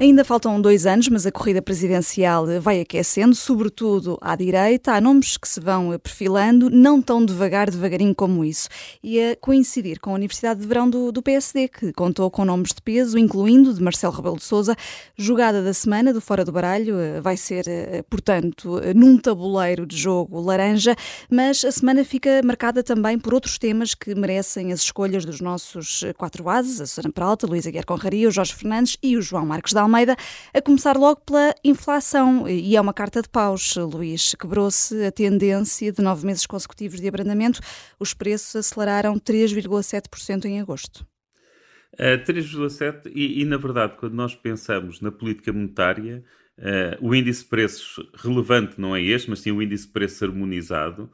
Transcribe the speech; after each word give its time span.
Ainda 0.00 0.24
faltam 0.24 0.60
dois 0.60 0.86
anos, 0.86 1.08
mas 1.08 1.26
a 1.26 1.32
corrida 1.32 1.60
presidencial 1.60 2.46
vai 2.60 2.80
aquecendo, 2.80 3.34
sobretudo 3.34 4.16
à 4.20 4.36
direita. 4.36 4.92
Há 4.92 5.00
nomes 5.00 5.36
que 5.36 5.48
se 5.48 5.58
vão 5.58 5.98
perfilando, 5.98 6.70
não 6.70 7.02
tão 7.02 7.24
devagar, 7.24 7.68
devagarinho 7.68 8.14
como 8.14 8.44
isso. 8.44 8.68
E 9.02 9.20
a 9.20 9.34
coincidir 9.34 9.98
com 9.98 10.10
a 10.10 10.14
Universidade 10.14 10.60
de 10.60 10.68
Verão 10.68 10.88
do, 10.88 11.10
do 11.10 11.20
PSD, 11.20 11.66
que 11.66 11.92
contou 11.92 12.30
com 12.30 12.44
nomes 12.44 12.72
de 12.72 12.80
peso, 12.80 13.18
incluindo 13.18 13.74
de 13.74 13.82
Marcelo 13.82 14.14
Rebelo 14.14 14.36
de 14.36 14.44
Souza. 14.44 14.76
Jogada 15.16 15.64
da 15.64 15.74
semana 15.74 16.12
do 16.12 16.20
Fora 16.20 16.44
do 16.44 16.52
Baralho 16.52 16.96
eh, 16.96 17.20
vai 17.20 17.36
ser, 17.36 17.66
eh, 17.66 18.04
portanto, 18.08 18.78
eh, 18.78 18.94
num 18.94 19.18
tabuleiro 19.18 19.84
de 19.84 19.96
jogo 19.96 20.40
laranja, 20.40 20.94
mas 21.28 21.64
a 21.64 21.72
semana 21.72 22.04
fica 22.04 22.40
marcada 22.44 22.84
também 22.84 23.18
por 23.18 23.34
outros 23.34 23.58
temas 23.58 23.96
que 23.96 24.14
merecem 24.14 24.72
as 24.72 24.78
escolhas 24.78 25.24
dos 25.24 25.40
nossos 25.40 26.04
quatro 26.16 26.48
ases, 26.48 26.80
a 26.80 26.86
Susana 26.86 27.12
Peralta, 27.12 27.48
Luísa 27.48 27.72
Guerra 27.72 27.84
Conraria, 27.84 28.28
o 28.28 28.30
Jorge 28.30 28.54
Fernandes 28.54 28.96
e 29.02 29.16
o 29.16 29.20
João 29.20 29.44
Marcos 29.44 29.72
Dal 29.72 29.87
Almeida, 29.88 30.14
a 30.52 30.60
começar 30.60 30.98
logo 30.98 31.22
pela 31.22 31.54
inflação. 31.64 32.46
E 32.46 32.76
é 32.76 32.80
uma 32.80 32.92
carta 32.92 33.22
de 33.22 33.28
paus, 33.28 33.74
Luís. 33.76 34.34
Quebrou-se 34.34 35.02
a 35.02 35.10
tendência 35.10 35.90
de 35.90 36.02
nove 36.02 36.26
meses 36.26 36.44
consecutivos 36.44 37.00
de 37.00 37.08
abrandamento. 37.08 37.60
Os 37.98 38.12
preços 38.12 38.54
aceleraram 38.54 39.18
3,7% 39.18 40.44
em 40.44 40.60
agosto. 40.60 41.06
Uh, 41.94 42.22
3,7% 42.22 43.10
e, 43.14 43.40
e, 43.40 43.44
na 43.46 43.56
verdade, 43.56 43.96
quando 43.98 44.12
nós 44.12 44.34
pensamos 44.34 45.00
na 45.00 45.10
política 45.10 45.52
monetária, 45.52 46.22
uh, 46.58 47.06
o 47.06 47.14
índice 47.14 47.42
de 47.42 47.48
preços 47.48 47.96
relevante 48.14 48.78
não 48.78 48.94
é 48.94 49.02
este, 49.02 49.30
mas 49.30 49.40
sim 49.40 49.50
o 49.50 49.62
índice 49.62 49.86
de 49.86 49.92
preços 49.92 50.22
harmonizado, 50.22 51.10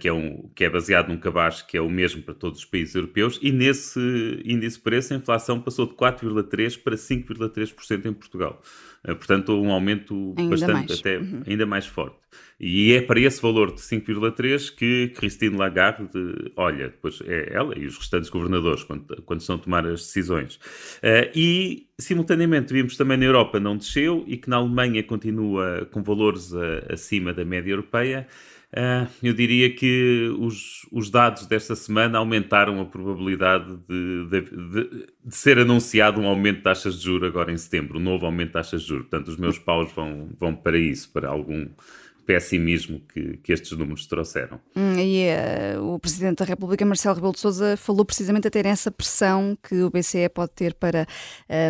que, 0.00 0.08
é 0.08 0.12
um, 0.12 0.50
que 0.54 0.64
é 0.64 0.70
baseado 0.70 1.08
num 1.08 1.16
cabaz 1.16 1.62
que 1.62 1.76
é 1.76 1.80
o 1.80 1.88
mesmo 1.88 2.22
para 2.22 2.34
todos 2.34 2.60
os 2.60 2.64
países 2.64 2.94
europeus, 2.94 3.38
e 3.40 3.52
nesse 3.52 4.00
índice 4.44 4.76
de 4.76 4.82
preço 4.82 5.14
a 5.14 5.16
inflação 5.16 5.60
passou 5.60 5.86
de 5.86 5.94
4,3% 5.94 6.82
para 6.82 6.96
5,3% 6.96 8.06
em 8.06 8.12
Portugal. 8.12 8.60
Uh, 9.04 9.16
portanto, 9.16 9.52
um 9.60 9.72
aumento 9.72 10.34
ainda 10.36 10.50
bastante, 10.50 10.72
mais. 10.72 11.00
até 11.00 11.18
uhum. 11.18 11.42
ainda 11.46 11.66
mais 11.66 11.86
forte. 11.86 12.16
E 12.58 12.92
é 12.92 13.02
para 13.02 13.18
esse 13.20 13.42
valor 13.42 13.74
de 13.74 13.80
5,3% 13.80 14.74
que 14.76 15.08
Christine 15.08 15.56
Lagarde 15.56 16.08
olha, 16.56 16.88
depois 16.88 17.20
é 17.26 17.52
ela 17.52 17.76
e 17.76 17.84
os 17.84 17.98
restantes 17.98 18.30
governadores 18.30 18.84
quando, 18.84 19.22
quando 19.22 19.40
estão 19.40 19.56
a 19.56 19.58
tomar 19.58 19.86
as 19.86 20.02
decisões. 20.02 20.56
Uh, 20.56 21.30
e, 21.34 21.88
simultaneamente, 21.98 22.72
vimos 22.72 22.96
também 22.96 23.16
na 23.16 23.24
Europa 23.24 23.58
não 23.58 23.76
desceu 23.76 24.24
e 24.26 24.36
que 24.36 24.48
na 24.48 24.56
Alemanha 24.56 25.02
continua 25.02 25.86
com 25.90 26.02
valores 26.02 26.52
acima 26.88 27.32
da 27.32 27.44
média 27.44 27.72
europeia. 27.72 28.26
Uh, 28.74 29.06
eu 29.22 29.34
diria 29.34 29.70
que 29.74 30.34
os, 30.38 30.86
os, 30.90 31.10
dados 31.10 31.46
desta 31.46 31.76
semana 31.76 32.16
aumentaram 32.16 32.80
a 32.80 32.86
probabilidade 32.86 33.76
de, 33.86 34.26
de, 34.30 34.40
de, 34.40 35.06
de, 35.26 35.36
ser 35.36 35.58
anunciado 35.58 36.18
um 36.18 36.26
aumento 36.26 36.56
de 36.56 36.62
taxas 36.62 36.96
de 36.98 37.04
juros 37.04 37.28
agora 37.28 37.52
em 37.52 37.56
setembro, 37.58 37.98
um 37.98 38.02
novo 38.02 38.24
aumento 38.24 38.46
de 38.46 38.52
taxas 38.54 38.80
de 38.80 38.88
juros. 38.88 39.08
Portanto, 39.08 39.28
os 39.28 39.36
meus 39.36 39.58
paus 39.58 39.92
vão, 39.92 40.30
vão 40.40 40.56
para 40.56 40.78
isso, 40.78 41.12
para 41.12 41.28
algum 41.28 41.68
pessimismo 42.26 43.00
que, 43.12 43.38
que 43.38 43.52
estes 43.52 43.76
números 43.76 44.06
trouxeram. 44.06 44.60
Hum, 44.76 44.98
e 44.98 45.26
uh, 45.76 45.94
o 45.94 45.98
Presidente 45.98 46.38
da 46.38 46.44
República, 46.44 46.84
Marcelo 46.84 47.14
Rebelo 47.14 47.32
de 47.32 47.40
Sousa, 47.40 47.76
falou 47.76 48.04
precisamente 48.04 48.48
a 48.48 48.50
ter 48.50 48.66
essa 48.66 48.90
pressão 48.90 49.56
que 49.62 49.82
o 49.82 49.90
BCE 49.90 50.28
pode 50.28 50.52
ter 50.52 50.74
para, 50.74 51.06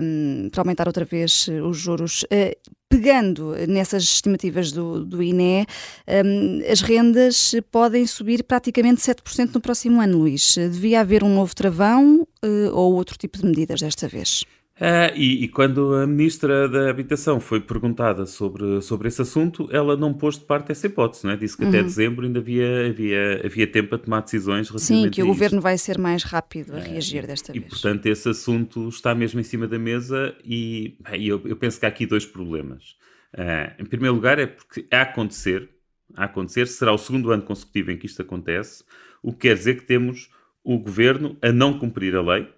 um, 0.03 0.48
para 0.50 0.61
aumentar 0.61 0.86
outra 0.86 1.05
vez 1.05 1.48
os 1.48 1.77
juros. 1.77 2.25
Uh, 2.25 2.55
pegando 2.89 3.55
nessas 3.67 4.03
estimativas 4.03 4.70
do, 4.70 5.03
do 5.03 5.23
INE, 5.23 5.67
um, 6.06 6.61
as 6.70 6.83
rendas 6.83 7.55
podem 7.70 8.06
subir 8.06 8.45
praticamente 8.45 9.00
7% 9.00 9.55
no 9.55 9.61
próximo 9.62 9.98
ano, 9.98 10.19
Luís. 10.19 10.56
Devia 10.56 11.00
haver 11.00 11.25
um 11.25 11.34
novo 11.34 11.55
travão 11.55 12.28
uh, 12.45 12.70
ou 12.75 12.92
outro 12.92 13.17
tipo 13.17 13.39
de 13.39 13.46
medidas 13.46 13.80
desta 13.80 14.07
vez? 14.07 14.45
Uh, 14.83 15.15
e, 15.15 15.45
e, 15.45 15.48
quando 15.48 15.95
a 15.95 16.05
Ministra 16.09 16.69
da 16.69 16.91
Habitação 16.91 17.39
foi 17.39 17.61
perguntada 17.61 18.27
sobre, 18.27 18.83
sobre 18.83 19.07
esse 19.07 19.23
assunto, 19.23 19.69
ela 19.70 19.97
não 19.97 20.13
pôs 20.13 20.37
de 20.37 20.45
parte 20.45 20.73
essa 20.73 20.89
hipótese, 20.89 21.25
não 21.25 21.33
é? 21.33 21.37
Disse 21.37 21.57
que 21.57 21.63
uhum. 21.63 21.69
até 21.69 21.85
dezembro 21.85 22.27
ainda 22.27 22.41
havia, 22.41 22.89
havia, 22.89 23.47
havia 23.47 23.67
tempo 23.69 23.95
a 23.95 23.98
tomar 23.98 24.23
decisões 24.23 24.73
Sim, 24.79 25.09
que 25.09 25.23
o 25.23 25.27
Governo 25.29 25.61
vai 25.61 25.79
ser 25.79 25.98
mais 25.98 26.25
rápido 26.25 26.75
a 26.75 26.79
uh, 26.79 26.81
reagir 26.81 27.25
desta 27.29 27.53
vez. 27.53 27.65
E, 27.65 27.69
portanto, 27.69 28.07
esse 28.07 28.29
assunto 28.29 28.89
está 28.89 29.15
mesmo 29.15 29.39
em 29.39 29.45
cima 29.45 29.69
da 29.69 29.79
mesa 29.79 30.35
e 30.45 30.97
bem, 31.09 31.27
eu, 31.27 31.41
eu, 31.45 31.55
penso 31.55 31.79
que 31.79 31.87
há 31.87 31.89
aqui 31.89 32.05
dois 32.05 32.27
problemas. 32.27 32.97
Uh, 33.35 33.81
em 33.81 33.85
primeiro 33.85 34.17
lugar, 34.17 34.41
é 34.41 34.47
porque 34.48 34.85
a 34.91 35.03
acontecer, 35.03 35.71
a 36.17 36.25
acontecer, 36.25 36.67
será 36.67 36.92
o 36.92 36.98
segundo 36.98 37.31
ano 37.31 37.45
consecutivo 37.45 37.92
em 37.92 37.97
que 37.97 38.07
isto 38.07 38.21
acontece, 38.21 38.83
o 39.23 39.33
que 39.33 39.47
quer 39.47 39.55
dizer 39.55 39.77
que 39.77 39.87
temos 39.87 40.29
o 40.65 40.77
Governo 40.77 41.37
a 41.41 41.53
não 41.53 41.79
cumprir 41.79 42.17
a 42.17 42.21
lei, 42.21 42.48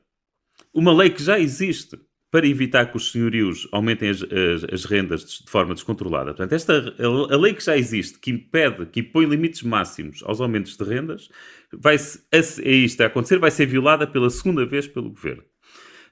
uma 0.73 0.93
lei 0.93 1.11
que 1.11 1.23
já 1.23 1.39
existe 1.39 1.99
para 2.35 2.49
evitar 2.49 2.87
que 2.87 2.97
os 2.97 3.13
senhorios 3.13 3.69
aumentem 3.71 4.09
as, 4.09 4.21
as, 4.21 4.65
as, 4.73 4.85
rendas 4.85 5.25
de 5.45 5.49
forma 5.49 5.73
descontrolada. 5.73 6.35
Portanto, 6.35 6.53
esta, 6.53 6.93
a, 6.99 7.33
a, 7.33 7.39
lei 7.39 7.55
que 7.55 7.65
já 7.65 7.77
existe, 7.77 8.19
que 8.19 8.33
impede, 8.33 8.87
que 8.87 8.99
impõe 8.99 9.25
limites 9.25 9.63
máximos 9.63 10.21
aos 10.25 10.41
aumentos 10.41 10.77
de 10.77 10.83
rendas, 10.83 11.29
vai 11.73 11.95
a, 11.95 12.37
a 12.37 12.69
isto 12.69 13.01
a 13.03 13.07
acontecer, 13.07 13.39
vai 13.39 13.53
ser 13.53 13.67
violada 13.67 14.05
pela 14.05 14.29
segunda 14.31 14.67
vez 14.67 14.89
pelo 14.89 15.11
governo. 15.11 15.45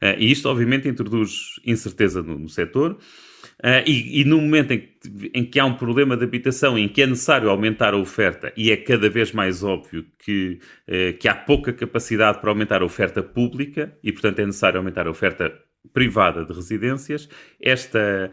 Uh, 0.00 0.15
e 0.16 0.31
isto, 0.31 0.49
obviamente, 0.49 0.87
introduz 0.87 1.60
incerteza 1.66 2.22
no, 2.22 2.39
no 2.39 2.49
setor. 2.49 2.93
Uh, 3.59 3.83
e, 3.84 4.21
e, 4.21 4.25
no 4.25 4.41
momento 4.41 4.75
em 4.75 4.78
que, 4.78 5.31
em 5.34 5.44
que, 5.44 5.59
há 5.59 5.65
um 5.65 5.75
problema 5.75 6.16
de 6.16 6.22
habitação 6.22 6.78
em 6.78 6.87
que 6.87 7.03
é 7.03 7.06
necessário 7.06 7.50
aumentar 7.50 7.94
a 7.94 7.97
oferta 7.97 8.53
e 8.56 8.71
é 8.71 8.77
cada 8.77 9.10
vez 9.10 9.33
mais 9.33 9.65
óbvio 9.65 10.06
que, 10.21 10.60
uh, 10.89 11.19
que 11.19 11.27
há 11.27 11.34
pouca 11.34 11.72
capacidade 11.72 12.41
para 12.41 12.49
aumentar 12.49 12.81
a 12.81 12.84
oferta 12.84 13.25
pública 13.25 13.93
e, 14.04 14.12
portanto, 14.12 14.39
é 14.39 14.47
necessário 14.47 14.78
aumentar 14.78 15.09
a 15.09 15.10
oferta 15.10 15.53
privada 15.93 16.44
de 16.44 16.53
residências, 16.53 17.28
esta, 17.60 18.31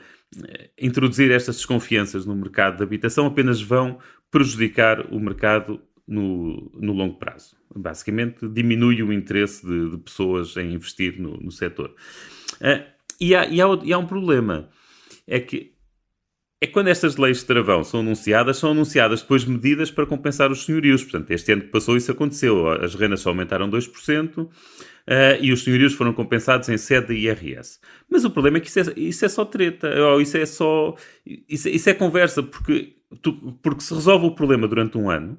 eh, 0.47 0.69
introduzir 0.79 1.31
estas 1.31 1.57
desconfianças 1.57 2.25
no 2.25 2.35
mercado 2.35 2.77
de 2.77 2.83
habitação 2.83 3.25
apenas 3.25 3.61
vão 3.61 3.99
prejudicar 4.31 5.13
o 5.13 5.19
mercado 5.19 5.81
no, 6.07 6.71
no 6.73 6.93
longo 6.93 7.17
prazo. 7.17 7.55
Basicamente, 7.75 8.47
diminui 8.47 9.01
o 9.03 9.13
interesse 9.13 9.65
de, 9.65 9.91
de 9.91 9.97
pessoas 9.97 10.55
em 10.57 10.73
investir 10.73 11.19
no, 11.19 11.37
no 11.37 11.51
setor. 11.51 11.95
Uh, 12.55 12.83
e, 13.19 13.35
há, 13.35 13.47
e, 13.47 13.61
há, 13.61 13.65
e 13.83 13.93
há 13.93 13.97
um 13.97 14.07
problema, 14.07 14.69
é 15.27 15.39
que 15.39 15.73
é 16.61 16.67
quando 16.67 16.89
estas 16.89 17.15
leis 17.15 17.39
de 17.39 17.45
travão 17.45 17.83
são 17.85 18.01
anunciadas, 18.01 18.57
são 18.57 18.71
anunciadas 18.71 19.21
depois 19.21 19.45
medidas 19.45 19.89
para 19.89 20.05
compensar 20.05 20.51
os 20.51 20.65
senhorios. 20.65 21.03
Portanto, 21.03 21.31
este 21.31 21.53
ano 21.53 21.61
que 21.61 21.69
passou 21.69 21.95
isso 21.95 22.11
aconteceu. 22.11 22.69
As 22.69 22.95
rendas 22.95 23.21
só 23.21 23.29
aumentaram 23.29 23.69
2%, 23.69 24.37
uh, 24.39 24.49
e 25.39 25.53
os 25.53 25.63
senhorios 25.63 25.93
foram 25.93 26.11
compensados 26.11 26.67
em 26.67 26.77
sede 26.77 27.07
da 27.07 27.13
IRS. 27.13 27.79
Mas 28.09 28.25
o 28.25 28.29
problema 28.29 28.57
é 28.57 28.59
que 28.59 28.67
isso 28.67 28.79
é, 28.79 28.93
isso 28.97 29.23
é 29.23 29.29
só 29.29 29.45
treta, 29.45 29.87
ou 30.11 30.21
isso 30.21 30.37
é 30.37 30.45
só. 30.45 30.95
Isso, 31.25 31.69
isso 31.69 31.89
é 31.89 31.93
conversa, 31.93 32.43
porque, 32.43 32.93
tu, 33.21 33.57
porque 33.63 33.81
se 33.81 33.93
resolve 33.93 34.25
o 34.25 34.35
problema 34.35 34.67
durante 34.67 34.97
um 34.97 35.09
ano, 35.09 35.37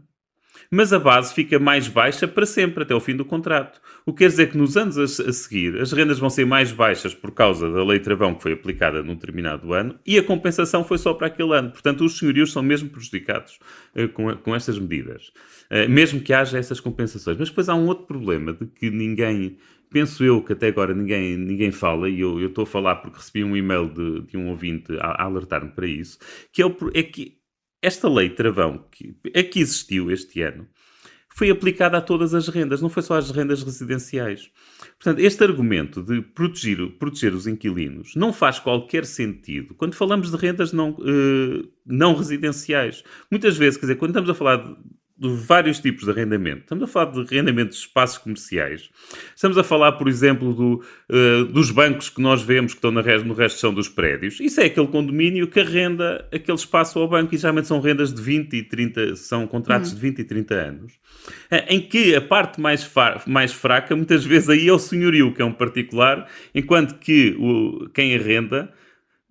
mas 0.71 0.93
a 0.93 0.99
base 0.99 1.35
fica 1.35 1.59
mais 1.59 1.89
baixa 1.89 2.29
para 2.29 2.47
sempre, 2.47 2.85
até 2.85 2.95
o 2.95 3.01
fim 3.01 3.17
do 3.17 3.25
contrato. 3.25 3.81
O 4.07 4.13
que 4.13 4.21
quer 4.21 4.29
dizer 4.29 4.51
que 4.51 4.57
nos 4.57 4.77
anos 4.77 4.97
a, 4.97 5.03
a, 5.03 5.33
seguir 5.33 5.81
as 5.81 5.93
rendas 5.93 6.19
vão 6.19 6.31
ser 6.31 6.47
mais 6.47 6.71
baixas 6.71 7.13
por 7.13 7.33
causa 7.33 7.71
da 7.71 7.85
lei 7.85 7.99
travão 7.99 8.35
que 8.35 8.43
foi 8.43 8.53
aplicada 8.53 9.03
num 9.03 9.15
determinado 9.15 9.73
ano 9.73 9.99
e 10.07 10.17
a 10.17 10.23
compensação 10.23 10.85
foi 10.85 10.99
só 10.99 11.13
para 11.13 11.27
aquele 11.27 11.55
ano. 11.55 11.71
Portanto, 11.71 12.05
os 12.05 12.19
senhorios 12.19 12.53
são 12.53 12.63
mesmo 12.63 12.89
prejudicados 12.89 13.59
uh, 13.97 14.09
com, 14.11 14.37
com 14.37 14.55
estas 14.55 14.79
medidas, 14.79 15.33
uh, 15.71 15.89
mesmo 15.89 16.21
que 16.21 16.33
haja 16.33 16.57
essas 16.57 16.79
compensações. 16.79 17.37
Mas 17.37 17.49
depois 17.49 17.69
há 17.69 17.75
um 17.75 17.87
outro 17.87 18.07
problema 18.07 18.53
de 18.53 18.67
que 18.67 18.91
ninguém 18.91 19.59
penso 19.91 20.25
eu 20.25 20.41
que 20.41 20.53
até 20.53 20.69
agora 20.69 20.95
ninguém, 20.95 21.37
ninguém 21.37 21.73
fala, 21.73 22.09
e 22.09 22.21
eu 22.21 22.47
estou 22.47 22.63
a 22.63 22.67
falar 22.67 22.97
porque 22.97 23.19
recebi 23.19 23.43
um 23.43 23.57
e-mail 23.57 23.89
de, 23.89 24.21
de 24.23 24.37
um 24.37 24.49
ouvinte 24.49 24.97
a, 25.01 25.09
a 25.09 25.25
alertar-me 25.25 25.71
para 25.71 25.87
isso, 25.87 26.19
que 26.53 26.63
é, 26.63 26.67
o, 26.67 26.77
é, 26.95 27.03
que 27.03 27.40
esta 27.83 28.09
lei 28.09 28.31
travão 28.31 28.85
que, 28.91 29.15
é 29.35 29.43
que 29.43 29.61
existiu 29.61 30.11
este 30.11 30.43
ano 30.43 30.67
foi 31.33 31.49
aplicada 31.49 31.97
a 31.97 32.01
todas 32.01 32.35
as 32.35 32.49
rendas, 32.49 32.83
não 32.83 32.91
foi 32.91 33.03
só 33.03 33.15
às 33.15 33.31
rendas 33.31 33.63
residenciais. 33.63 34.51
Portanto, 34.99 35.21
este 35.21 35.43
argumento 35.43 36.03
de 36.03 36.21
proteger, 36.21 36.87
proteger 36.99 37.33
os 37.33 37.47
inquilinos 37.47 38.15
não 38.15 38.33
faz 38.33 38.59
qualquer 38.59 39.07
sentido 39.07 39.75
quando 39.75 39.95
falamos 39.95 40.31
de 40.31 40.37
rendas 40.37 40.73
não, 40.73 40.91
uh, 40.91 41.69
não 41.87 42.15
residenciais. 42.15 43.03
Muitas 43.31 43.57
vezes, 43.57 43.79
quer 43.79 43.87
dizer, 43.87 43.97
quando 43.97 44.11
estamos 44.11 44.29
a 44.29 44.35
falar 44.35 44.57
de, 44.57 44.77
de 45.21 45.29
vários 45.29 45.79
tipos 45.79 46.05
de 46.05 46.11
arrendamento. 46.11 46.61
Estamos 46.61 46.85
a 46.85 46.87
falar 46.87 47.13
de 47.13 47.21
arrendamento 47.21 47.73
de 47.73 47.77
espaços 47.77 48.17
comerciais. 48.17 48.89
Estamos 49.37 49.59
a 49.59 49.63
falar, 49.63 49.93
por 49.93 50.09
exemplo, 50.09 50.55
do, 50.55 50.83
uh, 51.11 51.45
dos 51.45 51.71
bancos 51.71 52.09
que 52.09 52.23
nós 52.23 52.43
vemos 52.43 52.73
que 52.73 52.79
estão 52.79 52.91
na, 52.91 53.03
no 53.03 53.35
resto 53.35 53.61
são 53.61 53.75
dos 53.75 53.87
prédios. 53.87 54.41
Isso 54.41 54.59
é 54.63 54.65
aquele 54.65 54.87
condomínio 54.87 55.47
que 55.47 55.61
arrenda 55.61 56.27
aquele 56.33 56.57
espaço 56.57 56.99
ao 56.99 57.07
banco 57.07 57.35
e 57.35 57.39
geralmente 57.39 57.69
são 57.69 57.81
rendas 57.83 58.15
de 58.15 58.23
20 58.23 58.55
e 58.55 58.63
30, 58.63 59.17
são 59.17 59.47
contratos 59.47 59.93
hum. 59.93 59.97
de 59.97 60.01
20 60.01 60.19
e 60.21 60.25
30 60.25 60.55
anos. 60.55 60.93
Uh, 61.53 61.69
em 61.69 61.83
que 61.83 62.15
a 62.15 62.23
parte 62.23 62.59
mais, 62.59 62.91
mais 63.27 63.53
fraca, 63.53 63.95
muitas 63.95 64.25
vezes 64.25 64.49
aí 64.49 64.69
é 64.69 64.73
o 64.73 64.79
senhorio, 64.79 65.35
que 65.35 65.43
é 65.43 65.45
um 65.45 65.53
particular, 65.53 66.27
enquanto 66.55 66.99
que 66.99 67.37
o, 67.39 67.91
quem 67.91 68.15
arrenda, 68.15 68.73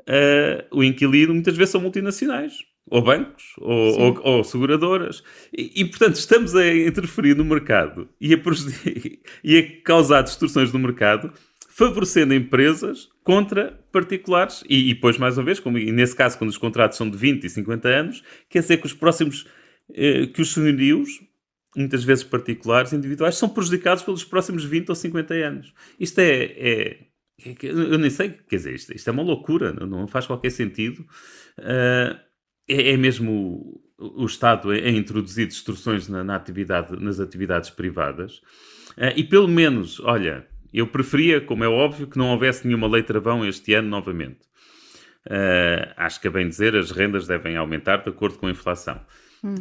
uh, 0.01 0.77
o 0.77 0.83
inquilino, 0.83 1.33
muitas 1.33 1.57
vezes 1.57 1.71
são 1.71 1.81
multinacionais 1.81 2.69
ou 2.87 3.01
bancos, 3.01 3.53
ou, 3.59 3.99
ou, 3.99 4.21
ou 4.23 4.43
seguradoras. 4.43 5.23
E, 5.55 5.81
e, 5.81 5.85
portanto, 5.85 6.15
estamos 6.15 6.55
a 6.55 6.73
interferir 6.73 7.35
no 7.35 7.45
mercado 7.45 8.09
e 8.19 8.33
a, 8.33 8.37
e 9.43 9.57
a 9.57 9.81
causar 9.83 10.23
distorções 10.23 10.71
no 10.71 10.79
mercado 10.79 11.31
favorecendo 11.79 12.33
empresas 12.33 13.07
contra 13.23 13.79
particulares. 13.89 14.63
E, 14.67 14.89
e 14.89 14.93
depois, 14.93 15.17
mais 15.17 15.37
uma 15.37 15.45
vez, 15.45 15.61
como, 15.61 15.77
nesse 15.77 16.13
caso, 16.13 16.37
quando 16.37 16.49
os 16.49 16.57
contratos 16.57 16.97
são 16.97 17.09
de 17.09 17.17
20 17.17 17.45
e 17.45 17.49
50 17.49 17.87
anos, 17.87 18.23
quer 18.49 18.59
dizer 18.59 18.77
que 18.77 18.85
os 18.85 18.93
próximos, 18.93 19.47
eh, 19.93 20.25
que 20.25 20.41
os 20.41 20.51
senhorios, 20.51 21.21
muitas 21.73 22.03
vezes 22.03 22.25
particulares, 22.25 22.91
individuais, 22.91 23.37
são 23.37 23.47
prejudicados 23.47 24.03
pelos 24.03 24.25
próximos 24.25 24.65
20 24.65 24.89
ou 24.89 24.95
50 24.95 25.33
anos. 25.35 25.73
Isto 25.97 26.19
é, 26.19 26.43
é 26.43 26.97
eu 27.63 27.97
nem 27.97 28.09
sei, 28.09 28.31
quer 28.49 28.57
dizer, 28.57 28.75
isto, 28.75 28.93
isto 28.93 29.07
é 29.09 29.13
uma 29.13 29.23
loucura, 29.23 29.71
não, 29.71 29.87
não 29.87 30.07
faz 30.07 30.27
qualquer 30.27 30.49
sentido. 30.49 31.05
Uh, 31.57 32.19
é, 32.69 32.91
é, 32.91 32.97
mesmo 32.97 33.81
o, 33.97 34.23
o 34.23 34.25
Estado 34.25 34.71
a, 34.71 34.73
a, 34.73 34.89
introduzir 34.89 35.47
distorções 35.47 36.07
na, 36.07 36.23
na, 36.23 36.35
atividade, 36.35 36.95
nas 37.01 37.19
atividades 37.19 37.69
privadas. 37.69 38.37
Uh, 38.97 39.13
e 39.15 39.23
pelo 39.23 39.47
menos, 39.47 39.99
olha, 39.99 40.45
eu 40.73 40.87
preferia, 40.87 41.41
como 41.41 41.63
é 41.63 41.67
óbvio, 41.67 42.07
que 42.07 42.17
não 42.17 42.29
houvesse 42.29 42.67
nenhuma 42.67 42.87
lei 42.87 43.03
travão 43.03 43.45
este 43.45 43.73
ano 43.73 43.89
novamente. 43.89 44.47
Uh, 45.25 45.91
acho 45.97 46.21
que 46.21 46.27
é 46.27 46.31
bem 46.31 46.47
dizer, 46.47 46.75
as 46.75 46.91
rendas 46.91 47.27
devem 47.27 47.57
aumentar 47.57 47.97
de 47.97 48.09
acordo 48.09 48.37
com 48.37 48.47
a 48.47 48.51
inflação. 48.51 48.99
Hum. 49.41 49.55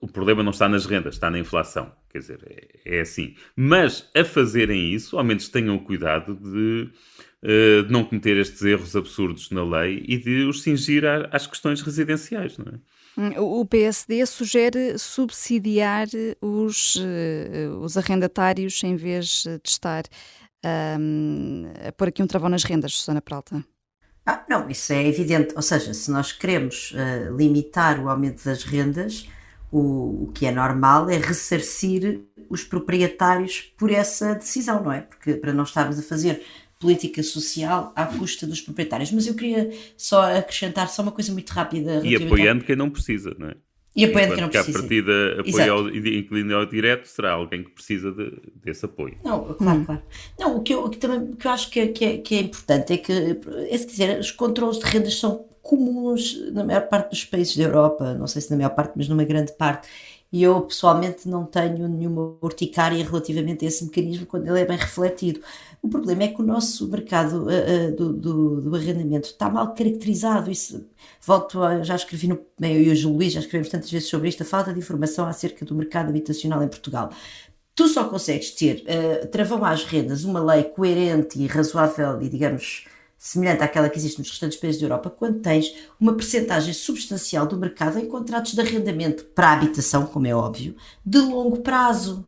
o 0.00 0.08
problema 0.08 0.42
não 0.42 0.50
está 0.50 0.68
nas 0.68 0.84
rendas, 0.84 1.14
está 1.14 1.30
na 1.30 1.38
inflação. 1.38 1.92
Quer 2.10 2.18
dizer, 2.18 2.40
é, 2.44 2.96
é 2.98 3.00
assim. 3.00 3.36
Mas 3.54 4.10
a 4.16 4.24
fazerem 4.24 4.92
isso, 4.92 5.16
ao 5.16 5.22
menos 5.22 5.48
tenham 5.48 5.76
o 5.76 5.84
cuidado 5.84 6.34
de, 6.34 6.90
uh, 7.42 7.82
de, 7.84 7.92
não 7.92 8.04
cometer 8.04 8.36
estes 8.36 8.62
erros 8.62 8.94
absurdos 8.94 9.50
na 9.50 9.64
lei 9.64 10.04
e 10.06 10.18
de 10.18 10.44
os 10.44 10.62
cingir 10.62 11.04
às 11.30 11.46
questões 11.46 11.80
residenciais, 11.80 12.56
não 12.58 12.66
é? 12.72 12.78
Hum, 13.18 13.60
o 13.60 13.66
PSD 13.66 14.24
sugere 14.24 14.96
subsidiar 14.98 16.06
os, 16.40 16.96
uh, 16.96 17.78
os 17.80 17.96
arrendatários 17.96 18.82
em 18.84 18.96
vez 18.96 19.44
de 19.44 19.60
estar 19.64 20.04
um, 20.64 21.64
a 21.86 21.92
pôr 21.92 22.08
aqui 22.08 22.22
um 22.22 22.26
travão 22.26 22.48
nas 22.48 22.64
rendas, 22.64 22.94
Susana 22.94 23.20
Pralta. 23.20 23.64
Ah, 24.26 24.44
não, 24.48 24.68
isso 24.68 24.92
é 24.92 25.06
evidente. 25.06 25.54
Ou 25.56 25.62
seja, 25.62 25.92
se 25.92 26.10
nós 26.10 26.32
queremos 26.32 26.92
uh, 26.92 27.36
limitar 27.36 27.98
o 27.98 28.08
aumento 28.08 28.44
das 28.44 28.62
rendas, 28.62 29.28
o, 29.72 30.24
o 30.24 30.32
que 30.32 30.46
é 30.46 30.52
normal 30.52 31.08
é 31.08 31.16
ressarcir 31.16 32.22
os 32.48 32.64
proprietários 32.64 33.72
por 33.76 33.90
essa 33.90 34.34
decisão, 34.34 34.82
não 34.82 34.92
é? 34.92 35.00
Porque 35.00 35.34
para 35.34 35.52
não 35.52 35.64
estarmos 35.64 35.98
a 35.98 36.02
fazer 36.02 36.42
política 36.80 37.22
social 37.22 37.92
à 37.94 38.06
custa 38.06 38.46
dos 38.46 38.60
proprietários. 38.60 39.12
Mas 39.12 39.26
eu 39.26 39.34
queria 39.34 39.70
só 39.96 40.34
acrescentar 40.36 40.88
só 40.88 41.02
uma 41.02 41.12
coisa 41.12 41.30
muito 41.32 41.50
rápida. 41.50 42.00
E 42.04 42.16
apoiando 42.16 42.64
quem 42.64 42.74
não 42.74 42.90
precisa, 42.90 43.36
não 43.38 43.48
é? 43.48 43.54
E 43.94 44.04
apoiando 44.04 44.34
quem 44.34 44.42
não 44.42 44.48
precisa. 44.48 44.72
Que 44.72 44.78
a 44.78 44.80
partida 44.80 45.40
apoio 45.40 45.72
ao, 45.72 45.88
inclino 45.88 46.56
ao 46.56 46.66
direto 46.66 47.06
será 47.06 47.32
alguém 47.32 47.62
que 47.62 47.70
precisa 47.70 48.10
de, 48.10 48.32
desse 48.64 48.84
apoio. 48.84 49.18
Não, 49.22 49.52
claro, 49.54 49.78
hum. 49.78 49.84
claro. 49.84 50.02
Não, 50.38 50.56
o 50.56 50.62
que 50.62 50.72
eu, 50.72 50.88
que 50.88 50.96
também, 50.96 51.18
o 51.18 51.36
que 51.36 51.46
eu 51.46 51.50
acho 51.50 51.70
que 51.70 51.80
é, 51.80 51.88
que, 51.88 52.04
é, 52.04 52.18
que 52.18 52.34
é 52.34 52.40
importante 52.40 52.92
é 52.94 52.96
que, 52.96 53.12
é 53.12 53.76
se 53.76 53.86
quiser, 53.86 54.18
os 54.18 54.30
controles 54.30 54.78
de 54.78 54.86
rendas 54.86 55.18
são 55.18 55.44
comuns 55.60 56.50
na 56.52 56.64
maior 56.64 56.88
parte 56.88 57.10
dos 57.10 57.24
países 57.24 57.54
da 57.56 57.64
Europa, 57.64 58.14
não 58.14 58.26
sei 58.26 58.40
se 58.40 58.50
na 58.50 58.56
maior 58.56 58.70
parte, 58.70 58.94
mas 58.96 59.06
numa 59.08 59.24
grande 59.24 59.52
parte. 59.52 59.86
E 60.32 60.42
eu 60.44 60.60
pessoalmente 60.62 61.28
não 61.28 61.44
tenho 61.44 61.88
nenhuma 61.88 62.36
urticária 62.40 63.02
relativamente 63.04 63.64
a 63.64 63.68
esse 63.68 63.84
mecanismo 63.84 64.26
quando 64.26 64.46
ele 64.46 64.60
é 64.60 64.64
bem 64.64 64.76
refletido. 64.76 65.40
O 65.82 65.88
problema 65.88 66.24
é 66.24 66.28
que 66.28 66.40
o 66.40 66.44
nosso 66.44 66.88
mercado 66.88 67.46
uh, 67.46 67.48
uh, 67.48 67.96
do, 67.96 68.12
do, 68.12 68.60
do, 68.60 68.76
arrendamento 68.76 69.28
está 69.28 69.48
mal 69.48 69.74
caracterizado. 69.74 70.50
Isso, 70.50 70.86
volto 71.20 71.62
a, 71.62 71.82
já 71.82 71.96
escrevi 71.96 72.28
no 72.28 72.38
meio, 72.60 72.82
e 72.82 72.90
hoje 72.90 73.06
o 73.06 73.12
Luís 73.12 73.32
já 73.32 73.40
escrevemos 73.40 73.70
tantas 73.70 73.90
vezes 73.90 74.08
sobre 74.08 74.28
isto, 74.28 74.42
a 74.42 74.46
falta 74.46 74.72
de 74.72 74.78
informação 74.78 75.26
acerca 75.26 75.64
do 75.64 75.74
mercado 75.74 76.10
habitacional 76.10 76.62
em 76.62 76.68
Portugal. 76.68 77.10
Tu 77.74 77.88
só 77.88 78.04
consegues 78.04 78.50
ter 78.50 78.84
uh, 78.84 79.26
travão 79.28 79.64
às 79.64 79.84
rendas, 79.84 80.24
uma 80.24 80.42
lei 80.42 80.64
coerente 80.64 81.40
e 81.40 81.46
razoável 81.46 82.20
e, 82.20 82.28
digamos, 82.28 82.84
semelhante 83.20 83.62
àquela 83.62 83.90
que 83.90 83.98
existe 83.98 84.18
nos 84.18 84.30
restantes 84.30 84.58
países 84.58 84.80
da 84.80 84.86
Europa, 84.86 85.10
quando 85.10 85.40
tens 85.40 85.74
uma 86.00 86.14
percentagem 86.14 86.72
substancial 86.72 87.46
do 87.46 87.58
mercado 87.58 87.98
em 87.98 88.06
contratos 88.06 88.54
de 88.54 88.60
arrendamento 88.62 89.24
para 89.34 89.52
habitação, 89.52 90.06
como 90.06 90.26
é 90.26 90.34
óbvio, 90.34 90.74
de 91.04 91.18
longo 91.18 91.60
prazo. 91.60 92.26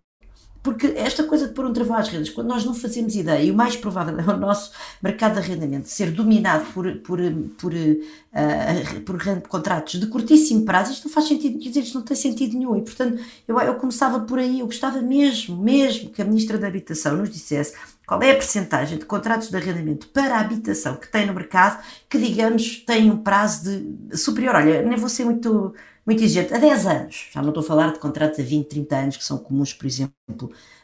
Porque 0.63 0.89
esta 0.95 1.25
coisa 1.25 1.49
de 1.49 1.55
pôr 1.55 1.65
um 1.65 1.73
travão 1.73 1.97
às 1.97 2.09
rendas, 2.09 2.29
quando 2.29 2.49
nós 2.49 2.65
não 2.65 2.75
fazemos 2.75 3.17
ideia, 3.17 3.43
e 3.43 3.51
o 3.51 3.55
mais 3.55 3.75
provável 3.75 4.17
é 4.21 4.23
o 4.23 4.37
nosso 4.37 4.71
mercado 5.03 5.33
de 5.33 5.39
arrendamento 5.39 5.89
ser 5.89 6.13
dominado 6.13 6.71
por, 6.73 6.95
por, 6.99 7.19
por, 7.59 7.73
uh, 7.73 9.01
por 9.05 9.43
contratos 9.49 9.99
de 9.99 10.07
curtíssimo 10.07 10.65
prazo, 10.65 10.93
isto 10.93 11.09
não 11.09 11.13
faz 11.13 11.27
sentido, 11.27 11.59
dizer, 11.59 11.81
isto 11.81 11.99
não 11.99 12.05
tem 12.05 12.17
sentido 12.17 12.57
nenhum. 12.57 12.77
E, 12.77 12.83
portanto, 12.83 13.21
eu, 13.49 13.59
eu 13.59 13.75
começava 13.77 14.21
por 14.21 14.39
aí, 14.39 14.61
eu 14.61 14.67
gostava 14.67 15.01
mesmo, 15.01 15.57
mesmo 15.57 16.11
que 16.11 16.21
a 16.21 16.25
Ministra 16.25 16.59
da 16.59 16.69
Habitação 16.69 17.17
nos 17.17 17.31
dissesse 17.31 17.75
qual 18.07 18.23
é 18.23 18.31
a 18.31 18.35
percentagem 18.35 18.99
de 18.99 19.05
contratos 19.05 19.49
de 19.49 19.57
arrendamento 19.57 20.09
para 20.09 20.37
a 20.37 20.41
habitação 20.41 20.97
que 20.97 21.11
tem 21.11 21.27
no 21.27 21.35
mercado 21.35 21.83
que, 22.09 22.19
digamos, 22.19 22.79
tem 22.85 23.11
um 23.11 23.19
prazo 23.19 23.71
de 23.71 24.17
superior. 24.17 24.55
Olha, 24.57 24.83
nem 24.83 24.99
vou 24.99 25.09
ser 25.09 25.25
muito 25.25 25.75
muito 26.05 26.23
exigente, 26.23 26.53
a 26.53 26.59
10 26.59 26.87
anos. 26.87 27.29
Já 27.33 27.41
não 27.41 27.51
estou 27.51 27.63
a 27.63 27.67
falar 27.67 27.93
de 27.93 28.01
contratos 28.01 28.39
a 28.39 28.43
20, 28.43 28.67
30 28.67 28.97
anos, 28.97 29.17
que 29.17 29.25
são 29.25 29.39
comuns, 29.39 29.73
por 29.73 29.87
exemplo, 29.87 30.13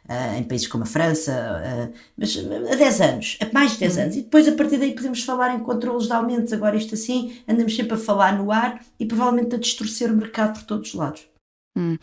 uh, 0.09 0.39
em 0.39 0.45
países 0.45 0.69
como 0.69 0.85
a 0.85 0.87
França, 0.87 1.33
uh, 1.33 1.99
mas 2.17 2.37
a 2.73 2.77
10 2.77 3.01
anos, 3.01 3.39
a 3.41 3.53
mais 3.53 3.73
de 3.73 3.79
10 3.81 3.97
hum. 3.97 4.01
anos. 4.01 4.17
E 4.17 4.23
depois, 4.23 4.47
a 4.47 4.53
partir 4.53 4.79
daí, 4.79 4.95
podemos 4.95 5.23
falar 5.25 5.55
em 5.55 5.61
controles 5.61 6.07
de 6.07 6.13
aumentos. 6.13 6.53
Agora, 6.53 6.77
isto 6.77 6.95
assim, 6.95 7.37
andamos 7.49 7.75
sempre 7.75 7.95
a 7.95 7.99
falar 7.99 8.39
no 8.39 8.53
ar 8.53 8.81
e 8.99 9.07
provavelmente 9.07 9.57
a 9.57 9.59
distorcer 9.59 10.11
o 10.11 10.17
mercado 10.17 10.55
por 10.55 10.63
todos 10.63 10.91
os 10.91 10.95
lados. 10.95 11.29
Hum. 11.77 11.97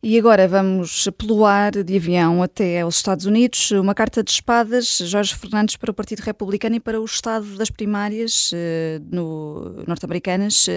E 0.00 0.16
agora 0.16 0.46
vamos 0.46 1.08
pelo 1.18 1.44
ar 1.44 1.72
de 1.82 1.96
avião 1.96 2.40
até 2.40 2.82
aos 2.82 2.96
Estados 2.96 3.26
Unidos. 3.26 3.72
Uma 3.72 3.96
carta 3.96 4.22
de 4.22 4.30
espadas, 4.30 4.98
Jorge 4.98 5.34
Fernandes, 5.34 5.74
para 5.74 5.90
o 5.90 5.94
Partido 5.94 6.20
Republicano 6.20 6.76
e 6.76 6.80
para 6.80 7.00
o 7.00 7.04
Estado 7.04 7.56
das 7.56 7.68
primárias 7.68 8.52
uh, 8.52 9.84
norte-americanas, 9.88 10.68
uh, 10.68 10.70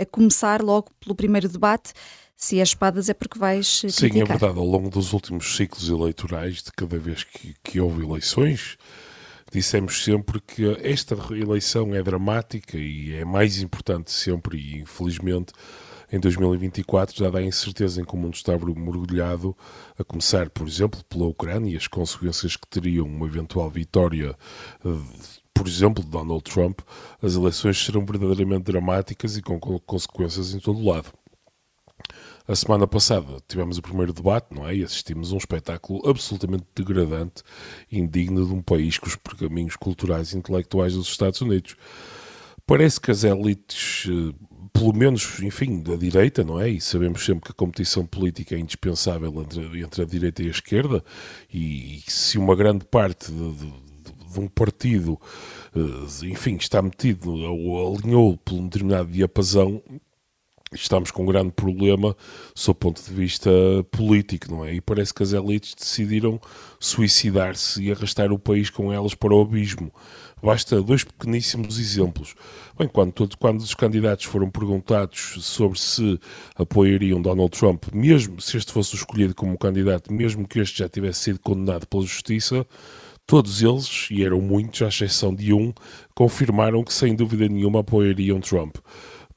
a, 0.00 0.02
a, 0.02 0.06
começar 0.06 0.60
logo 0.60 0.90
pelo 0.98 1.14
primeiro 1.14 1.48
debate. 1.48 1.92
Se 2.36 2.58
é 2.58 2.64
espadas 2.64 3.08
é 3.08 3.14
porque 3.14 3.38
vais 3.38 3.68
Sim, 3.68 3.86
criticar. 3.86 4.22
é 4.22 4.24
verdade. 4.24 4.58
Ao 4.58 4.66
longo 4.66 4.90
dos 4.90 5.12
últimos 5.12 5.56
ciclos 5.56 5.88
eleitorais, 5.88 6.56
de 6.56 6.72
cada 6.72 6.98
vez 6.98 7.22
que, 7.22 7.54
que 7.62 7.80
houve 7.80 8.04
eleições, 8.04 8.76
dissemos 9.52 10.02
sempre 10.02 10.40
que 10.40 10.64
esta 10.82 11.14
eleição 11.32 11.94
é 11.94 12.02
dramática 12.02 12.76
e 12.76 13.14
é 13.14 13.24
mais 13.24 13.62
importante 13.62 14.10
sempre 14.10 14.58
e 14.58 14.80
infelizmente 14.80 15.52
em 16.12 16.20
2024, 16.20 17.16
já 17.16 17.30
dá 17.30 17.42
incerteza 17.42 18.00
em 18.00 18.04
que 18.04 18.14
o 18.14 18.16
mundo 18.16 18.34
está 18.34 18.52
mergulhado, 18.52 19.56
a 19.98 20.04
começar, 20.04 20.50
por 20.50 20.66
exemplo, 20.66 21.02
pela 21.04 21.26
Ucrânia 21.26 21.72
e 21.72 21.76
as 21.76 21.86
consequências 21.86 22.56
que 22.56 22.68
teriam 22.68 23.06
uma 23.06 23.26
eventual 23.26 23.70
vitória 23.70 24.36
por 25.54 25.68
exemplo, 25.68 26.02
de 26.02 26.10
Donald 26.10 26.42
Trump, 26.42 26.80
as 27.22 27.36
eleições 27.36 27.82
serão 27.82 28.04
verdadeiramente 28.04 28.64
dramáticas 28.64 29.36
e 29.36 29.42
com 29.42 29.58
consequências 29.60 30.52
em 30.52 30.58
todo 30.58 30.80
o 30.80 30.90
lado. 30.90 31.12
A 32.46 32.54
semana 32.54 32.86
passada 32.86 33.38
tivemos 33.48 33.78
o 33.78 33.82
primeiro 33.82 34.12
debate, 34.12 34.48
não 34.54 34.68
é? 34.68 34.76
E 34.76 34.84
assistimos 34.84 35.32
a 35.32 35.34
um 35.34 35.38
espetáculo 35.38 36.06
absolutamente 36.06 36.66
degradante 36.74 37.42
indigno 37.90 38.44
de 38.44 38.52
um 38.52 38.60
país 38.60 38.98
com 38.98 39.06
os 39.06 39.16
pergaminhos 39.16 39.76
culturais 39.76 40.32
e 40.32 40.36
intelectuais 40.36 40.92
dos 40.92 41.08
Estados 41.08 41.40
Unidos. 41.40 41.76
Parece 42.66 43.00
que 43.00 43.10
as 43.10 43.24
elites 43.24 44.06
eh, 44.10 44.34
pelo 44.74 44.92
menos, 44.92 45.40
enfim, 45.40 45.80
da 45.80 45.94
direita, 45.94 46.42
não 46.42 46.60
é? 46.60 46.68
E 46.68 46.80
sabemos 46.80 47.24
sempre 47.24 47.44
que 47.44 47.52
a 47.52 47.54
competição 47.54 48.04
política 48.04 48.56
é 48.56 48.58
indispensável 48.58 49.32
entre, 49.40 49.80
entre 49.80 50.02
a 50.02 50.04
direita 50.04 50.42
e 50.42 50.48
a 50.48 50.50
esquerda, 50.50 51.02
e, 51.52 51.98
e 51.98 52.02
se 52.10 52.36
uma 52.36 52.56
grande 52.56 52.84
parte 52.84 53.30
de, 53.30 53.52
de, 53.52 53.72
de 54.32 54.40
um 54.40 54.48
partido, 54.48 55.18
eh, 55.76 56.26
enfim, 56.26 56.56
está 56.56 56.82
metido 56.82 57.32
ou 57.32 57.96
alinhou 57.96 58.36
por 58.36 58.54
um 58.54 58.64
determinado 58.64 59.08
diapasão, 59.08 59.80
estamos 60.72 61.12
com 61.12 61.22
um 61.22 61.26
grande 61.26 61.52
problema 61.52 62.16
sob 62.52 62.78
ponto 62.78 63.00
de 63.00 63.12
vista 63.14 63.50
político, 63.92 64.50
não 64.50 64.64
é? 64.64 64.74
E 64.74 64.80
parece 64.80 65.14
que 65.14 65.22
as 65.22 65.32
elites 65.32 65.74
decidiram 65.74 66.40
suicidar-se 66.80 67.80
e 67.80 67.92
arrastar 67.92 68.32
o 68.32 68.38
país 68.38 68.70
com 68.70 68.92
elas 68.92 69.14
para 69.14 69.32
o 69.32 69.40
abismo. 69.40 69.92
Basta 70.44 70.82
dois 70.82 71.02
pequeníssimos 71.02 71.78
exemplos. 71.78 72.34
Bem, 72.78 72.86
quando, 72.86 73.14
quando 73.38 73.60
os 73.60 73.74
candidatos 73.74 74.26
foram 74.26 74.50
perguntados 74.50 75.38
sobre 75.40 75.78
se 75.78 76.20
apoiariam 76.54 77.22
Donald 77.22 77.58
Trump, 77.58 77.84
mesmo 77.94 78.38
se 78.42 78.58
este 78.58 78.70
fosse 78.70 78.94
escolhido 78.94 79.34
como 79.34 79.56
candidato, 79.56 80.12
mesmo 80.12 80.46
que 80.46 80.58
este 80.58 80.80
já 80.80 80.88
tivesse 80.88 81.20
sido 81.20 81.38
condenado 81.38 81.86
pela 81.86 82.02
justiça, 82.02 82.66
todos 83.26 83.62
eles, 83.62 84.08
e 84.10 84.22
eram 84.22 84.42
muitos, 84.42 84.82
à 84.82 84.88
exceção 84.88 85.34
de 85.34 85.54
um, 85.54 85.72
confirmaram 86.14 86.84
que 86.84 86.92
sem 86.92 87.16
dúvida 87.16 87.48
nenhuma 87.48 87.80
apoiariam 87.80 88.38
Trump. 88.38 88.76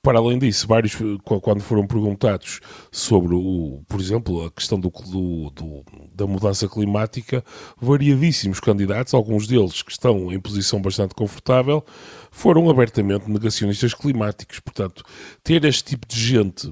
Para 0.08 0.20
além 0.20 0.40
disso, 0.40 0.66
vários, 0.66 0.98
quando 1.26 1.60
foram 1.60 1.86
perguntados 1.86 2.62
sobre, 2.90 3.36
o, 3.36 3.84
por 3.90 4.00
exemplo, 4.00 4.46
a 4.46 4.50
questão 4.50 4.80
do, 4.80 4.90
do, 4.90 5.50
do, 5.50 5.86
da 6.16 6.26
mudança 6.26 6.66
climática, 6.66 7.44
variadíssimos 7.78 8.62
candidatos, 8.62 9.14
alguns 9.14 9.48
deles 9.48 9.82
que 9.82 9.92
estão 9.92 10.32
em 10.32 10.40
posição 10.40 10.82
bastante 10.82 11.14
confortável, 11.14 11.84
foram 12.32 12.70
abertamente 12.70 13.30
negacionistas 13.30 13.94
climáticos. 13.94 14.62
Portanto, 14.62 15.04
ter 15.44 15.66
este 15.66 15.84
tipo 15.84 16.08
de 16.08 16.18
gente 16.18 16.72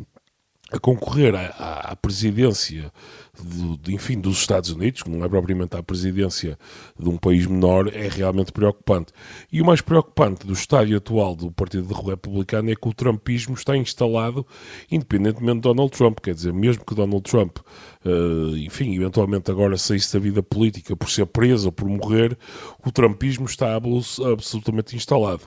a 0.71 0.79
concorrer 0.79 1.35
à, 1.35 1.91
à 1.91 1.95
presidência 1.95 2.91
do, 3.39 3.77
de, 3.77 3.93
enfim, 3.93 4.19
dos 4.19 4.39
Estados 4.39 4.71
Unidos, 4.71 5.03
que 5.03 5.09
não 5.09 5.23
é 5.23 5.29
propriamente 5.29 5.75
a 5.75 5.83
presidência 5.83 6.57
de 6.99 7.07
um 7.07 7.17
país 7.17 7.45
menor, 7.45 7.87
é 7.93 8.07
realmente 8.07 8.51
preocupante. 8.51 9.13
E 9.51 9.61
o 9.61 9.65
mais 9.65 9.81
preocupante 9.81 10.45
do 10.45 10.53
estádio 10.53 10.97
atual 10.97 11.35
do 11.35 11.51
Partido 11.51 11.93
Republicano 11.93 12.71
é 12.71 12.75
que 12.75 12.87
o 12.87 12.93
trumpismo 12.93 13.53
está 13.53 13.77
instalado 13.77 14.45
independentemente 14.91 15.55
de 15.55 15.61
Donald 15.61 15.91
Trump. 15.91 16.19
Quer 16.19 16.33
dizer, 16.33 16.53
mesmo 16.53 16.83
que 16.83 16.95
Donald 16.95 17.23
Trump, 17.23 17.57
uh, 17.59 18.57
enfim, 18.57 18.95
eventualmente 18.95 19.51
agora 19.51 19.77
saísse 19.77 20.13
da 20.13 20.19
vida 20.19 20.41
política 20.41 20.95
por 20.95 21.09
ser 21.09 21.27
preso 21.27 21.67
ou 21.67 21.71
por 21.71 21.87
morrer, 21.87 22.37
o 22.83 22.91
trumpismo 22.91 23.45
está 23.45 23.75
absolutamente 23.75 24.95
instalado. 24.95 25.41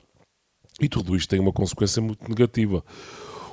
E 0.79 0.87
tudo 0.87 1.15
isto 1.15 1.29
tem 1.29 1.41
uma 1.41 1.51
consequência 1.51 2.01
muito 2.01 2.27
negativa 2.29 2.83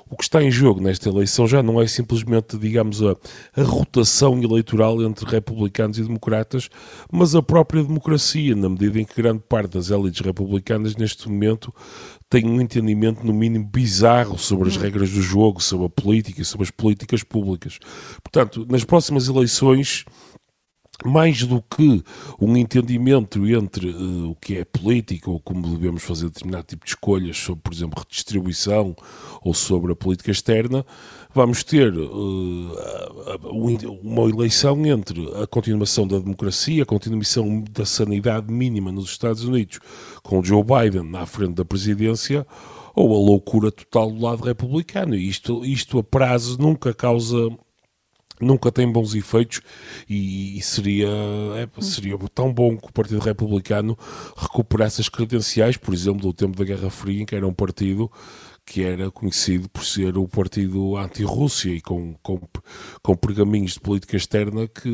o 0.09 0.17
que 0.17 0.23
está 0.23 0.43
em 0.43 0.51
jogo 0.51 0.81
nesta 0.81 1.09
eleição 1.09 1.49
já 1.49 1.63
não 1.63 1.81
é 1.81 1.87
simplesmente, 1.87 2.57
digamos, 2.57 3.03
a, 3.03 3.17
a, 3.57 3.63
rotação 3.63 4.41
eleitoral 4.41 5.03
entre 5.03 5.29
republicanos 5.29 5.99
e 5.99 6.03
democratas, 6.03 6.69
mas 7.11 7.35
a 7.35 7.43
própria 7.43 7.83
democracia, 7.83 8.55
na 8.55 8.69
medida 8.69 9.01
em 9.01 9.05
que 9.05 9.21
grande 9.21 9.43
parte 9.49 9.73
das 9.73 9.91
élites 9.91 10.21
republicanas 10.21 10.95
neste 10.95 11.29
momento 11.29 11.75
tem 12.31 12.47
um 12.47 12.61
entendimento, 12.61 13.27
no 13.27 13.33
mínimo, 13.33 13.65
bizarro 13.67 14.39
sobre 14.39 14.69
as 14.69 14.77
regras 14.77 15.11
do 15.11 15.21
jogo, 15.21 15.61
sobre 15.61 15.87
a 15.87 15.91
política 15.91 16.45
sobre 16.45 16.65
as 16.65 16.71
políticas 16.71 17.23
públicas. 17.23 17.79
Portanto, 18.23 18.67
nas 18.69 18.85
próximas 18.85 19.29
eleições 19.29 20.05
mais 21.05 21.43
do 21.43 21.63
que 21.63 22.03
um 22.41 22.57
entendimento 22.57 23.47
entre 23.47 23.91
uh, 23.91 24.31
o 24.31 24.35
que 24.37 24.57
é 24.57 24.65
política 24.65 25.31
ou 25.31 25.39
como 25.41 25.69
devemos 25.69 26.03
fazer 26.03 26.27
determinado 26.27 26.67
tipo 26.67 26.85
de 26.85 26.91
escolhas 26.91 27.37
sobre, 27.37 27.63
por 27.63 27.73
exemplo, 27.73 28.03
redistribuição 28.03 28.97
ou 29.43 29.53
sobre 29.53 29.93
a 29.93 29.97
política 29.97 30.31
externa, 30.31 30.85
vamos 31.35 31.63
ter 31.63 31.95
uh, 31.95 32.73
uma 34.03 34.29
eleição 34.29 34.85
entre 34.87 35.31
a 35.43 35.47
continuação 35.47 36.07
da 36.07 36.19
democracia, 36.19 36.83
a 36.83 36.87
continuação 36.87 37.63
da 37.71 37.85
sanidade 37.85 38.51
mínima 38.53 38.91
nos 38.91 39.11
Estados 39.11 39.45
Unidos, 39.45 39.79
com 40.23 40.43
Joe 40.43 40.65
Biden 40.65 41.11
na 41.11 41.27
frente 41.27 41.55
da 41.55 41.65
presidência, 41.65 42.47
ou 42.95 43.15
a 43.15 43.19
loucura 43.19 43.71
total 43.71 44.11
do 44.11 44.23
lado 44.23 44.43
republicano. 44.43 45.15
Isto, 45.15 45.65
isto 45.65 45.99
a 45.99 46.03
prazo 46.03 46.57
nunca 46.59 46.95
causa 46.95 47.37
nunca 48.41 48.71
tem 48.71 48.91
bons 48.91 49.15
efeitos 49.15 49.61
e, 50.09 50.59
e 50.59 50.63
seria, 50.63 51.09
é, 51.57 51.81
seria 51.81 52.19
tão 52.35 52.53
bom 52.53 52.77
que 52.77 52.89
o 52.89 52.93
Partido 52.93 53.21
Republicano 53.21 53.97
recuperasse 54.37 55.01
as 55.01 55.09
credenciais, 55.09 55.77
por 55.77 55.95
exemplo, 55.95 56.21
do 56.21 56.33
tempo 56.33 56.57
da 56.57 56.65
Guerra 56.65 56.91
Fria, 56.91 57.23
em 57.23 57.27
que 57.27 57.35
era 57.35 57.47
um 57.47 57.55
partido 57.55 58.11
que 58.67 58.83
era 58.83 59.11
conhecido 59.13 59.69
por 59.69 59.85
ser 59.85 60.19
o 60.19 60.27
partido 60.27 60.97
anti-Rússia 60.97 61.71
e 61.71 61.81
com, 61.81 62.15
com, 62.21 62.41
com 63.01 63.17
pergaminhos 63.17 63.75
de 63.75 63.81
política 63.81 64.17
externa 64.17 64.67
que, 64.67 64.89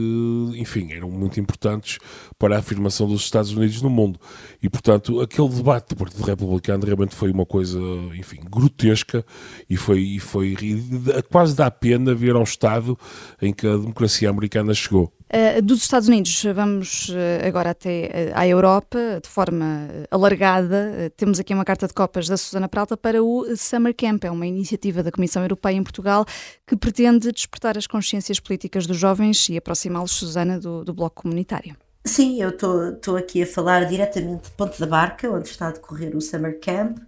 enfim, 0.56 0.92
eram 0.92 1.10
muito 1.10 1.40
importantes 1.40 1.98
para 2.38 2.56
a 2.56 2.58
afirmação 2.58 3.08
dos 3.08 3.22
Estados 3.22 3.50
Unidos 3.52 3.80
no 3.80 3.88
mundo. 3.88 4.20
E, 4.62 4.68
portanto, 4.68 5.22
aquele 5.22 5.48
debate 5.48 5.88
do 5.88 5.96
Partido 5.96 6.22
Republicano 6.22 6.84
realmente 6.84 7.14
foi 7.14 7.32
uma 7.32 7.46
coisa, 7.46 7.80
enfim, 8.14 8.40
grotesca 8.44 9.24
e 9.68 9.76
foi, 9.76 10.00
e 10.00 10.18
foi 10.20 10.54
e 10.60 11.22
quase 11.30 11.56
dá 11.56 11.70
pena 11.70 12.14
ver 12.14 12.36
ao 12.36 12.42
estado 12.42 12.98
em 13.40 13.54
que 13.54 13.66
a 13.66 13.76
democracia 13.76 14.28
americana 14.28 14.74
chegou. 14.74 15.10
Uh, 15.34 15.62
dos 15.62 15.80
Estados 15.80 16.08
Unidos, 16.08 16.44
vamos 16.54 17.08
uh, 17.08 17.46
agora 17.48 17.70
até 17.70 18.32
uh, 18.34 18.38
à 18.38 18.46
Europa, 18.46 18.98
de 19.22 19.26
forma 19.30 19.88
alargada. 20.10 21.10
temos 21.16 21.40
aqui 21.40 21.54
uma 21.54 21.64
carta 21.64 21.88
de 21.88 21.94
copas 21.94 22.28
da 22.28 22.36
Susana 22.36 22.68
Prata 22.68 22.98
para 22.98 23.24
o 23.24 23.56
Summer 23.56 23.94
Camp. 23.96 24.24
É 24.24 24.30
uma 24.30 24.46
iniciativa 24.46 25.02
da 25.02 25.10
Comissão 25.10 25.40
Europeia 25.42 25.74
em 25.74 25.82
Portugal 25.82 26.26
que 26.66 26.76
pretende 26.76 27.32
despertar 27.32 27.78
as 27.78 27.86
consciências 27.86 28.38
políticas 28.38 28.86
dos 28.86 28.98
jovens 28.98 29.48
e 29.48 29.56
aproximá-los, 29.56 30.12
Susana, 30.12 30.60
do, 30.60 30.84
do 30.84 30.92
Bloco 30.92 31.22
Comunitário. 31.22 31.74
Sim, 32.04 32.42
eu 32.42 32.50
estou 32.50 33.16
aqui 33.16 33.42
a 33.42 33.46
falar 33.46 33.86
diretamente 33.86 34.50
de 34.50 34.50
Ponte 34.50 34.78
da 34.78 34.86
Barca, 34.86 35.30
onde 35.30 35.48
está 35.48 35.68
a 35.68 35.70
decorrer 35.70 36.14
o 36.14 36.20
Summer 36.20 36.60
Camp, 36.60 36.98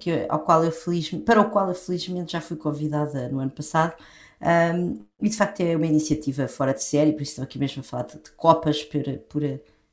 que, 0.00 0.24
ao 0.30 0.38
qual 0.38 0.64
eu 0.64 0.72
feliz, 0.72 1.10
para 1.26 1.42
o 1.42 1.50
qual 1.50 1.68
eu 1.68 1.74
felizmente 1.74 2.32
já 2.32 2.40
fui 2.40 2.56
convidada 2.56 3.28
no 3.28 3.38
ano 3.38 3.50
passado. 3.50 3.92
Um, 4.40 5.00
e 5.20 5.28
de 5.28 5.36
facto 5.36 5.60
é 5.60 5.76
uma 5.76 5.86
iniciativa 5.86 6.46
fora 6.46 6.72
de 6.72 6.82
série, 6.82 7.12
por 7.12 7.22
isso 7.22 7.32
estou 7.32 7.44
aqui 7.44 7.58
mesmo 7.58 7.80
a 7.80 7.82
falar 7.82 8.04
de, 8.04 8.14
de 8.14 8.30
copas 8.36 8.84
por, 8.84 9.02
por, 9.28 9.42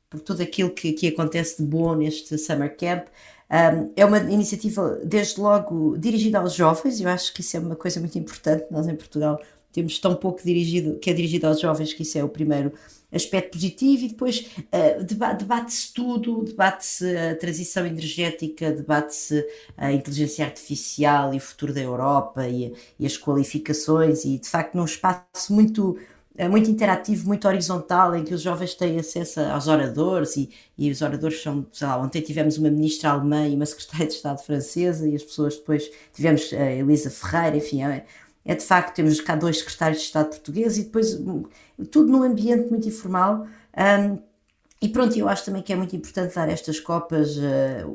por, 0.10 0.20
tudo 0.20 0.44
aquilo 0.44 0.70
que, 0.70 0.94
que 0.94 1.08
acontece 1.08 1.64
de 1.64 1.68
bom 1.68 1.96
neste 1.96 2.38
Summer 2.38 2.76
Camp. 2.76 3.08
Um, 3.50 3.92
é 3.96 4.06
uma 4.06 4.20
iniciativa, 4.20 5.00
desde 5.04 5.40
logo, 5.40 5.98
dirigida 5.98 6.40
aos 6.40 6.54
jovens, 6.54 7.00
eu 7.00 7.10
acho 7.10 7.34
que 7.34 7.42
isso 7.42 7.58
é 7.58 7.60
uma 7.60 7.76
coisa 7.76 8.00
muito 8.00 8.18
importante. 8.18 8.66
Nós 8.72 8.88
em 8.88 8.96
Portugal 8.96 9.40
temos 9.72 10.00
tão 10.00 10.16
pouco 10.16 10.42
dirigido, 10.44 10.98
que 11.00 11.10
é 11.10 11.14
dirigido 11.14 11.48
aos 11.48 11.60
jovens, 11.60 11.94
que 11.94 12.04
isso 12.04 12.18
é 12.18 12.24
o 12.24 12.30
primeiro 12.30 12.72
aspecto 13.16 13.54
positivo, 13.54 14.06
e 14.06 14.10
depois 14.10 14.52
uh, 14.60 15.04
debate-se 15.38 15.94
tudo, 15.94 16.44
debate-se 16.44 17.16
a 17.18 17.36
transição 17.36 17.86
energética, 17.86 18.72
debate-se 18.72 19.46
a 19.78 19.92
inteligência 19.92 20.46
artificial 20.46 21.34
e 21.34 21.38
o 21.38 21.42
futuro 21.42 21.74
da 21.74 21.82
Europa 21.82 22.48
e, 22.48 22.74
e 23.00 23.06
as 23.06 23.18
qualificações, 23.18 24.26
e 24.26 24.38
de 24.38 24.50
facto 24.50 24.76
num 24.76 24.86
espaço 24.86 25.54
muito 25.54 25.98
eh, 26.38 26.50
muito 26.50 26.70
interativo, 26.70 27.28
muito 27.28 27.48
horizontal, 27.48 28.16
em 28.16 28.24
que 28.24 28.34
os 28.34 28.42
jovens 28.42 28.76
têm 28.76 29.00
acesso 29.00 29.40
aos 29.40 29.68
oradores 29.68 30.36
e, 30.36 30.50
e 30.78 30.92
os 30.92 31.02
oradores 31.02 31.42
são, 31.42 31.66
sei 31.72 31.88
lá, 31.88 31.98
ontem 31.98 32.22
tivemos 32.22 32.58
uma 32.58 32.70
ministra 32.70 33.12
alemã 33.12 33.48
e 33.48 33.56
uma 33.56 33.66
secretária 33.66 34.08
de 34.08 34.14
Estado 34.14 34.40
francesa 34.44 35.08
e 35.08 35.16
as 35.16 35.24
pessoas 35.24 35.56
depois 35.56 35.90
tivemos 36.14 36.52
a 36.54 36.72
Elisa 36.72 37.10
Ferreira, 37.10 37.58
enfim, 37.58 37.84
é, 37.84 38.06
é 38.46 38.54
de 38.54 38.64
facto, 38.64 38.96
temos 38.96 39.20
cá 39.20 39.36
dois 39.36 39.58
secretários 39.58 40.02
de 40.02 40.06
Estado 40.06 40.30
portugueses 40.30 40.78
e 40.78 40.84
depois 40.84 41.20
tudo 41.92 42.12
num 42.12 42.22
ambiente 42.22 42.70
muito 42.70 42.88
informal. 42.88 43.48
Um, 43.76 44.20
e 44.82 44.90
pronto, 44.90 45.18
eu 45.18 45.28
acho 45.28 45.46
também 45.46 45.64
que 45.64 45.74
é 45.74 45.76
muito 45.76 45.96
importante 45.96 46.36
dar 46.36 46.48
estas 46.48 46.80
copas 46.80 47.38
uh, 47.38 47.42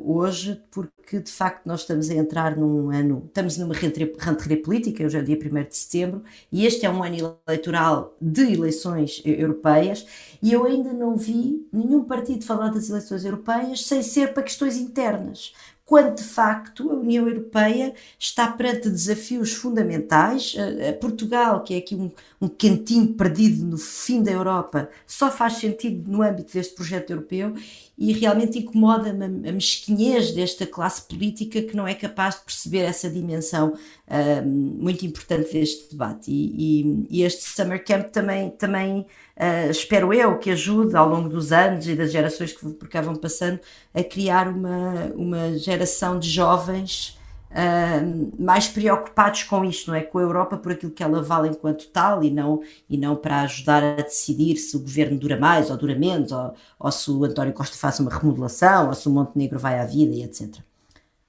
hoje, 0.05 0.61
porque 0.73 1.21
de 1.21 1.31
facto 1.31 1.65
nós 1.67 1.83
estamos 1.83 2.11
a 2.11 2.15
entrar 2.15 2.57
num 2.57 2.91
ano, 2.91 3.23
estamos 3.27 3.57
numa 3.59 3.75
rentrée 3.75 4.57
política, 4.57 5.05
hoje 5.05 5.17
é 5.17 5.21
o 5.21 5.25
dia 5.25 5.37
1 5.39 5.69
de 5.69 5.77
setembro, 5.77 6.25
e 6.51 6.67
este 6.67 6.85
é 6.85 6.91
um 6.91 7.05
ano 7.05 7.39
eleitoral 7.47 8.17
de 8.21 8.55
eleições 8.55 9.23
europeias, 9.25 10.05
e 10.43 10.53
eu 10.53 10.65
ainda 10.65 10.93
não 10.93 11.15
vi 11.15 11.69
nenhum 11.73 12.03
partido 12.03 12.45
falar 12.45 12.71
das 12.71 12.89
eleições 12.91 13.25
europeias 13.25 13.87
sem 13.87 14.03
ser 14.03 14.33
para 14.33 14.43
questões 14.43 14.77
internas 14.77 15.53
quando 15.91 16.15
de 16.15 16.23
facto 16.23 16.89
a 16.89 16.95
União 16.95 17.27
Europeia 17.27 17.93
está 18.17 18.47
perante 18.47 18.89
desafios 18.89 19.53
fundamentais. 19.53 20.55
Portugal, 21.01 21.65
que 21.65 21.75
é 21.75 21.79
aqui 21.79 21.97
um, 21.97 22.13
um 22.41 22.47
cantinho 22.47 23.13
perdido 23.15 23.67
no 23.67 23.77
fim 23.77 24.23
da 24.23 24.31
Europa, 24.31 24.89
só 25.05 25.33
faz 25.33 25.55
sentido 25.55 26.09
no 26.09 26.23
âmbito 26.23 26.53
deste 26.53 26.77
projeto 26.77 27.11
europeu 27.11 27.55
e 28.01 28.15
realmente 28.15 28.59
incomoda-me 28.59 29.47
a 29.47 29.53
mesquinhez 29.53 30.33
desta 30.33 30.67
classe 30.67 31.03
política 31.03 31.61
que 31.61 31.77
não 31.77 31.87
é 31.87 31.95
capaz 31.95 32.37
de 32.37 32.41
perceber 32.47 32.79
essa 32.79 33.11
dimensão 33.11 33.75
uh, 33.75 34.47
muito 34.47 35.05
importante 35.05 35.53
deste 35.53 35.91
debate. 35.91 36.31
E, 36.31 36.81
e, 36.81 37.07
e, 37.11 37.23
este 37.23 37.43
Summer 37.43 37.85
Camp 37.85 38.07
também, 38.07 38.49
também 38.53 39.01
uh, 39.01 39.71
espero 39.71 40.15
eu, 40.15 40.39
que 40.39 40.51
ajude 40.51 40.97
ao 40.97 41.07
longo 41.07 41.29
dos 41.29 41.53
anos 41.53 41.87
e 41.87 41.95
das 41.95 42.11
gerações 42.11 42.55
que 42.55 42.67
por 42.71 42.89
cá 42.89 43.03
vão 43.03 43.15
passando 43.15 43.61
a 43.93 44.03
criar 44.03 44.49
uma, 44.49 45.13
uma 45.15 45.59
geração 45.59 46.19
de 46.19 46.31
jovens 46.31 47.20
uh, 47.51 48.43
mais 48.43 48.69
preocupados 48.69 49.43
com 49.45 49.65
isto, 49.65 49.91
não 49.91 49.97
é? 49.97 50.03
Com 50.03 50.19
a 50.19 50.23
Europa 50.23 50.57
por 50.57 50.73
aquilo 50.73 50.93
que 50.93 51.03
ela 51.03 51.23
vale 51.23 51.49
enquanto 51.49 51.89
tal 51.89 52.23
e 52.23 52.31
não, 52.31 52.61
e 52.89 52.97
não 52.97 53.17
para 53.17 53.43
ajudar 53.43 53.83
a 53.83 53.97
decidir 53.97 54.57
se 54.57 54.77
o 54.77 54.81
governo 54.81 55.19
dura 55.19 55.39
mais 55.39 55.71
ou 55.71 55.77
dura 55.77 55.95
menos, 55.95 56.33
ou, 56.33 56.55
ou 56.79 56.93
se 56.93 57.11
o 57.11 57.25
António 57.25 57.53
Costa 57.53 57.77
faz 57.77 58.01
uma 58.01 58.11
remodelação, 58.11 58.89
ou 58.89 58.95
se 58.95 59.09
o 59.09 59.13
Montenegro 59.13 59.59
vai 59.59 59.79
à 59.79 59.85
vida 59.85 60.15
e 60.15 60.23
etc. 60.23 60.70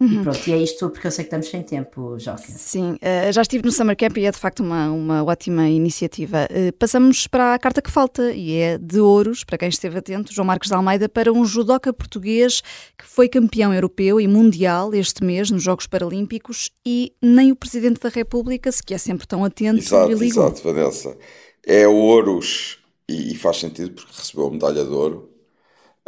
Uhum. 0.02 0.22
E 0.22 0.24
pronto, 0.24 0.48
e 0.48 0.54
é 0.54 0.58
isto 0.58 0.90
porque 0.90 1.06
eu 1.06 1.12
sei 1.12 1.26
que 1.26 1.28
estamos 1.28 1.48
sem 1.48 1.62
tempo, 1.62 2.18
Joca. 2.18 2.42
Sim, 2.42 2.94
uh, 2.94 3.32
já 3.32 3.44
estive 3.44 3.64
no 3.64 3.72
Summer 3.72 3.96
Camp 3.96 4.18
e 4.18 4.26
é 4.26 4.32
de 4.32 4.38
facto 4.38 4.62
uma, 4.62 4.90
uma 4.90 5.24
ótima 5.24 5.70
iniciativa. 5.70 6.48
Uh, 6.50 6.74
passamos 6.74 7.28
para 7.28 7.54
a 7.54 7.60
carta 7.60 7.84
que 7.84 7.92
falta 7.92 8.32
e 8.32 8.56
é 8.56 8.80
de 8.80 9.00
ouros, 9.00 9.44
para 9.44 9.60
quem 9.60 9.70
esteve 9.70 10.00
atento, 10.00 10.34
João 10.34 10.48
Marcos 10.48 10.70
de 10.70 10.74
Almeida, 10.74 11.08
para 11.08 11.32
um 11.32 11.46
judoca 11.46 11.94
português 11.94 12.62
que 12.98 13.06
foi 13.06 13.30
campeão 13.30 13.72
europeu 13.72 14.20
e 14.20 14.28
mundial 14.28 14.92
este 14.96 15.24
mês 15.24 15.52
nos 15.52 15.62
Jogos 15.62 15.86
Paralímpicos 15.86 16.72
e 16.84 17.14
nem 17.22 17.52
o 17.52 17.56
Presidente 17.56 18.02
da 18.02 18.10
República, 18.10 18.72
se 18.72 18.82
que 18.82 18.96
é 18.96 18.98
sempre 18.98 19.28
tão 19.28 19.46
atento, 19.46 19.82
exato, 19.82 20.14
ligou. 20.14 20.48
Exato, 20.48 20.64
Vanessa. 20.64 21.16
É 21.64 21.88
ouros 21.88 22.80
e, 23.08 23.34
e 23.34 23.36
faz 23.36 23.58
sentido 23.58 23.92
porque 23.92 24.12
recebeu 24.18 24.48
a 24.48 24.52
medalha 24.52 24.84
de 24.84 24.90
ouro. 24.90 25.30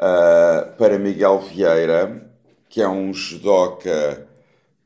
Uh, 0.02 0.76
para 0.80 0.98
Miguel 0.98 1.40
Vieira, 1.42 2.33
que 2.74 2.82
é 2.82 2.90
um 2.90 3.14
judoca 3.14 4.28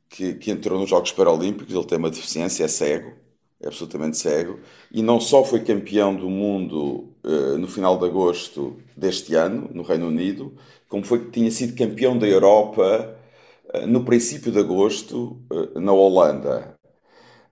que, 0.09 0.33
que 0.33 0.51
entrou 0.51 0.77
nos 0.77 0.89
Jogos 0.89 1.13
Paralímpicos, 1.13 1.73
ele 1.73 1.85
tem 1.85 1.97
uma 1.97 2.09
deficiência, 2.09 2.65
é 2.65 2.67
cego, 2.67 3.13
é 3.61 3.67
absolutamente 3.67 4.17
cego, 4.17 4.59
e 4.91 5.01
não 5.01 5.21
só 5.21 5.41
foi 5.41 5.61
campeão 5.61 6.13
do 6.13 6.29
mundo 6.29 7.07
uh, 7.23 7.57
no 7.57 7.65
final 7.65 7.97
de 7.97 8.03
agosto 8.03 8.75
deste 8.93 9.35
ano, 9.35 9.69
no 9.73 9.83
Reino 9.83 10.07
Unido, 10.07 10.53
como 10.89 11.05
foi 11.05 11.19
que 11.23 11.31
tinha 11.31 11.49
sido 11.49 11.77
campeão 11.77 12.17
da 12.17 12.27
Europa 12.27 13.17
uh, 13.73 13.87
no 13.87 14.03
princípio 14.03 14.51
de 14.51 14.59
agosto 14.59 15.39
uh, 15.49 15.79
na 15.79 15.93
Holanda. 15.93 16.75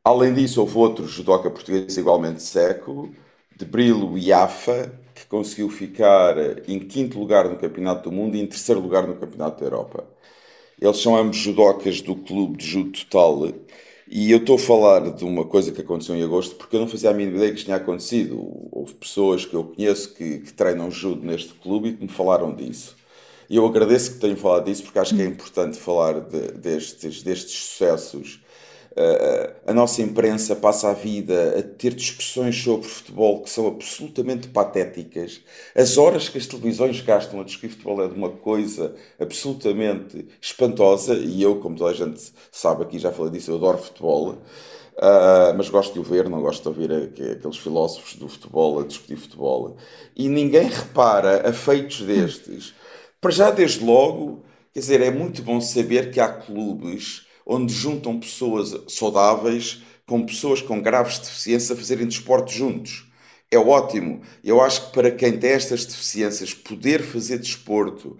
Além 0.03 0.33
disso, 0.33 0.59
houve 0.59 0.77
outro 0.77 1.07
judoca 1.07 1.49
português 1.49 1.95
igualmente 1.95 2.43
seco, 2.43 3.09
de 3.55 3.63
Brilo 3.63 4.17
Iafa, 4.17 4.91
que 5.13 5.25
conseguiu 5.27 5.69
ficar 5.69 6.35
em 6.67 6.77
quinto 6.79 7.17
lugar 7.17 7.49
no 7.49 7.57
Campeonato 7.57 8.09
do 8.09 8.11
Mundo 8.13 8.35
e 8.35 8.41
em 8.41 8.45
terceiro 8.45 8.81
lugar 8.81 9.07
no 9.07 9.15
Campeonato 9.15 9.61
da 9.61 9.65
Europa. 9.65 10.14
Eles 10.79 10.97
são 10.97 11.15
ambos 11.15 11.37
judocas 11.37 12.01
do 12.01 12.15
Clube 12.15 12.57
de 12.57 12.65
Judo 12.67 12.91
Total 12.91 13.53
e 14.07 14.31
eu 14.31 14.37
estou 14.37 14.55
a 14.55 14.59
falar 14.59 15.11
de 15.11 15.25
uma 15.25 15.45
coisa 15.45 15.71
que 15.71 15.81
aconteceu 15.81 16.15
em 16.15 16.21
agosto 16.21 16.55
porque 16.55 16.75
eu 16.75 16.79
não 16.79 16.87
fazia 16.87 17.09
a 17.09 17.13
mínima 17.13 17.37
ideia 17.37 17.51
que 17.51 17.57
isto 17.57 17.65
tinha 17.65 17.77
acontecido. 17.77 18.37
Houve 18.71 18.93
pessoas 18.93 19.45
que 19.45 19.55
eu 19.55 19.63
conheço 19.63 20.13
que, 20.13 20.39
que 20.39 20.53
treinam 20.53 20.91
judo 20.91 21.25
neste 21.25 21.53
clube 21.55 21.89
e 21.89 21.93
que 21.93 22.03
me 22.03 22.09
falaram 22.09 22.53
disso. 22.53 22.95
E 23.49 23.55
eu 23.55 23.65
agradeço 23.65 24.13
que 24.13 24.19
tenham 24.19 24.37
falado 24.37 24.65
disso 24.65 24.83
porque 24.83 24.99
acho 24.99 25.15
que 25.15 25.21
é 25.21 25.25
importante 25.25 25.77
falar 25.77 26.19
de, 26.19 26.51
destes, 26.51 27.23
destes 27.23 27.53
sucessos 27.55 28.41
a 29.67 29.73
nossa 29.73 30.01
imprensa 30.01 30.55
passa 30.55 30.89
a 30.89 30.93
vida 30.93 31.59
a 31.59 31.61
ter 31.61 31.93
discussões 31.93 32.55
sobre 32.55 32.87
futebol 32.87 33.41
que 33.41 33.49
são 33.49 33.67
absolutamente 33.67 34.47
patéticas. 34.47 35.41
As 35.75 35.97
horas 35.97 36.29
que 36.29 36.37
as 36.37 36.47
televisões 36.47 37.01
gastam 37.01 37.41
a 37.41 37.43
discutir 37.43 37.69
futebol 37.69 38.03
é 38.03 38.07
de 38.07 38.13
uma 38.13 38.29
coisa 38.29 38.95
absolutamente 39.19 40.25
espantosa. 40.41 41.13
E 41.13 41.41
eu, 41.41 41.57
como 41.59 41.75
toda 41.75 41.91
a 41.91 41.93
gente 41.93 42.31
sabe 42.51 42.83
aqui, 42.83 42.97
já 42.97 43.11
falei 43.11 43.33
disso, 43.33 43.51
eu 43.51 43.55
adoro 43.55 43.79
futebol. 43.79 44.37
Uh, 44.97 45.51
mas 45.57 45.67
gosto 45.67 45.93
de 45.93 45.99
o 45.99 46.03
ver, 46.03 46.29
não 46.29 46.41
gosto 46.41 46.61
de 46.61 46.69
ouvir 46.69 46.89
aqueles 47.33 47.57
filósofos 47.57 48.15
do 48.15 48.29
futebol 48.29 48.79
a 48.79 48.83
discutir 48.85 49.17
futebol. 49.17 49.75
E 50.15 50.29
ninguém 50.29 50.69
repara 50.69 51.49
a 51.49 51.51
feitos 51.51 51.99
destes. 52.01 52.73
Para 53.19 53.31
já, 53.31 53.51
desde 53.51 53.83
logo, 53.83 54.45
quer 54.73 54.79
dizer, 54.79 55.01
é 55.01 55.11
muito 55.11 55.41
bom 55.41 55.59
saber 55.59 56.11
que 56.11 56.19
há 56.21 56.29
clubes 56.29 57.24
onde 57.45 57.73
juntam 57.73 58.19
pessoas 58.19 58.75
saudáveis 58.87 59.81
com 60.05 60.25
pessoas 60.25 60.61
com 60.61 60.81
graves 60.81 61.19
deficiências 61.19 61.71
a 61.71 61.75
fazerem 61.75 62.07
desporto 62.07 62.51
juntos. 62.51 63.05
É 63.51 63.57
ótimo. 63.57 64.21
Eu 64.43 64.61
acho 64.61 64.87
que 64.87 64.93
para 64.93 65.11
quem 65.11 65.37
tem 65.37 65.51
estas 65.51 65.85
deficiências, 65.85 66.53
poder 66.53 67.01
fazer 67.01 67.39
desporto, 67.39 68.17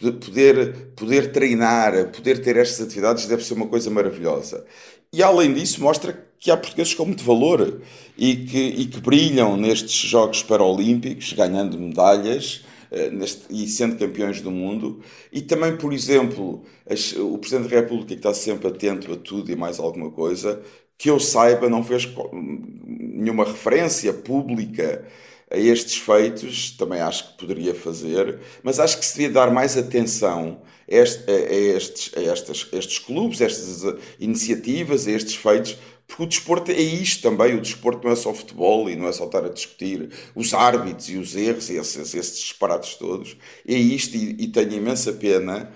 poder, 0.00 0.92
poder 0.96 1.32
treinar, 1.32 2.10
poder 2.10 2.42
ter 2.42 2.56
estas 2.56 2.86
atividades 2.86 3.26
deve 3.26 3.44
ser 3.44 3.54
uma 3.54 3.66
coisa 3.66 3.90
maravilhosa. 3.90 4.64
E 5.12 5.22
além 5.22 5.54
disso, 5.54 5.80
mostra 5.80 6.26
que 6.38 6.50
há 6.50 6.56
portugueses 6.56 6.94
com 6.94 7.06
muito 7.06 7.24
valor 7.24 7.80
e 8.18 8.36
que, 8.36 8.58
e 8.58 8.86
que 8.86 9.00
brilham 9.00 9.56
nestes 9.56 9.92
Jogos 9.92 10.42
Paralímpicos, 10.42 11.32
ganhando 11.32 11.78
medalhas 11.78 12.63
neste, 13.12 13.44
e 13.50 13.66
sendo 13.66 13.96
campeões 13.96 14.40
do 14.40 14.50
mundo. 14.50 15.00
E 15.32 15.42
também, 15.42 15.76
por 15.76 15.92
exemplo, 15.92 16.62
as, 16.88 17.12
o 17.12 17.38
Presidente 17.38 17.70
da 17.70 17.80
República, 17.80 18.08
que 18.08 18.14
está 18.14 18.34
sempre 18.34 18.68
atento 18.68 19.12
a 19.12 19.16
tudo 19.16 19.50
e 19.50 19.56
mais 19.56 19.78
alguma 19.78 20.10
coisa, 20.10 20.62
que 20.96 21.10
eu 21.10 21.18
saiba, 21.18 21.68
não 21.68 21.82
fez 21.82 22.08
nenhuma 22.32 23.44
referência 23.44 24.12
pública 24.12 25.06
a 25.50 25.58
estes 25.58 25.98
feitos, 25.98 26.72
também 26.72 27.00
acho 27.00 27.32
que 27.32 27.38
poderia 27.38 27.74
fazer, 27.74 28.40
mas 28.62 28.80
acho 28.80 28.98
que 28.98 29.04
se 29.04 29.18
devia 29.18 29.30
dar 29.30 29.52
mais 29.52 29.76
atenção 29.76 30.62
a, 30.90 30.94
este, 30.94 31.30
a, 31.30 31.34
estes, 31.34 32.12
a, 32.16 32.20
estes, 32.20 32.68
a 32.72 32.76
estes 32.76 32.98
clubes, 32.98 33.40
a 33.40 33.44
estas 33.44 33.84
iniciativas, 34.18 35.06
a 35.06 35.12
estes 35.12 35.36
feitos, 35.36 35.76
porque 36.06 36.22
o 36.24 36.26
desporto 36.26 36.70
é 36.70 36.80
isto 36.80 37.22
também. 37.22 37.54
O 37.56 37.60
desporto 37.60 38.04
não 38.04 38.12
é 38.12 38.16
só 38.16 38.32
futebol 38.34 38.88
e 38.88 38.96
não 38.96 39.08
é 39.08 39.12
só 39.12 39.26
estar 39.26 39.44
a 39.44 39.48
discutir 39.48 40.10
os 40.34 40.54
árbitros 40.54 41.08
e 41.08 41.16
os 41.16 41.34
erros 41.36 41.70
e 41.70 41.76
esses, 41.76 42.14
esses 42.14 42.38
disparates 42.38 42.94
todos. 42.96 43.36
É 43.66 43.74
isto 43.74 44.16
e, 44.16 44.36
e 44.44 44.48
tenho 44.48 44.72
imensa 44.74 45.12
pena 45.12 45.72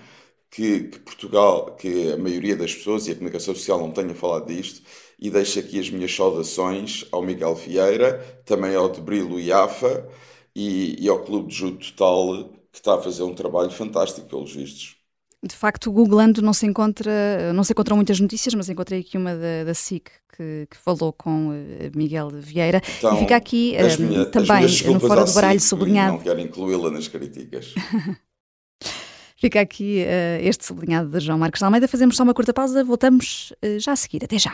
que, 0.49 0.85
que, 0.85 0.99
Portugal, 0.99 1.75
que 1.75 2.11
a 2.13 2.17
maioria 2.17 2.55
das 2.55 2.73
pessoas 2.73 3.07
e 3.07 3.11
a 3.11 3.15
comunicação 3.15 3.53
social 3.55 3.79
não 3.79 3.91
tenha 3.91 4.13
falado 4.15 4.47
disto. 4.47 4.81
E 5.19 5.29
deixo 5.29 5.59
aqui 5.59 5.79
as 5.79 5.89
minhas 5.89 6.15
saudações 6.15 7.05
ao 7.11 7.21
Miguel 7.21 7.55
Vieira, 7.55 8.41
também 8.45 8.75
ao 8.75 8.89
de 8.89 9.01
Brilo 9.01 9.39
Iafa 9.39 10.07
e, 10.55 11.03
e 11.03 11.09
ao 11.09 11.23
Clube 11.23 11.49
de 11.49 11.55
Judo 11.55 11.77
Total, 11.77 12.49
que 12.71 12.77
está 12.79 12.95
a 12.95 13.01
fazer 13.01 13.23
um 13.23 13.33
trabalho 13.35 13.71
fantástico 13.71 14.27
pelos 14.27 14.53
vistos. 14.55 14.98
De 15.41 15.55
facto, 15.55 15.91
googlando 15.91 16.41
não 16.41 16.51
se 16.51 16.65
encontra, 16.65 17.53
não 17.53 17.63
se 17.63 17.71
encontram 17.71 17.95
muitas 17.95 18.19
notícias, 18.19 18.53
mas 18.53 18.67
encontrei 18.67 18.99
aqui 18.99 19.17
uma 19.17 19.33
da, 19.33 19.63
da 19.65 19.73
SIC 19.73 20.11
que, 20.35 20.67
que, 20.69 20.77
falou 20.77 21.13
com 21.13 21.49
uh, 21.49 21.91
Miguel 21.95 22.29
Vieira. 22.29 22.81
Então, 22.97 23.15
e 23.15 23.19
fica 23.19 23.35
aqui 23.37 23.75
uh, 23.77 24.01
minha, 24.01 24.25
também 24.25 24.63
no 24.85 24.99
Fora 24.99 25.23
do 25.23 25.33
Baralho 25.33 25.59
sublinhado. 25.59 26.13
Não 26.13 26.19
quero 26.19 26.39
incluí-la 26.41 26.91
nas 26.91 27.07
críticas. 27.07 27.73
fica 29.37 29.61
aqui 29.61 30.03
uh, 30.03 30.45
este 30.45 30.65
sublinhado 30.65 31.09
de 31.09 31.19
João 31.21 31.39
Marcos 31.39 31.59
de 31.59 31.65
Almeida. 31.65 31.87
Fazemos 31.87 32.17
só 32.17 32.23
uma 32.23 32.33
curta 32.33 32.53
pausa, 32.53 32.83
voltamos 32.83 33.53
já 33.79 33.93
a 33.93 33.95
seguir. 33.95 34.23
Até 34.25 34.37
já. 34.37 34.53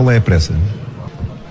Qual 0.00 0.10
é 0.10 0.16
a 0.16 0.20
pressa? 0.22 0.54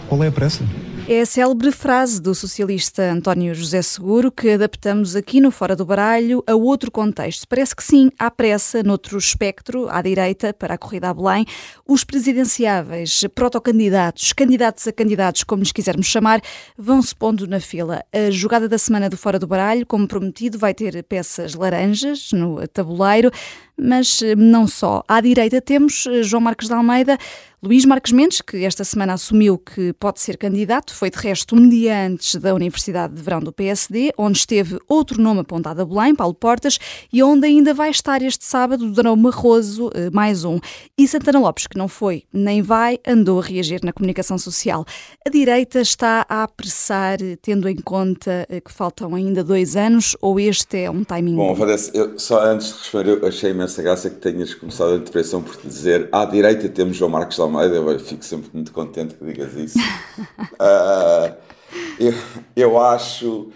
Qual 0.07 0.23
é 0.23 0.27
a 0.27 0.31
pressa? 0.31 0.63
É 1.07 1.21
a 1.21 1.25
célebre 1.27 1.71
frase 1.71 2.19
do 2.19 2.33
socialista 2.33 3.03
António 3.03 3.53
José 3.53 3.79
Seguro 3.83 4.31
que 4.31 4.49
adaptamos 4.49 5.15
aqui 5.15 5.39
no 5.39 5.51
Fora 5.51 5.75
do 5.75 5.85
Baralho 5.85 6.43
a 6.47 6.55
outro 6.55 6.89
contexto. 6.89 7.47
Parece 7.47 7.75
que 7.75 7.83
sim, 7.83 8.09
há 8.17 8.31
pressa 8.31 8.81
noutro 8.81 9.19
espectro, 9.19 9.87
à 9.87 10.01
direita, 10.01 10.51
para 10.51 10.73
a 10.73 10.77
corrida 10.79 11.09
a 11.09 11.13
Belém. 11.13 11.45
Os 11.87 12.03
presidenciáveis, 12.03 13.23
protocandidatos, 13.35 14.33
candidatos 14.33 14.87
a 14.87 14.91
candidatos, 14.91 15.43
como 15.43 15.61
lhes 15.61 15.71
quisermos 15.71 16.07
chamar, 16.07 16.41
vão-se 16.75 17.15
pondo 17.15 17.45
na 17.45 17.59
fila. 17.59 18.03
A 18.11 18.31
jogada 18.31 18.67
da 18.67 18.79
semana 18.79 19.11
do 19.11 19.17
Fora 19.17 19.37
do 19.37 19.45
Baralho, 19.45 19.85
como 19.85 20.07
prometido, 20.07 20.57
vai 20.57 20.73
ter 20.73 21.03
peças 21.03 21.53
laranjas 21.53 22.31
no 22.31 22.67
tabuleiro, 22.67 23.29
mas 23.77 24.21
não 24.35 24.67
só. 24.67 25.03
À 25.07 25.21
direita 25.21 25.61
temos 25.61 26.05
João 26.23 26.41
Marcos 26.41 26.67
de 26.67 26.73
Almeida, 26.73 27.17
Luís 27.61 27.83
Marques 27.83 28.13
Mendes, 28.13 28.39
que 28.39 28.63
esta 28.63 28.85
semana 28.85 29.15
assumiu 29.15 29.57
que 29.57 29.91
pode 29.91 30.21
ser 30.21 30.37
candidato, 30.37 30.95
foi 30.95 31.09
de 31.09 31.17
resto 31.17 31.57
um 31.57 31.67
dia 31.67 32.05
antes 32.07 32.35
da 32.35 32.55
Universidade 32.55 33.13
de 33.13 33.21
Verão 33.21 33.41
do 33.41 33.51
PSD, 33.51 34.13
onde 34.17 34.37
esteve 34.37 34.79
outro 34.87 35.21
nome 35.21 35.41
apontado 35.41 35.81
a 35.81 35.85
Belém, 35.85 36.15
Paulo 36.15 36.33
Portas, 36.33 36.79
e 37.11 37.21
onde 37.21 37.47
ainda 37.47 37.73
vai 37.73 37.89
estar 37.89 38.21
este 38.21 38.45
sábado 38.45 38.89
Dona 38.91 39.13
Marroso, 39.13 39.89
eh, 39.93 40.09
mais 40.09 40.45
um. 40.45 40.57
E 40.97 41.05
Santana 41.05 41.37
Lopes, 41.37 41.67
que 41.67 41.77
não 41.77 41.89
foi 41.89 42.23
nem 42.31 42.61
vai, 42.61 42.97
andou 43.05 43.41
a 43.41 43.43
reagir 43.43 43.81
na 43.83 43.91
comunicação 43.91 44.37
social. 44.37 44.85
A 45.27 45.29
direita 45.29 45.81
está 45.81 46.25
a 46.29 46.43
apressar, 46.43 47.17
tendo 47.41 47.67
em 47.67 47.75
conta 47.75 48.47
eh, 48.49 48.61
que 48.61 48.71
faltam 48.71 49.13
ainda 49.15 49.43
dois 49.43 49.75
anos, 49.75 50.15
ou 50.21 50.39
este 50.39 50.77
é 50.83 50.89
um 50.89 51.03
timing 51.03 51.35
bom? 51.35 51.53
Bom, 51.53 51.65
eu, 51.93 52.17
só 52.17 52.41
antes 52.41 52.67
de 52.67 52.79
responder, 52.79 53.21
eu 53.21 53.27
achei 53.27 53.51
imensa 53.51 53.81
graça 53.81 54.09
que 54.09 54.15
tenhas 54.15 54.53
começado 54.53 54.93
a 54.93 54.95
intervenção 54.95 55.41
por 55.41 55.57
te 55.57 55.67
dizer 55.67 56.07
à 56.09 56.23
direita 56.23 56.69
temos 56.69 56.95
João 56.95 57.11
Marcos 57.11 57.37
Almeida, 57.49 57.75
eu 57.75 57.99
fico 57.99 58.23
sempre 58.23 58.49
muito 58.53 58.71
contente 58.71 59.15
que 59.15 59.25
digas 59.25 59.53
isso. 59.55 59.79
uh, 59.79 61.35
eu, 61.99 62.13
eu 62.55 62.79
acho, 62.79 63.51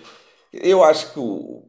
eu 0.52 0.84
acho 0.84 1.14
que 1.14 1.20
o, 1.20 1.64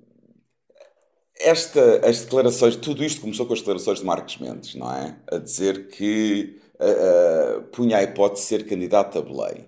esta, 1.39 2.07
as 2.07 2.23
declarações, 2.23 2.77
tudo 2.77 3.05
isto 3.05 3.21
começou 3.21 3.47
com 3.47 3.53
as 3.53 3.61
declarações 3.61 3.99
de 4.01 4.05
Marcos 4.05 4.39
Mendes, 4.39 4.75
não 4.75 4.93
é? 4.93 5.17
A 5.31 5.39
dizer 5.39 5.89
que 5.89 6.61
uh, 6.77 7.63
punha 7.73 7.99
a 7.99 8.03
hipótese 8.03 8.43
de 8.43 8.49
ser 8.49 8.67
candidato 8.67 9.19
a 9.19 9.23
Belém. 9.23 9.67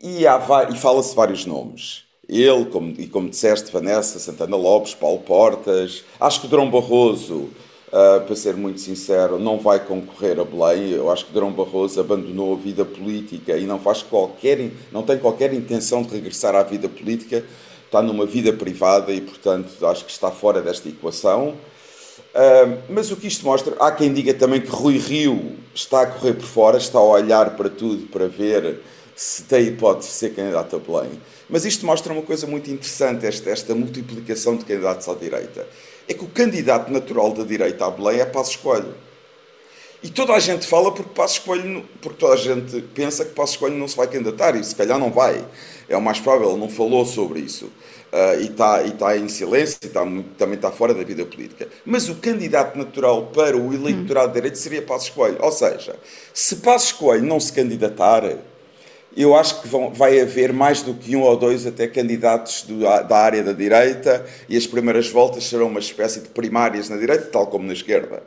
E, 0.00 0.24
e 0.26 0.76
fala-se 0.76 1.14
vários 1.14 1.46
nomes. 1.46 2.04
Ele, 2.28 2.66
como, 2.66 2.90
e 2.98 3.06
como 3.06 3.28
disseste, 3.28 3.70
Vanessa, 3.72 4.18
Santana 4.18 4.56
Lopes, 4.56 4.94
Paulo 4.94 5.20
Portas, 5.20 6.04
acho 6.20 6.40
que 6.40 6.48
Drão 6.48 6.70
Barroso, 6.70 7.50
uh, 7.94 8.20
para 8.24 8.34
ser 8.34 8.56
muito 8.56 8.80
sincero, 8.80 9.38
não 9.38 9.58
vai 9.58 9.78
concorrer 9.78 10.40
a 10.40 10.44
Belém. 10.44 10.90
Eu 10.90 11.10
acho 11.10 11.26
que 11.26 11.32
Drão 11.32 11.52
Barroso 11.52 12.00
abandonou 12.00 12.54
a 12.54 12.56
vida 12.56 12.84
política 12.84 13.56
e 13.56 13.64
não 13.64 13.78
faz 13.78 14.02
qualquer, 14.02 14.70
não 14.90 15.04
tem 15.04 15.16
qualquer 15.16 15.54
intenção 15.54 16.02
de 16.02 16.12
regressar 16.12 16.56
à 16.56 16.62
vida 16.64 16.88
política. 16.88 17.44
Está 17.86 18.02
numa 18.02 18.26
vida 18.26 18.52
privada 18.52 19.12
e, 19.12 19.20
portanto, 19.20 19.86
acho 19.86 20.04
que 20.04 20.10
está 20.10 20.28
fora 20.30 20.60
desta 20.60 20.88
equação. 20.88 21.54
Uh, 22.34 22.82
mas 22.88 23.12
o 23.12 23.16
que 23.16 23.28
isto 23.28 23.44
mostra, 23.44 23.76
há 23.78 23.92
quem 23.92 24.12
diga 24.12 24.34
também 24.34 24.60
que 24.60 24.68
Rui 24.68 24.98
Rio 24.98 25.52
está 25.72 26.02
a 26.02 26.06
correr 26.06 26.32
por 26.34 26.46
fora, 26.46 26.78
está 26.78 26.98
a 26.98 27.02
olhar 27.02 27.56
para 27.56 27.68
tudo 27.68 28.08
para 28.08 28.26
ver 28.26 28.80
se 29.14 29.44
tem 29.44 29.68
hipótese 29.68 30.08
de 30.08 30.14
ser 30.14 30.34
candidato 30.34 30.74
a 30.74 30.78
Belém. 30.80 31.10
Mas 31.48 31.64
isto 31.64 31.86
mostra 31.86 32.12
uma 32.12 32.22
coisa 32.22 32.48
muito 32.48 32.68
interessante, 32.68 33.24
esta, 33.24 33.50
esta 33.50 33.74
multiplicação 33.76 34.56
de 34.56 34.64
candidatos 34.64 35.08
à 35.08 35.14
direita. 35.14 35.64
É 36.08 36.14
que 36.14 36.24
o 36.24 36.28
candidato 36.28 36.92
natural 36.92 37.32
da 37.32 37.44
direita 37.44 37.86
à 37.86 37.90
Belém 37.90 38.20
é 38.20 38.24
Passos 38.24 38.56
Coelho. 38.56 38.94
E 40.02 40.10
toda 40.10 40.34
a 40.34 40.38
gente 40.38 40.66
fala 40.66 40.92
porque 40.92 41.14
Passos 41.14 41.38
Coelho, 41.38 41.82
porque 42.02 42.18
toda 42.18 42.34
a 42.34 42.36
gente 42.36 42.78
pensa 42.94 43.24
que 43.24 43.32
Passos 43.32 43.56
Coelho 43.56 43.78
não 43.78 43.88
se 43.88 43.96
vai 43.96 44.06
candidatar 44.06 44.54
e 44.54 44.62
se 44.62 44.74
calhar 44.74 44.98
não 44.98 45.10
vai. 45.10 45.42
É 45.88 45.96
o 45.96 46.02
mais 46.02 46.20
provável, 46.20 46.50
ele 46.50 46.60
não 46.60 46.68
falou 46.68 47.06
sobre 47.06 47.40
isso. 47.40 47.72
Uh, 48.12 48.40
e 48.40 48.44
está 48.44 48.82
tá 48.90 49.16
em 49.16 49.28
silêncio 49.28 49.78
e 49.82 49.88
tá, 49.88 50.02
também 50.36 50.56
está 50.56 50.70
fora 50.70 50.92
da 50.92 51.02
vida 51.02 51.24
política. 51.24 51.68
Mas 51.86 52.08
o 52.10 52.16
candidato 52.16 52.76
natural 52.76 53.30
para 53.34 53.56
o 53.56 53.72
eleitorado 53.72 54.28
hum. 54.28 54.32
de 54.32 54.34
direita 54.34 54.56
seria 54.56 54.82
Passos 54.82 55.08
Coelho. 55.08 55.38
Ou 55.40 55.50
seja, 55.50 55.96
se 56.34 56.56
Passos 56.56 56.92
Coelho 56.92 57.24
não 57.24 57.40
se 57.40 57.52
candidatar, 57.52 58.24
eu 59.16 59.36
acho 59.36 59.62
que 59.62 59.68
vão, 59.68 59.92
vai 59.92 60.20
haver 60.20 60.52
mais 60.52 60.82
do 60.82 60.94
que 60.94 61.14
um 61.14 61.22
ou 61.22 61.36
dois 61.36 61.66
até 61.66 61.86
candidatos 61.86 62.62
do, 62.62 62.80
da 62.80 63.16
área 63.16 63.42
da 63.42 63.52
direita 63.52 64.24
e 64.48 64.56
as 64.56 64.66
primeiras 64.66 65.08
voltas 65.08 65.44
serão 65.44 65.68
uma 65.68 65.80
espécie 65.80 66.20
de 66.20 66.28
primárias 66.28 66.88
na 66.88 66.96
direita, 66.96 67.26
tal 67.26 67.46
como 67.46 67.66
na 67.66 67.72
esquerda. 67.72 68.22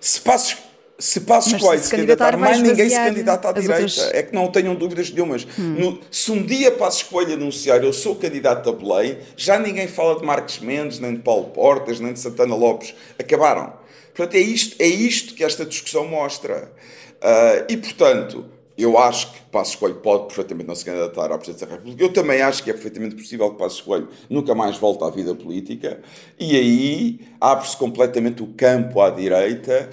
Se 0.00 0.20
Passos, 0.20 0.56
se 0.98 1.20
Passos 1.20 1.60
Coelho 1.60 1.80
se, 1.80 1.88
se 1.88 1.90
candidatar, 1.90 2.36
mais 2.36 2.58
ninguém 2.60 2.88
se 2.88 2.96
candidata 2.96 3.48
à 3.48 3.52
direita. 3.52 3.82
Outras... 3.82 4.14
É 4.14 4.22
que 4.22 4.34
não 4.34 4.48
tenham 4.48 4.74
dúvidas 4.74 5.10
nenhumas. 5.10 5.46
Hum. 5.58 5.76
No, 5.78 6.00
se 6.10 6.30
um 6.32 6.42
dia 6.42 6.70
Passos 6.70 7.02
Coelho 7.02 7.34
anunciar 7.34 7.82
eu 7.82 7.92
sou 7.92 8.16
candidato 8.16 8.70
a 8.70 8.72
Belém, 8.72 9.18
já 9.36 9.58
ninguém 9.58 9.88
fala 9.88 10.18
de 10.18 10.24
Marcos 10.24 10.58
Mendes, 10.58 10.98
nem 10.98 11.14
de 11.14 11.20
Paulo 11.20 11.50
Portas, 11.50 12.00
nem 12.00 12.12
de 12.12 12.20
Santana 12.20 12.54
Lopes. 12.54 12.94
Acabaram. 13.18 13.72
Portanto, 14.14 14.36
é 14.36 14.40
isto, 14.40 14.76
é 14.78 14.86
isto 14.86 15.34
que 15.34 15.42
esta 15.42 15.64
discussão 15.64 16.06
mostra. 16.06 16.70
Uh, 17.16 17.64
e, 17.68 17.76
portanto, 17.76 18.46
eu 18.76 18.98
acho 18.98 19.32
que 19.32 19.40
Passos 19.52 19.76
Coelho 19.76 19.96
pode 19.96 20.26
perfeitamente 20.26 20.66
não 20.66 20.74
se 20.74 20.84
candidatar 20.84 21.30
à 21.30 21.38
presidência 21.38 21.66
da 21.66 21.74
República. 21.74 22.02
Eu 22.02 22.12
também 22.12 22.42
acho 22.42 22.62
que 22.62 22.70
é 22.70 22.72
perfeitamente 22.72 23.14
possível 23.14 23.50
que 23.50 23.56
Passos 23.56 23.80
Coelho 23.80 24.08
nunca 24.28 24.54
mais 24.54 24.76
volte 24.76 25.04
à 25.04 25.10
vida 25.10 25.32
política. 25.34 26.00
E 26.38 26.56
aí 26.56 27.20
abre-se 27.40 27.76
completamente 27.76 28.42
o 28.42 28.48
campo 28.48 29.00
à 29.00 29.10
direita 29.10 29.90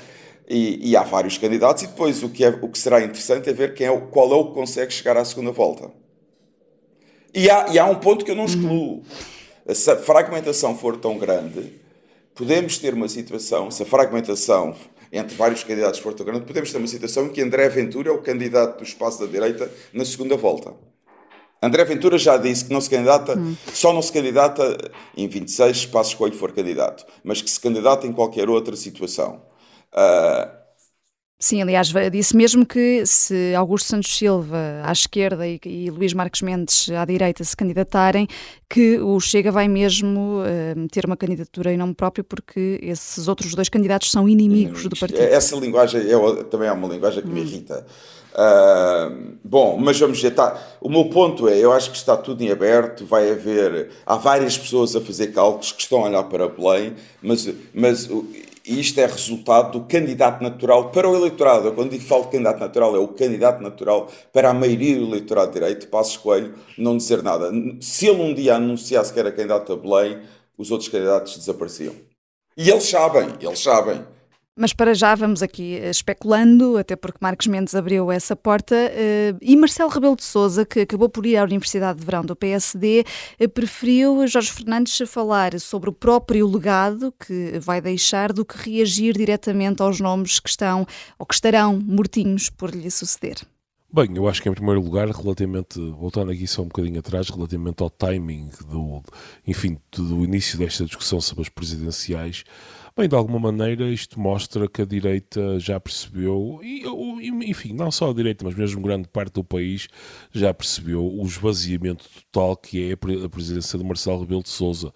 e, 0.49 0.89
e, 0.89 0.97
há 0.97 1.03
vários 1.03 1.37
candidatos. 1.37 1.83
E 1.83 1.87
depois 1.87 2.23
o 2.23 2.29
que, 2.29 2.43
é, 2.43 2.49
o 2.49 2.67
que 2.67 2.79
será 2.79 3.01
interessante 3.01 3.49
é 3.49 3.53
ver 3.53 3.75
quem 3.75 3.85
é, 3.85 3.97
qual 4.09 4.31
é 4.31 4.35
o 4.35 4.47
que 4.47 4.53
consegue 4.55 4.91
chegar 4.91 5.15
à 5.15 5.23
segunda 5.23 5.51
volta. 5.51 5.91
E 7.33 7.49
há, 7.49 7.67
e 7.69 7.77
há 7.77 7.85
um 7.85 7.95
ponto 7.95 8.25
que 8.25 8.31
eu 8.31 8.35
não 8.35 8.45
excluo. 8.45 9.03
Se 9.73 9.91
a 9.91 9.95
fragmentação 9.95 10.75
for 10.75 10.97
tão 10.97 11.19
grande, 11.19 11.71
podemos 12.33 12.79
ter 12.79 12.95
uma 12.95 13.07
situação, 13.07 13.69
se 13.69 13.83
a 13.83 13.85
fragmentação 13.85 14.75
entre 15.11 15.35
vários 15.35 15.63
candidatos 15.63 15.99
for 15.99 16.13
tão 16.13 16.25
grande, 16.25 16.45
podemos 16.45 16.71
ter 16.71 16.77
uma 16.77 16.87
situação 16.87 17.25
em 17.25 17.29
que 17.29 17.41
André 17.41 17.67
Ventura 17.69 18.09
é 18.09 18.11
o 18.11 18.21
candidato 18.21 18.77
do 18.77 18.83
espaço 18.83 19.19
da 19.19 19.25
direita 19.25 19.71
na 19.93 20.05
segunda 20.05 20.37
volta. 20.37 20.73
André 21.61 21.83
Ventura 21.85 22.17
já 22.17 22.37
disse 22.37 22.65
que 22.65 22.73
não 22.73 22.81
se 22.81 22.89
candidata, 22.89 23.37
hum. 23.37 23.55
só 23.71 23.93
não 23.93 24.01
se 24.01 24.11
candidata 24.11 24.91
em 25.15 25.27
26 25.27 25.77
espaços 25.77 26.13
que 26.15 26.37
for 26.37 26.51
candidato, 26.53 27.05
mas 27.23 27.41
que 27.41 27.49
se 27.49 27.59
candidata 27.59 28.07
em 28.07 28.13
qualquer 28.13 28.49
outra 28.49 28.75
situação. 28.75 29.43
Uh, 29.93 30.60
Sim, 31.41 31.59
aliás, 31.59 31.91
disse 32.11 32.37
mesmo 32.37 32.63
que 32.63 33.03
se 33.03 33.55
Augusto 33.55 33.87
Santos 33.87 34.15
Silva 34.15 34.79
à 34.83 34.91
esquerda 34.91 35.47
e, 35.47 35.59
e 35.65 35.89
Luís 35.89 36.13
Marques 36.13 36.43
Mendes 36.43 36.87
à 36.91 37.03
direita 37.03 37.43
se 37.43 37.57
candidatarem, 37.57 38.27
que 38.69 38.99
o 38.99 39.19
Chega 39.19 39.51
vai 39.51 39.67
mesmo 39.67 40.41
uh, 40.41 40.87
ter 40.91 41.03
uma 41.03 41.17
candidatura 41.17 41.73
em 41.73 41.77
nome 41.77 41.95
próprio, 41.95 42.23
porque 42.23 42.79
esses 42.83 43.27
outros 43.27 43.55
dois 43.55 43.69
candidatos 43.69 44.11
são 44.11 44.29
inimigos 44.29 44.83
do 44.87 44.95
partido. 44.95 45.19
Essa 45.19 45.55
linguagem 45.55 46.01
é, 46.01 46.43
também 46.43 46.67
é 46.67 46.71
uma 46.71 46.87
linguagem 46.87 47.23
que 47.23 47.29
me 47.29 47.41
hum. 47.41 47.43
irrita. 47.43 47.87
Uh, 48.33 49.35
bom, 49.43 49.77
mas 49.77 49.99
vamos 49.99 50.21
ver. 50.21 50.35
Tá. 50.35 50.61
O 50.79 50.89
meu 50.89 51.05
ponto 51.05 51.49
é: 51.49 51.57
eu 51.57 51.71
acho 51.71 51.89
que 51.89 51.97
está 51.97 52.15
tudo 52.15 52.43
em 52.43 52.51
aberto. 52.51 53.03
Vai 53.03 53.31
haver. 53.31 53.89
Há 54.05 54.15
várias 54.15 54.59
pessoas 54.59 54.95
a 54.95 55.01
fazer 55.01 55.27
cálculos 55.27 55.71
que 55.71 55.81
estão 55.81 56.05
a 56.05 56.07
olhar 56.07 56.23
para 56.25 56.47
Belém, 56.47 56.93
mas, 57.19 57.49
mas 57.73 58.07
e 58.65 58.79
isto 58.79 58.99
é 58.99 59.05
resultado 59.05 59.79
do 59.79 59.85
candidato 59.85 60.41
natural 60.41 60.91
para 60.91 61.09
o 61.09 61.15
eleitorado. 61.15 61.67
Eu, 61.67 61.73
quando 61.73 61.91
digo 61.91 62.03
falo 62.03 62.23
de 62.25 62.31
candidato 62.31 62.59
natural, 62.59 62.95
é 62.95 62.99
o 62.99 63.07
candidato 63.07 63.61
natural 63.61 64.09
para 64.31 64.49
a 64.49 64.53
maioria 64.53 64.97
do 64.97 65.05
eleitorado 65.05 65.51
de 65.51 65.59
direito, 65.59 65.87
Passos 65.87 66.17
Coelho, 66.17 66.53
não 66.77 66.97
dizer 66.97 67.23
nada. 67.23 67.51
Se 67.79 68.07
ele 68.07 68.21
um 68.21 68.33
dia 68.33 68.55
anunciasse 68.55 69.11
que 69.11 69.19
era 69.19 69.31
candidato 69.31 69.73
a 69.73 69.75
Belém, 69.75 70.21
os 70.57 70.71
outros 70.71 70.89
candidatos 70.89 71.37
desapareciam. 71.37 71.93
E 72.55 72.69
eles 72.69 72.83
sabem, 72.83 73.29
eles 73.39 73.59
sabem. 73.59 74.05
Mas 74.57 74.73
para 74.73 74.93
já 74.93 75.15
vamos 75.15 75.41
aqui 75.41 75.75
eh, 75.75 75.89
especulando, 75.89 76.77
até 76.77 76.97
porque 76.97 77.19
Marcos 77.21 77.47
Mendes 77.47 77.73
abriu 77.73 78.11
essa 78.11 78.35
porta, 78.35 78.75
eh, 78.75 79.33
e 79.41 79.55
Marcelo 79.55 79.89
Rebelo 79.89 80.15
de 80.15 80.25
Sousa, 80.25 80.65
que 80.65 80.81
acabou 80.81 81.07
por 81.07 81.25
ir 81.25 81.37
à 81.37 81.43
Universidade 81.43 81.99
de 81.99 82.05
Verão 82.05 82.25
do 82.25 82.35
PSD, 82.35 83.05
eh, 83.39 83.47
preferiu 83.47 84.27
Jorge 84.27 84.51
Fernandes 84.51 85.01
falar 85.09 85.57
sobre 85.57 85.89
o 85.89 85.93
próprio 85.93 86.45
legado 86.47 87.13
que 87.25 87.57
vai 87.59 87.79
deixar 87.79 88.33
do 88.33 88.43
que 88.43 88.57
reagir 88.57 89.15
diretamente 89.15 89.81
aos 89.81 90.01
nomes 90.01 90.37
que 90.39 90.49
estão 90.49 90.85
ou 91.17 91.25
que 91.25 91.33
estarão 91.33 91.79
mortinhos 91.79 92.49
por 92.49 92.75
lhe 92.75 92.91
suceder. 92.91 93.37
Bem, 93.93 94.15
eu 94.15 94.27
acho 94.27 94.41
que 94.41 94.47
em 94.47 94.53
primeiro 94.53 94.81
lugar, 94.81 95.09
relativamente, 95.09 95.77
voltando 95.91 96.31
aqui 96.31 96.47
só 96.47 96.61
um 96.61 96.67
bocadinho 96.67 96.99
atrás, 96.99 97.29
relativamente 97.29 97.83
ao 97.83 97.89
timing 97.89 98.49
do, 98.69 99.03
enfim, 99.45 99.77
do 99.91 100.23
início 100.23 100.57
desta 100.57 100.85
discussão 100.85 101.19
sobre 101.19 101.41
as 101.41 101.49
presidenciais, 101.49 102.45
Bem, 102.93 103.07
de 103.07 103.15
alguma 103.15 103.39
maneira 103.39 103.89
isto 103.89 104.19
mostra 104.19 104.67
que 104.67 104.81
a 104.81 104.85
direita 104.85 105.57
já 105.59 105.79
percebeu, 105.79 106.59
e, 106.61 106.83
enfim, 107.49 107.71
não 107.73 107.89
só 107.89 108.09
a 108.09 108.13
direita, 108.13 108.43
mas 108.43 108.53
mesmo 108.53 108.81
grande 108.81 109.07
parte 109.07 109.35
do 109.35 109.45
país 109.45 109.87
já 110.33 110.53
percebeu 110.53 111.01
o 111.01 111.25
esvaziamento 111.25 112.03
total 112.31 112.57
que 112.57 112.89
é 112.89 112.91
a 112.91 113.29
presidência 113.29 113.79
de 113.79 113.85
Marcelo 113.85 114.19
Rebelo 114.19 114.43
de 114.43 114.49
Sousa. 114.49 114.91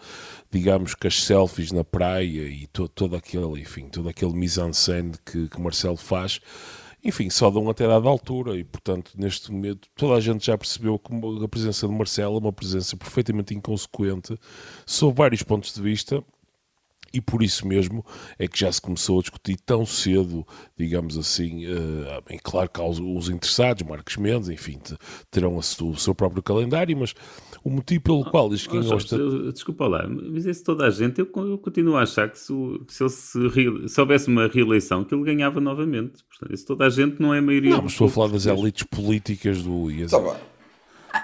Digamos 0.51 0.93
que 0.93 1.08
as 1.08 1.23
selfies 1.23 1.71
na 1.71 1.86
praia 1.86 2.45
e 2.49 2.67
to, 2.67 2.89
todo 2.89 3.15
aquele, 3.15 3.62
enfim, 3.62 3.88
todo 3.88 4.10
aquele 4.10 4.34
mise-en-scène 4.34 5.13
que, 5.25 5.47
que 5.47 5.62
Marcelo 5.62 5.97
faz, 5.97 6.41
enfim, 7.01 7.29
só 7.29 7.49
dão 7.49 7.69
até 7.69 7.88
dada 7.88 8.10
altura 8.10 8.58
e, 8.58 8.63
portanto, 8.65 9.12
neste 9.15 9.51
momento, 9.51 9.88
toda 9.95 10.15
a 10.15 10.19
gente 10.19 10.47
já 10.47 10.58
percebeu 10.58 10.99
que 10.99 11.13
a 11.43 11.47
presença 11.47 11.88
de 11.88 11.93
Marcelo 11.93 12.38
é 12.38 12.39
uma 12.39 12.51
presença 12.51 12.97
perfeitamente 12.97 13.53
inconsequente 13.53 14.38
sob 14.86 15.15
vários 15.15 15.43
pontos 15.43 15.73
de 15.73 15.81
vista 15.81 16.21
e 17.13 17.22
por 17.22 17.41
isso 17.44 17.68
mesmo 17.68 18.06
é 18.38 18.48
que 18.48 18.60
já 18.60 18.72
se 18.72 18.82
começou 18.82 19.20
a 19.20 19.22
discutir 19.22 19.58
tão 19.65 19.86
cedo, 19.86 20.46
digamos 20.78 21.18
assim, 21.18 21.65
uh, 21.68 22.22
bem, 22.28 22.39
claro 22.41 22.70
que 22.70 22.82
os, 22.82 23.00
os 23.00 23.30
interessados, 23.30 23.88
Marcos 23.88 24.18
Mendes, 24.18 24.50
enfim, 24.50 24.80
terão 25.32 25.56
a, 25.56 25.60
o 25.60 25.98
seu 25.98 26.13
próprio 26.13 26.44
calendário, 26.44 26.96
mas 26.98 27.13
o 27.63 27.70
motivo 27.70 28.04
pelo 28.04 28.26
qual 28.26 28.50
diz 28.50 28.68
que 28.68 28.78
oh, 28.78 28.84
gosta... 28.84 29.18
Desculpa 29.52 29.88
lá, 29.88 30.08
mas 30.08 30.46
esse 30.46 30.63
toda 30.63 30.86
a 30.86 30.89
gente, 30.89 31.20
eu, 31.20 31.30
eu 31.36 31.58
continuo 31.58 31.96
a 31.96 32.04
achar 32.04 32.30
que 32.30 32.38
se, 32.38 32.54
se 32.88 33.04
ele 33.04 33.10
se, 33.10 33.88
se, 33.88 34.02
houvesse 34.02 34.28
uma 34.28 34.48
reeleição, 34.48 35.04
que 35.04 35.13
ele 35.15 35.24
ganhava 35.24 35.60
novamente. 35.60 36.24
Portanto, 36.30 36.54
esse 36.54 36.65
toda 36.65 36.86
a 36.86 36.89
gente 36.89 37.22
não 37.22 37.34
é 37.34 37.39
a 37.39 37.41
maioria... 37.41 37.72
Não, 37.72 37.82
mas 37.82 37.94
estou 37.94 38.08
a 38.08 38.10
falar 38.10 38.28
das 38.28 38.46
elites 38.46 38.84
políticas 38.84 39.63
do 39.63 39.89
IAS. 39.89 40.12
Está 40.12 40.20
bem. 40.20 40.55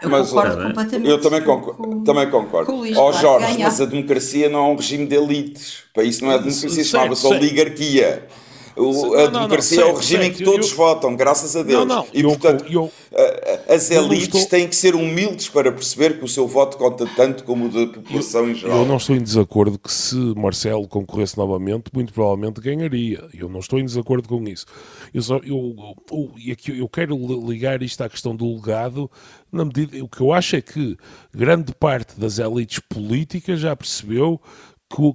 Eu 0.02 0.10
mas, 0.10 0.30
concordo 0.30 0.64
completamente. 0.64 1.10
Eu 1.10 1.22
também 1.22 1.42
concordo. 1.42 1.84
Com, 1.84 2.04
também 2.04 2.30
concordo. 2.30 2.74
Ó 2.74 3.10
oh, 3.10 3.14
Jorge, 3.14 3.58
mas 3.60 3.82
a 3.82 3.86
democracia 3.86 4.50
não 4.50 4.60
é 4.60 4.70
um 4.72 4.76
regime 4.76 5.06
de 5.06 5.16
elites. 5.16 5.84
Para 5.94 6.04
isso 6.04 6.24
não 6.24 6.32
é 6.32 6.38
democracia, 6.38 6.84
chamava-se 6.84 7.28
oligarquia. 7.28 8.28
O, 8.76 9.16
a 9.16 9.28
democracia 9.28 9.78
não, 9.78 9.84
não, 9.86 9.92
é 9.92 9.94
o 9.94 9.98
regime 9.98 10.26
em 10.28 10.32
que 10.32 10.44
todos 10.44 10.70
eu, 10.70 10.76
votam, 10.76 11.16
graças 11.16 11.56
a 11.56 11.64
Deus. 11.64 11.86
Não, 11.86 12.06
e, 12.14 12.24
portanto, 12.24 12.66
eu, 12.70 12.92
eu, 13.12 13.74
as 13.74 13.92
elites 13.92 14.28
estou... 14.28 14.46
têm 14.46 14.68
que 14.68 14.76
ser 14.76 14.96
humildes 14.96 15.50
para 15.50 15.72
perceber 15.72 16.18
que 16.18 16.26
o 16.26 16.28
seu 16.28 16.48
voto 16.48 16.78
conta 16.78 17.06
tanto 17.16 17.44
como 17.44 17.66
o 17.66 17.70
da 17.70 17.88
população 17.88 18.50
em 18.50 18.56
geral. 18.56 18.80
Eu 18.80 18.86
não 18.86 18.98
estou 18.98 19.16
em 19.16 19.22
desacordo 19.22 19.78
que 19.78 19.92
se 19.92 20.16
Marcelo 20.36 20.88
concorresse 20.88 21.38
novamente, 21.38 21.92
muito 21.94 22.14
provavelmente 22.14 22.62
ganharia. 22.62 23.24
Eu 23.34 23.50
não 23.50 23.60
estou 23.60 23.80
em 23.80 23.86
desacordo 23.86 24.28
com 24.28 24.42
isso. 24.48 24.66
Eu, 25.14 25.22
só, 25.22 25.38
eu, 25.38 25.76
eu, 26.10 26.32
eu, 26.38 26.76
eu 26.76 26.90
quero 26.90 27.16
ligar 27.48 27.82
isto 27.82 28.02
à 28.02 28.10
questão 28.10 28.36
do 28.36 28.54
legado, 28.56 29.10
na 29.52 29.66
medida. 29.66 30.04
O 30.04 30.08
que 30.08 30.22
eu 30.22 30.32
acho 30.32 30.56
é 30.56 30.62
que 30.62 30.98
grande 31.34 31.74
parte 31.74 32.20
das 32.20 32.40
elites 32.40 32.80
políticas 32.80 33.60
já 33.60 33.76
percebeu 33.76 34.40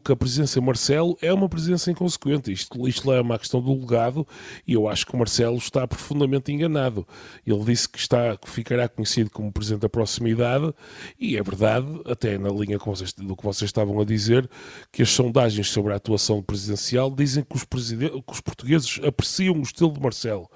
que 0.02 0.12
a 0.12 0.16
presença 0.16 0.58
de 0.58 0.66
Marcelo 0.66 1.16
é 1.20 1.32
uma 1.32 1.48
presença 1.48 1.90
inconsequente. 1.90 2.50
Isto, 2.50 2.88
isto 2.88 3.08
leva 3.08 3.34
à 3.34 3.38
questão 3.38 3.60
do 3.60 3.72
legado 3.72 4.26
e 4.66 4.72
eu 4.72 4.88
acho 4.88 5.06
que 5.06 5.14
o 5.14 5.18
Marcelo 5.18 5.56
está 5.56 5.86
profundamente 5.86 6.50
enganado. 6.52 7.06
Ele 7.46 7.64
disse 7.64 7.88
que, 7.88 7.98
está, 7.98 8.36
que 8.36 8.48
ficará 8.48 8.88
conhecido 8.88 9.30
como 9.30 9.52
Presidente 9.52 9.82
da 9.82 9.88
Proximidade 9.88 10.72
e 11.18 11.36
é 11.36 11.42
verdade, 11.42 11.86
até 12.06 12.38
na 12.38 12.48
linha 12.48 12.78
do 12.78 13.36
que 13.36 13.44
vocês 13.44 13.68
estavam 13.68 14.00
a 14.00 14.04
dizer, 14.04 14.48
que 14.90 15.02
as 15.02 15.10
sondagens 15.10 15.70
sobre 15.70 15.92
a 15.92 15.96
atuação 15.96 16.42
presidencial 16.42 17.10
dizem 17.10 17.44
que 17.44 17.56
os, 17.56 17.64
que 17.64 18.32
os 18.32 18.40
portugueses 18.40 19.00
apreciam 19.04 19.58
o 19.58 19.62
estilo 19.62 19.92
de 19.92 20.00
Marcelo. 20.00 20.48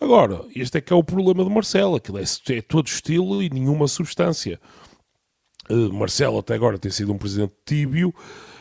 Agora, 0.00 0.44
este 0.54 0.78
é 0.78 0.80
que 0.80 0.92
é 0.92 0.96
o 0.96 1.02
problema 1.02 1.44
de 1.44 1.50
Marcelo, 1.50 1.96
aquilo 1.96 2.18
é, 2.18 2.22
é 2.22 2.62
todo 2.62 2.86
estilo 2.86 3.42
e 3.42 3.50
nenhuma 3.50 3.88
substância. 3.88 4.60
Uh, 5.68 5.92
Marcelo 5.92 6.38
até 6.38 6.54
agora 6.54 6.78
tem 6.78 6.90
sido 6.90 7.12
um 7.12 7.18
presidente 7.18 7.52
tíbio, 7.66 8.14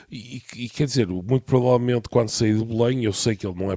e, 0.10 0.42
e, 0.56 0.70
quer 0.70 0.86
dizer, 0.86 1.08
muito 1.08 1.42
provavelmente 1.42 2.08
quando 2.08 2.30
sair 2.30 2.58
de 2.58 2.64
Belém, 2.64 3.04
eu 3.04 3.12
sei 3.12 3.36
que 3.36 3.46
ele 3.46 3.60
não 3.60 3.72
é 3.72 3.76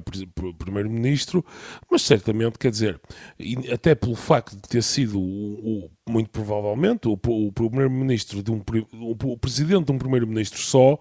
primeiro-ministro, 0.57 1.45
mas 1.89 2.03
certamente, 2.03 2.57
quer 2.57 2.71
dizer, 2.71 3.01
até 3.71 3.93
pelo 3.93 4.15
facto 4.15 4.55
de 4.55 4.61
ter 4.61 4.81
sido 4.81 5.19
o, 5.19 5.85
o 5.85 5.91
muito 6.11 6.29
provavelmente 6.29 7.07
o, 7.07 7.13
o 7.13 7.51
primeiro-ministro 7.51 8.43
de 8.43 8.51
um 8.51 8.61
o 8.93 9.37
presidente 9.37 9.85
de 9.85 9.91
um 9.91 9.97
primeiro-ministro 9.97 10.59
só, 10.59 10.99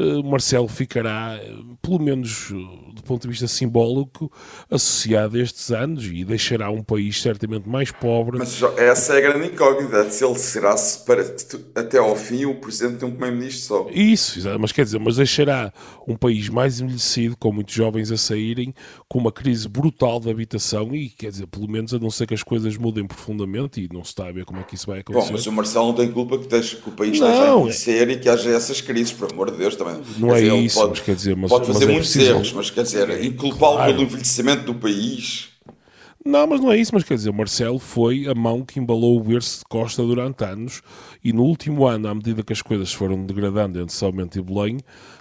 eh, 0.00 0.22
Marcelo 0.22 0.66
ficará, 0.66 1.38
eh, 1.42 1.54
pelo 1.82 2.00
menos 2.00 2.50
eh, 2.50 2.94
do 2.94 3.02
ponto 3.02 3.22
de 3.22 3.28
vista 3.28 3.46
simbólico, 3.46 4.32
associado 4.70 5.36
a 5.36 5.40
estes 5.40 5.70
anos 5.70 6.06
e 6.06 6.24
deixará 6.24 6.70
um 6.70 6.82
país 6.82 7.20
certamente 7.20 7.68
mais 7.68 7.90
pobre. 7.90 8.38
Mas 8.38 8.62
essa 8.78 9.14
é 9.14 9.18
a 9.18 9.20
grande 9.20 9.48
incógnita, 9.48 10.10
se 10.10 10.24
ele 10.24 10.38
será 10.38 10.74
para, 11.06 11.22
até 11.74 11.98
ao 11.98 12.16
fim 12.16 12.46
o 12.46 12.54
presidente 12.54 13.00
de 13.00 13.04
um 13.04 13.10
primeiro-ministro 13.10 13.60
só. 13.62 13.90
Isso, 13.90 14.40
mas 14.58 14.72
quer 14.72 14.84
dizer, 14.84 14.98
mas 14.98 15.16
deixará 15.16 15.70
um 16.08 16.16
país 16.16 16.48
mais 16.48 16.80
envelhecido, 16.80 17.36
com 17.36 17.52
muitos 17.52 17.74
jovens 17.74 18.10
a 18.10 18.16
saírem, 18.16 18.74
com 19.06 19.18
uma 19.18 19.32
crise 19.32 19.68
brutal 19.68 20.18
de 20.18 20.30
habitação 20.30 20.94
e, 20.94 21.10
quer 21.10 21.30
dizer, 21.30 21.46
pelo 21.46 21.68
menos 21.68 21.92
a 21.92 21.98
não 21.98 22.10
ser 22.10 22.26
que 22.26 22.34
as 22.34 22.42
coisas 22.42 22.76
mudem 22.78 23.06
profundamente 23.06 23.82
e 23.82 23.88
não 23.92 24.02
se 24.02 24.10
está 24.10 24.28
a 24.28 24.32
ver 24.32 24.39
como 24.44 24.60
é 24.60 24.62
que 24.62 24.74
isso 24.74 24.86
vai 24.86 25.00
acontecer. 25.00 25.26
Bom, 25.26 25.32
mas 25.32 25.46
o 25.46 25.52
Marcelo 25.52 25.86
não 25.86 25.94
tem 25.94 26.10
culpa 26.10 26.38
que, 26.38 26.46
deixe, 26.46 26.76
que 26.76 26.88
o 26.88 26.92
país 26.92 27.14
esteja 27.14 27.52
a 27.52 27.56
envelhecer 27.56 28.08
é... 28.08 28.12
e 28.12 28.18
que 28.18 28.28
haja 28.28 28.50
essas 28.50 28.80
crises, 28.80 29.12
por 29.12 29.32
amor 29.32 29.50
de 29.50 29.56
Deus, 29.58 29.76
também 29.76 30.00
não 30.18 30.34
é 30.34 30.42
isso, 30.42 30.78
pode, 30.78 30.90
mas 30.90 31.00
quer 31.00 31.14
dizer, 31.14 31.36
mas, 31.36 31.50
pode 31.50 31.66
fazer 31.66 31.78
mas 31.80 31.88
é 31.88 31.92
muitos 31.92 32.10
preciso... 32.10 32.32
erros, 32.32 32.52
mas 32.52 32.70
quer 32.70 32.82
dizer, 32.82 33.24
inculpá-lo 33.24 33.76
claro. 33.76 33.92
pelo 33.92 34.04
envelhecimento 34.04 34.64
do 34.64 34.74
país. 34.74 35.50
Não, 36.24 36.46
mas 36.46 36.60
não 36.60 36.70
é 36.70 36.76
isso, 36.76 36.94
mas 36.94 37.02
quer 37.02 37.14
dizer, 37.14 37.32
Marcelo 37.32 37.78
foi 37.78 38.26
a 38.28 38.34
mão 38.34 38.62
que 38.62 38.78
embalou 38.78 39.16
o 39.16 39.24
berço 39.24 39.60
de 39.60 39.64
Costa 39.64 40.02
durante 40.02 40.44
anos 40.44 40.82
e 41.24 41.32
no 41.32 41.42
último 41.44 41.86
ano, 41.86 42.08
à 42.08 42.14
medida 42.14 42.42
que 42.42 42.52
as 42.52 42.60
coisas 42.60 42.92
foram 42.92 43.24
degradando 43.24 43.80
entre 43.80 43.94
Salmento 43.94 44.38
e 44.38 44.42
Belém, 44.42 44.78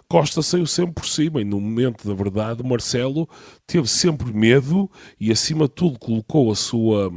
Costa 0.09 0.41
saiu 0.41 0.65
sempre 0.65 0.95
por 0.95 1.05
cima 1.05 1.39
e 1.39 1.45
no 1.45 1.61
momento 1.61 2.05
da 2.05 2.13
verdade 2.13 2.63
Marcelo 2.63 3.29
teve 3.65 3.87
sempre 3.87 4.33
medo 4.33 4.91
e 5.17 5.31
acima 5.31 5.65
de 5.65 5.71
tudo 5.71 5.97
colocou 5.97 6.51
a 6.51 6.55
sua 6.55 7.09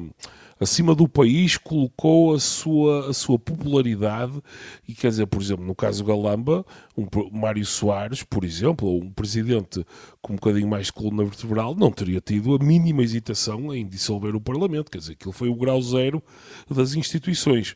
acima 0.63 0.95
do 0.95 1.09
país, 1.09 1.57
colocou 1.57 2.35
a 2.35 2.41
sua, 2.41 3.11
a 3.11 3.13
sua 3.13 3.39
popularidade 3.39 4.41
e 4.87 4.95
quer 4.95 5.09
dizer, 5.09 5.27
por 5.27 5.43
exemplo, 5.43 5.65
no 5.65 5.75
caso 5.75 6.05
Galamba, 6.05 6.65
um 6.97 7.07
Mário 7.33 7.65
Soares, 7.65 8.23
por 8.23 8.45
exemplo, 8.45 8.89
ou 8.89 9.03
um 9.03 9.11
presidente 9.11 9.85
com 10.21 10.35
um 10.35 10.37
bocadinho 10.37 10.69
mais 10.69 10.87
de 10.87 10.93
coluna 10.93 11.25
vertebral, 11.25 11.75
não 11.75 11.91
teria 11.91 12.21
tido 12.21 12.55
a 12.55 12.59
mínima 12.59 13.03
hesitação 13.03 13.75
em 13.75 13.87
dissolver 13.87 14.35
o 14.35 14.41
Parlamento, 14.41 14.91
quer 14.91 14.99
dizer, 14.99 15.13
aquilo 15.13 15.33
foi 15.33 15.49
o 15.49 15.55
grau 15.55 15.81
zero 15.83 16.23
das 16.71 16.95
instituições. 16.95 17.75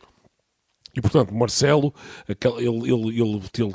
E, 0.96 1.00
portanto, 1.00 1.35
Marcelo, 1.35 1.92
ele, 2.28 2.66
ele, 2.66 3.11
ele, 3.12 3.42
ele 3.59 3.72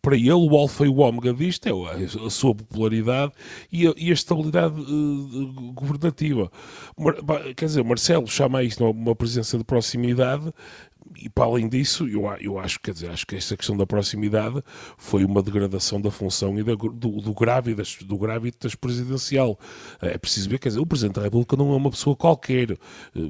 para 0.00 0.16
ele, 0.16 0.32
o 0.32 0.56
alfa 0.56 0.84
e 0.84 0.88
o 0.88 0.96
ômega 0.98 1.32
disto 1.32 1.66
é 1.66 1.70
a, 1.70 2.26
a 2.26 2.30
sua 2.30 2.54
popularidade 2.54 3.32
e 3.70 3.86
a, 3.86 3.94
e 3.96 4.10
a 4.10 4.14
estabilidade 4.14 4.80
uh, 4.80 5.72
governativa. 5.72 6.50
Mar, 6.96 7.14
quer 7.54 7.66
dizer, 7.66 7.84
Marcelo 7.84 8.26
chama 8.26 8.62
isto 8.62 8.84
uma 8.90 9.14
presença 9.14 9.58
de 9.58 9.64
proximidade 9.64 10.52
e 11.16 11.28
para 11.28 11.44
além 11.44 11.68
disso, 11.68 12.06
eu, 12.06 12.24
eu 12.40 12.58
acho, 12.58 12.80
quer 12.80 12.92
dizer, 12.92 13.10
acho 13.10 13.26
que 13.26 13.36
esta 13.36 13.56
questão 13.56 13.76
da 13.76 13.86
proximidade 13.86 14.62
foi 14.96 15.24
uma 15.24 15.42
degradação 15.42 16.00
da 16.00 16.10
função 16.10 16.58
e 16.58 16.62
da, 16.62 16.74
do, 16.74 16.92
do, 16.92 17.34
gravitas, 17.34 17.96
do 18.04 18.18
presidencial. 18.80 19.58
É 20.00 20.18
preciso 20.18 20.48
ver, 20.48 20.58
quer 20.58 20.68
dizer, 20.68 20.80
o 20.80 20.86
Presidente 20.86 21.16
da 21.16 21.22
República 21.22 21.56
não 21.56 21.72
é 21.72 21.76
uma 21.76 21.90
pessoa 21.90 22.14
qualquer. 22.14 22.72
Eh, 22.72 22.76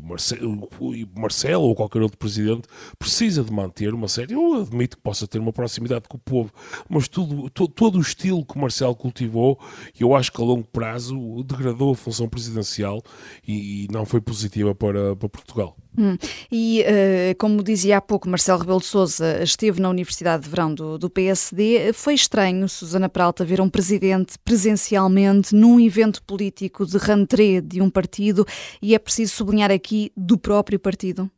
Marcelo, 0.02 0.68
Marcelo 1.16 1.64
ou 1.64 1.74
qualquer 1.74 2.02
outro 2.02 2.18
Presidente 2.18 2.68
precisa 2.98 3.42
de 3.44 3.52
manter 3.52 3.94
uma 3.94 4.08
série, 4.08 4.34
eu 4.34 4.54
admito 4.54 4.96
que 4.96 5.02
possa 5.02 5.26
ter 5.26 5.38
uma 5.38 5.52
proximidade 5.52 6.08
com 6.08 6.16
o 6.16 6.20
povo, 6.20 6.52
mas 6.88 7.08
tudo, 7.08 7.48
todo, 7.50 7.72
todo 7.72 7.98
o 7.98 8.00
estilo 8.00 8.44
que 8.44 8.58
Marcelo 8.58 8.94
cultivou, 8.94 9.58
eu 9.98 10.14
acho 10.14 10.32
que 10.32 10.40
a 10.40 10.44
longo 10.44 10.66
prazo 10.66 11.42
degradou 11.44 11.92
a 11.92 11.94
função 11.94 12.28
presidencial 12.28 13.02
e, 13.46 13.84
e 13.84 13.88
não 13.92 14.04
foi 14.04 14.20
positiva 14.20 14.74
para, 14.74 15.14
para 15.16 15.28
Portugal. 15.28 15.76
Hum. 15.98 16.16
E 16.50 16.82
uh, 16.82 17.36
como 17.38 17.60
dizia 17.60 17.96
há 17.96 18.00
pouco, 18.00 18.28
Marcelo 18.28 18.60
Rebelo 18.60 18.78
de 18.78 18.86
Sousa 18.86 19.42
esteve 19.42 19.80
na 19.80 19.90
Universidade 19.90 20.44
de 20.44 20.48
Verão 20.48 20.72
do, 20.72 20.96
do, 20.96 21.10
PSD. 21.10 21.92
Foi 21.92 22.14
estranho, 22.14 22.68
Susana 22.68 23.08
Peralta, 23.08 23.44
ver 23.44 23.60
um 23.60 23.68
presidente 23.68 24.38
presencialmente 24.44 25.52
num 25.52 25.80
evento 25.80 26.22
político 26.22 26.86
de 26.86 26.96
rentrée 26.98 27.60
de 27.60 27.82
um 27.82 27.90
partido 27.90 28.46
e 28.80 28.94
é 28.94 28.98
preciso 28.98 29.34
sublinhar 29.34 29.72
aqui 29.72 30.12
do 30.16 30.38
próprio 30.38 30.78
partido? 30.78 31.28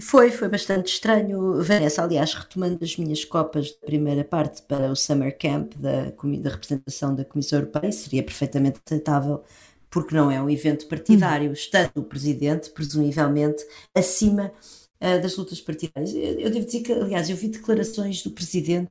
Foi, 0.00 0.30
foi 0.30 0.48
bastante 0.48 0.92
estranho, 0.92 1.62
Vanessa. 1.62 2.02
Aliás, 2.02 2.34
retomando 2.34 2.82
as 2.82 2.96
minhas 2.96 3.24
copas 3.24 3.70
da 3.70 3.86
primeira 3.86 4.24
parte 4.24 4.62
para 4.62 4.90
o 4.90 4.96
Summer 4.96 5.36
Camp 5.38 5.74
da, 5.76 6.10
da 6.10 6.50
representação 6.50 7.14
da 7.14 7.24
Comissão 7.24 7.60
Europeia, 7.60 7.92
seria 7.92 8.22
perfeitamente 8.22 8.80
aceitável 8.84 9.44
porque 9.90 10.14
não 10.14 10.30
é 10.30 10.40
um 10.40 10.50
evento 10.50 10.86
partidário, 10.86 11.52
estando 11.52 11.96
o 11.96 12.04
presidente, 12.04 12.70
presumivelmente, 12.70 13.64
acima 13.94 14.52
uh, 15.00 15.20
das 15.22 15.36
lutas 15.36 15.60
partidárias. 15.60 16.12
Eu, 16.14 16.40
eu, 16.40 16.50
devo 16.50 16.66
dizer 16.66 16.80
que, 16.80 16.92
aliás, 16.92 17.30
eu 17.30 17.36
vi 17.36 17.48
declarações 17.48 18.22
do 18.22 18.30
presidente 18.30 18.90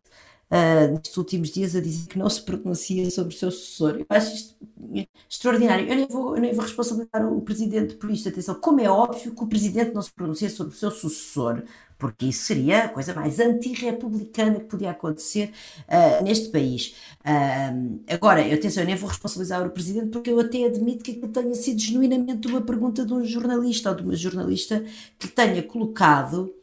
uh, 0.51 0.91
nestes 0.93 1.15
últimos 1.17 1.49
dias 1.49 1.75
a 1.75 1.81
dizer 1.81 2.07
que 2.07 2.17
não 2.17 2.29
se 2.29 2.41
pronuncia 2.41 3.09
sobre 3.11 3.33
o 3.33 3.37
seu 3.37 3.51
sucessor. 3.51 3.97
Eu 3.99 4.05
acho 4.09 4.35
isto 4.35 4.55
extraordinário. 5.29 5.87
Eu 5.87 5.95
nem 5.95 6.07
vou, 6.07 6.35
eu 6.35 6.41
nem 6.41 6.53
vou 6.53 6.63
responsabilizar 6.63 7.25
o 7.31 7.41
presidente 7.41 7.95
por 7.95 8.09
isto. 8.09 8.29
Atenção, 8.29 8.55
como 8.55 8.81
é 8.81 8.89
óbvio 8.89 9.33
que 9.33 9.43
o 9.43 9.47
presidente 9.47 9.93
não 9.93 10.01
se 10.01 10.11
pronuncia 10.11 10.49
sobre 10.49 10.73
o 10.73 10.77
seu 10.77 10.91
sucessor, 10.91 11.63
porque 11.97 12.27
isso 12.27 12.45
seria 12.45 12.85
a 12.85 12.89
coisa 12.89 13.13
mais 13.13 13.39
antirrepublicana 13.39 14.59
que 14.59 14.65
podia 14.65 14.91
acontecer 14.91 15.51
uh, 15.87 16.23
neste 16.23 16.49
país. 16.49 16.95
Uh, 17.21 17.99
agora, 18.07 18.45
eu, 18.47 18.55
atenção, 18.55 18.83
eu 18.83 18.87
nem 18.87 18.95
vou 18.95 19.09
responsabilizar 19.09 19.65
o 19.65 19.71
Presidente, 19.71 20.09
porque 20.09 20.29
eu 20.29 20.39
até 20.39 20.65
admito 20.65 21.03
que 21.03 21.13
tenha 21.27 21.55
sido 21.55 21.79
genuinamente 21.79 22.47
uma 22.47 22.61
pergunta 22.61 23.05
de 23.05 23.13
um 23.13 23.25
jornalista 23.25 23.89
ou 23.89 23.95
de 23.95 24.03
uma 24.03 24.15
jornalista 24.15 24.83
que 25.17 25.27
tenha 25.27 25.63
colocado 25.63 26.53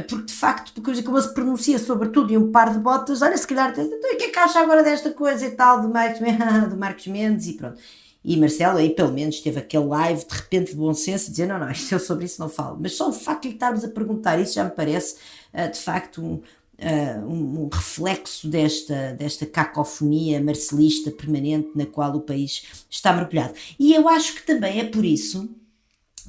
porque 0.00 0.24
de 0.26 0.32
facto, 0.32 0.72
porque 0.80 1.02
como 1.02 1.20
se 1.20 1.34
pronuncia 1.34 1.78
sobretudo 1.78 2.32
em 2.32 2.38
um 2.38 2.50
par 2.50 2.72
de 2.72 2.78
botas, 2.78 3.20
olha, 3.20 3.36
se 3.36 3.46
calhar, 3.46 3.70
então, 3.72 3.84
o 3.84 4.16
que 4.16 4.24
é 4.24 4.30
que 4.30 4.38
acha 4.38 4.58
agora 4.58 4.82
desta 4.82 5.10
coisa 5.10 5.44
e 5.44 5.50
tal, 5.50 5.82
do 5.82 5.88
Marcos, 5.88 6.20
do 6.70 6.76
Marcos 6.78 7.06
Mendes 7.06 7.46
e 7.48 7.54
pronto. 7.54 7.78
E 8.24 8.36
Marcelo 8.36 8.78
aí 8.78 8.90
pelo 8.90 9.12
menos 9.12 9.40
teve 9.40 9.58
aquele 9.58 9.84
live 9.84 10.24
de 10.24 10.34
repente 10.34 10.70
de 10.70 10.76
bom 10.76 10.94
senso 10.94 11.30
dizer 11.30 11.46
não, 11.46 11.58
não, 11.58 11.68
eu 11.90 11.98
sobre 11.98 12.24
isso 12.24 12.40
não 12.40 12.48
falo. 12.48 12.78
Mas 12.80 12.94
só 12.94 13.08
o 13.08 13.12
facto 13.12 13.42
de 13.42 13.48
lhe 13.48 13.54
estarmos 13.54 13.84
a 13.84 13.88
perguntar 13.88 14.40
isso 14.40 14.54
já 14.54 14.64
me 14.64 14.70
parece 14.70 15.16
uh, 15.52 15.70
de 15.70 15.78
facto 15.78 16.22
uh, 16.22 16.42
um, 17.26 17.64
um, 17.64 17.68
reflexo 17.68 18.48
desta, 18.48 19.12
desta 19.12 19.44
cacofonia 19.44 20.40
marcelista 20.40 21.10
permanente 21.10 21.70
na 21.74 21.84
qual 21.84 22.14
o 22.14 22.20
país 22.20 22.84
está 22.88 23.12
mergulhado. 23.12 23.54
E 23.78 23.92
eu 23.92 24.08
acho 24.08 24.36
que 24.36 24.46
também 24.46 24.80
é 24.80 24.84
por 24.84 25.04
isso 25.04 25.50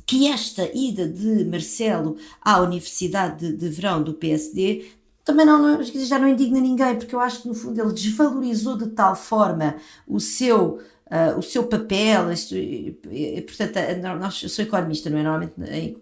que 0.05 0.27
esta 0.27 0.69
ida 0.73 1.07
de 1.07 1.45
Marcelo 1.45 2.17
à 2.41 2.61
Universidade 2.61 3.51
de, 3.51 3.57
de 3.57 3.69
Verão 3.69 4.01
do 4.01 4.13
PSD 4.13 4.85
também 5.23 5.45
não, 5.45 5.81
já 5.81 6.19
não 6.19 6.27
indigna 6.27 6.59
ninguém, 6.59 6.97
porque 6.97 7.15
eu 7.15 7.19
acho 7.19 7.43
que 7.43 7.47
no 7.47 7.55
fundo 7.55 7.79
ele 7.79 7.93
desvalorizou 7.93 8.77
de 8.77 8.87
tal 8.87 9.15
forma 9.15 9.77
o 10.05 10.19
seu 10.19 10.81
uh, 11.13 11.37
o 11.37 11.41
seu 11.41 11.63
papel, 11.65 12.31
isto, 12.31 12.55
portanto, 13.45 14.19
nós, 14.19 14.41
eu 14.41 14.49
sou 14.49 14.65
economista, 14.65 15.09
não 15.09 15.19
é? 15.19 15.23
Normalmente 15.23 15.53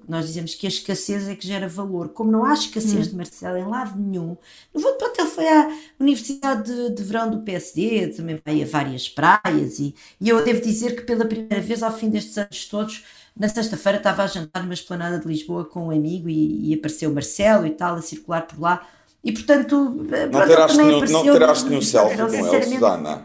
nós 0.08 0.26
dizemos 0.26 0.56
que 0.56 0.66
a 0.66 0.70
escassez 0.70 1.28
é 1.28 1.36
que 1.36 1.46
gera 1.46 1.68
valor. 1.68 2.10
Como 2.10 2.32
não 2.32 2.46
há 2.46 2.54
escassez 2.54 3.08
hum. 3.08 3.12
de 3.12 3.16
Marcelo 3.16 3.58
em 3.58 3.66
lado 3.66 4.00
nenhum, 4.00 4.38
no 4.74 4.82
fundo, 4.82 4.98
pronto, 4.98 5.20
ele 5.20 5.30
foi 5.30 5.48
à 5.48 5.70
Universidade 6.00 6.64
de, 6.64 6.96
de, 6.96 7.04
Verão 7.04 7.30
do 7.30 7.42
PSD, 7.42 8.08
também 8.08 8.40
vai 8.44 8.64
a 8.64 8.66
várias 8.66 9.10
praias, 9.10 9.80
e, 9.80 9.94
e 10.20 10.30
eu 10.30 10.44
devo 10.44 10.62
dizer 10.62 10.96
que 10.96 11.02
pela 11.02 11.26
primeira 11.26 11.62
vez, 11.62 11.84
ao 11.84 11.96
fim 11.96 12.10
destes 12.10 12.38
anos 12.38 12.66
todos, 12.66 13.04
na 13.38 13.48
sexta-feira 13.48 13.98
estava 13.98 14.24
a 14.24 14.28
jantar 14.28 14.62
numa 14.62 14.74
esplanada 14.74 15.20
de 15.20 15.28
Lisboa 15.28 15.66
com 15.66 15.88
um 15.88 15.92
amigo 15.92 16.30
e, 16.30 16.72
e 16.72 16.74
apareceu 16.74 17.10
o 17.10 17.14
Marcelo 17.14 17.66
e 17.66 17.72
tal, 17.72 17.96
a 17.96 18.02
circular 18.02 18.42
por 18.42 18.60
lá. 18.60 18.86
E 19.24 19.32
portanto, 19.32 20.06
não 20.32 20.48
terás 20.48 20.78
nenhum, 20.78 21.00
não 21.00 21.24
terás 21.24 21.64
nenhum 21.64 21.82
selfie 21.82 22.18
com 22.18 22.28
ele, 22.28 22.64
Susana. 22.64 23.22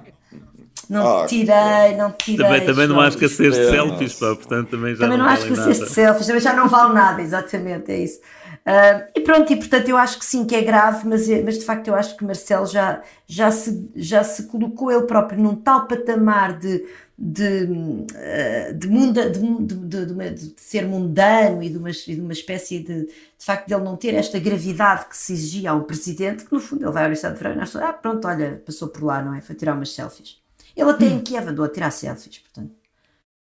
não 0.90 1.22
ah, 1.22 1.26
tirei, 1.26 1.96
não 1.96 2.12
tirei. 2.12 2.46
Também, 2.46 2.66
também 2.66 2.86
não 2.86 3.00
há 3.00 3.08
escassez 3.08 3.54
de 3.54 3.70
selfies, 3.70 4.14
pá, 4.14 4.34
portanto 4.34 4.70
também 4.70 4.94
já 4.94 5.00
também 5.00 5.18
não, 5.18 5.24
não 5.24 5.32
há 5.32 5.34
escassez 5.34 5.78
de 5.80 5.88
selfies, 5.88 6.26
também 6.26 6.42
já 6.42 6.54
não 6.54 6.68
vale 6.68 6.92
nada, 6.92 7.22
exatamente, 7.22 7.90
é 7.90 7.98
isso. 7.98 8.20
Uh, 8.66 9.06
e 9.14 9.20
pronto, 9.20 9.50
e 9.52 9.56
portanto 9.56 9.88
eu 9.88 9.96
acho 9.96 10.18
que 10.18 10.24
sim, 10.24 10.44
que 10.44 10.54
é 10.54 10.60
grave, 10.60 11.06
mas, 11.08 11.28
mas 11.44 11.58
de 11.58 11.64
facto 11.64 11.88
eu 11.88 11.94
acho 11.94 12.16
que 12.16 12.24
Marcelo 12.24 12.66
já, 12.66 13.00
já, 13.26 13.50
se, 13.50 13.88
já 13.94 14.22
se 14.22 14.48
colocou 14.48 14.90
ele 14.90 15.06
próprio 15.06 15.40
num 15.40 15.54
tal 15.54 15.86
patamar 15.86 16.58
de, 16.58 16.84
de, 17.18 17.66
ah, 18.14 18.72
de, 18.72 18.88
munda, 18.88 19.30
de, 19.30 19.40
de, 19.40 20.30
de, 20.34 20.54
ser 20.56 20.86
mundano 20.86 21.62
e 21.62 21.70
de 21.70 21.78
uma, 21.78 21.90
de 21.90 22.20
uma 22.20 22.32
espécie 22.32 22.80
de, 22.80 23.06
de 23.06 23.44
facto 23.44 23.66
de 23.66 23.74
ele 23.74 23.84
não 23.84 23.96
ter 23.96 24.14
esta 24.14 24.38
gravidade 24.38 25.06
que 25.06 25.16
se 25.16 25.32
exigia 25.32 25.70
ao 25.70 25.84
presidente, 25.84 26.44
que 26.44 26.52
no 26.52 26.60
fundo 26.60 26.84
ele 26.84 26.92
vai 26.92 27.04
à 27.04 27.06
Universidade 27.06 27.36
de 27.36 27.42
Verão 27.42 27.56
e 27.56 27.84
ah 27.84 27.92
pronto, 27.92 28.28
olha, 28.28 28.62
passou 28.64 28.88
por 28.88 29.02
lá, 29.02 29.22
não 29.22 29.34
é? 29.34 29.40
Foi 29.40 29.54
tirar 29.54 29.74
umas 29.74 29.92
selfies. 29.92 30.38
Ele 30.76 30.90
até 30.90 31.06
em 31.06 31.20
Kiev 31.20 31.48
andou 31.48 31.64
a 31.64 31.68
tirar 31.68 31.90
selfies, 31.90 32.38
portanto. 32.38 32.74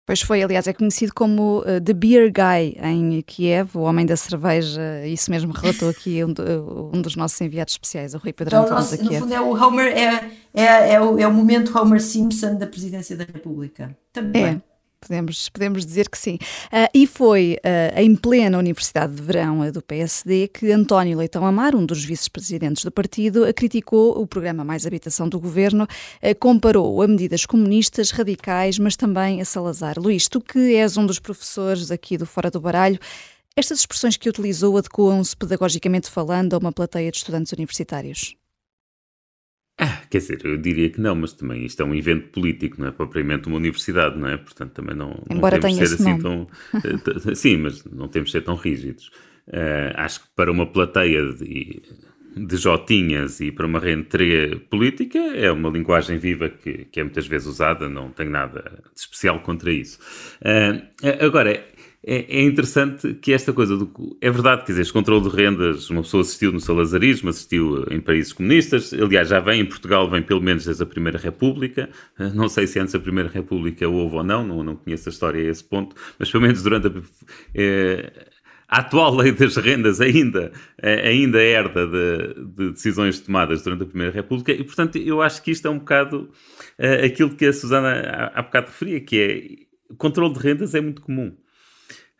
Pois 0.09 0.21
foi, 0.21 0.41
aliás, 0.41 0.65
é 0.65 0.73
conhecido 0.73 1.13
como 1.13 1.59
uh, 1.59 1.79
The 1.79 1.93
Beer 1.93 2.31
Guy 2.33 2.79
em 2.81 3.21
Kiev, 3.21 3.77
o 3.77 3.81
homem 3.81 4.07
da 4.07 4.17
cerveja, 4.17 5.05
isso 5.05 5.29
mesmo 5.29 5.53
relatou 5.53 5.87
aqui 5.87 6.25
um, 6.25 6.33
um 6.91 6.99
dos 6.99 7.15
nossos 7.15 7.39
enviados 7.41 7.75
especiais, 7.75 8.15
o 8.15 8.17
Rui 8.17 8.33
Pedro 8.33 8.57
então, 8.57 8.75
Antunes 8.75 8.93
aqui. 8.93 9.03
No 9.03 9.19
fundo 9.19 9.33
é 9.35 9.39
o 9.39 9.51
Homer, 9.51 9.95
é, 9.95 10.31
é, 10.59 10.93
é, 10.93 11.01
o, 11.01 11.17
é 11.19 11.27
o 11.27 11.33
momento 11.33 11.77
Homer 11.77 12.01
Simpson 12.01 12.55
da 12.55 12.67
presidência 12.67 13.15
da 13.15 13.23
República. 13.23 13.95
Também. 14.11 14.45
É. 14.45 14.61
Podemos, 15.01 15.47
podemos 15.47 15.85
dizer 15.85 16.09
que 16.09 16.17
sim. 16.17 16.35
Uh, 16.65 16.89
e 16.93 17.07
foi 17.07 17.57
uh, 17.59 17.99
em 17.99 18.15
plena 18.15 18.57
Universidade 18.57 19.15
de 19.15 19.21
Verão 19.21 19.61
uh, 19.61 19.71
do 19.71 19.81
PSD 19.81 20.49
que 20.49 20.71
António 20.71 21.17
Leitão 21.17 21.45
Amar, 21.45 21.73
um 21.73 21.85
dos 21.85 22.03
vice-presidentes 22.03 22.83
do 22.83 22.91
partido, 22.91 23.51
criticou 23.53 24.21
o 24.21 24.27
programa 24.27 24.63
Mais 24.63 24.85
Habitação 24.85 25.29
do 25.29 25.39
governo, 25.39 25.87
comparou 26.39 27.01
a 27.01 27.07
medidas 27.07 27.45
comunistas 27.45 28.11
radicais, 28.11 28.77
mas 28.77 28.95
também 28.95 29.39
a 29.41 29.45
Salazar. 29.45 29.95
Luís, 29.97 30.27
tu 30.27 30.41
que 30.41 30.75
és 30.75 30.97
um 30.97 31.05
dos 31.05 31.19
professores 31.19 31.91
aqui 31.91 32.17
do 32.17 32.25
Fora 32.25 32.51
do 32.51 32.59
Baralho, 32.59 32.99
estas 33.55 33.79
expressões 33.79 34.17
que 34.17 34.29
utilizou 34.29 34.77
adequam-se 34.77 35.35
pedagogicamente 35.35 36.09
falando 36.09 36.53
a 36.53 36.57
uma 36.57 36.71
plateia 36.71 37.11
de 37.11 37.17
estudantes 37.17 37.51
universitários? 37.53 38.35
Ah, 39.81 40.01
quer 40.09 40.17
dizer, 40.17 40.41
eu 40.43 40.57
diria 40.57 40.89
que 40.89 40.99
não, 40.99 41.15
mas 41.15 41.31
também 41.31 41.63
isto 41.65 41.81
é 41.81 41.85
um 41.85 41.95
evento 41.95 42.27
político, 42.29 42.81
não 42.81 42.89
é 42.89 42.91
propriamente 42.91 43.47
uma 43.47 43.55
universidade, 43.55 44.19
não 44.19 44.27
é? 44.27 44.35
Portanto, 44.35 44.73
também 44.73 44.93
não, 44.93 45.23
Embora 45.29 45.55
não 45.55 45.61
temos 45.61 45.77
de 45.79 45.87
ser 45.87 45.95
assim 45.95 46.17
nome. 46.17 46.21
tão. 46.21 46.47
Eh, 47.31 47.35
sim, 47.35 47.57
mas 47.57 47.85
não 47.85 48.09
temos 48.09 48.29
de 48.29 48.33
ser 48.33 48.41
tão 48.41 48.55
rígidos. 48.55 49.09
Uh, 49.47 49.95
acho 49.95 50.21
que 50.21 50.27
para 50.35 50.51
uma 50.51 50.65
plateia 50.67 51.31
de, 51.31 51.81
de 52.35 52.57
jotinhas 52.57 53.39
e 53.39 53.51
para 53.51 53.65
uma 53.65 53.79
rentrée 53.79 54.57
política 54.69 55.17
é 55.17 55.49
uma 55.49 55.69
linguagem 55.69 56.17
viva 56.17 56.49
que, 56.49 56.85
que 56.85 56.99
é 56.99 57.03
muitas 57.03 57.25
vezes 57.25 57.47
usada, 57.47 57.87
não 57.87 58.11
tenho 58.11 58.29
nada 58.31 58.83
de 58.93 58.99
especial 58.99 59.39
contra 59.39 59.71
isso. 59.71 59.97
Uh, 60.41 61.25
agora, 61.25 61.65
é, 62.01 62.39
é, 62.39 62.43
interessante 62.43 63.13
que 63.15 63.33
esta 63.33 63.51
coisa 63.51 63.75
do. 63.75 64.17
É 64.21 64.31
verdade, 64.31 64.61
quer 64.61 64.71
dizer, 64.71 64.83
este 64.83 64.93
controle 64.93 65.29
de 65.29 65.35
rendas, 65.35 65.89
uma 65.89 66.01
pessoa 66.01 66.21
assistiu 66.21 66.51
no 66.51 66.59
salazarismo, 66.59 67.29
assistiu 67.29 67.85
em 67.91 67.99
países 67.99 68.31
comunistas, 68.31 68.93
aliás, 68.93 69.27
já 69.27 69.39
vem 69.41 69.61
em 69.61 69.65
Portugal, 69.65 70.09
vem 70.09 70.21
pelo 70.21 70.41
menos 70.41 70.65
desde 70.65 70.81
a 70.81 70.85
Primeira 70.85 71.17
República. 71.17 71.89
Não 72.33 72.47
sei 72.47 72.67
se 72.67 72.79
antes 72.79 72.93
da 72.93 72.99
Primeira 72.99 73.29
República 73.29 73.87
houve 73.87 74.15
ou 74.15 74.23
não, 74.23 74.45
não, 74.47 74.63
não 74.63 74.75
conheço 74.75 75.09
a 75.09 75.11
história 75.11 75.41
a 75.41 75.49
esse 75.51 75.63
ponto, 75.63 75.95
mas 76.17 76.31
pelo 76.31 76.43
menos 76.43 76.63
durante 76.63 76.87
a. 76.87 76.91
É, 77.53 78.11
a 78.69 78.81
atual 78.81 79.15
lei 79.15 79.31
das 79.31 79.57
rendas 79.57 79.99
ainda, 79.99 80.51
é, 80.77 81.09
ainda 81.09 81.41
herda 81.41 81.87
de, 81.87 82.45
de, 82.45 82.71
decisões 82.71 83.19
tomadas 83.19 83.63
durante 83.63 83.81
a 83.81 83.87
Primeira 83.87 84.13
República 84.13 84.51
e, 84.51 84.63
portanto, 84.63 84.97
eu 84.99 85.23
acho 85.23 85.41
que 85.41 85.49
isto 85.49 85.67
é 85.67 85.71
um 85.71 85.79
bocado 85.79 86.29
uh, 86.77 87.03
aquilo 87.03 87.31
que 87.31 87.47
a 87.47 87.53
Susana 87.53 87.89
há, 87.89 88.39
há 88.39 88.41
bocado 88.43 88.67
referia, 88.67 89.01
que 89.01 89.19
é 89.89 89.95
controle 89.95 90.35
de 90.35 90.39
rendas 90.39 90.75
é 90.75 90.81
muito 90.81 91.01
comum. 91.01 91.35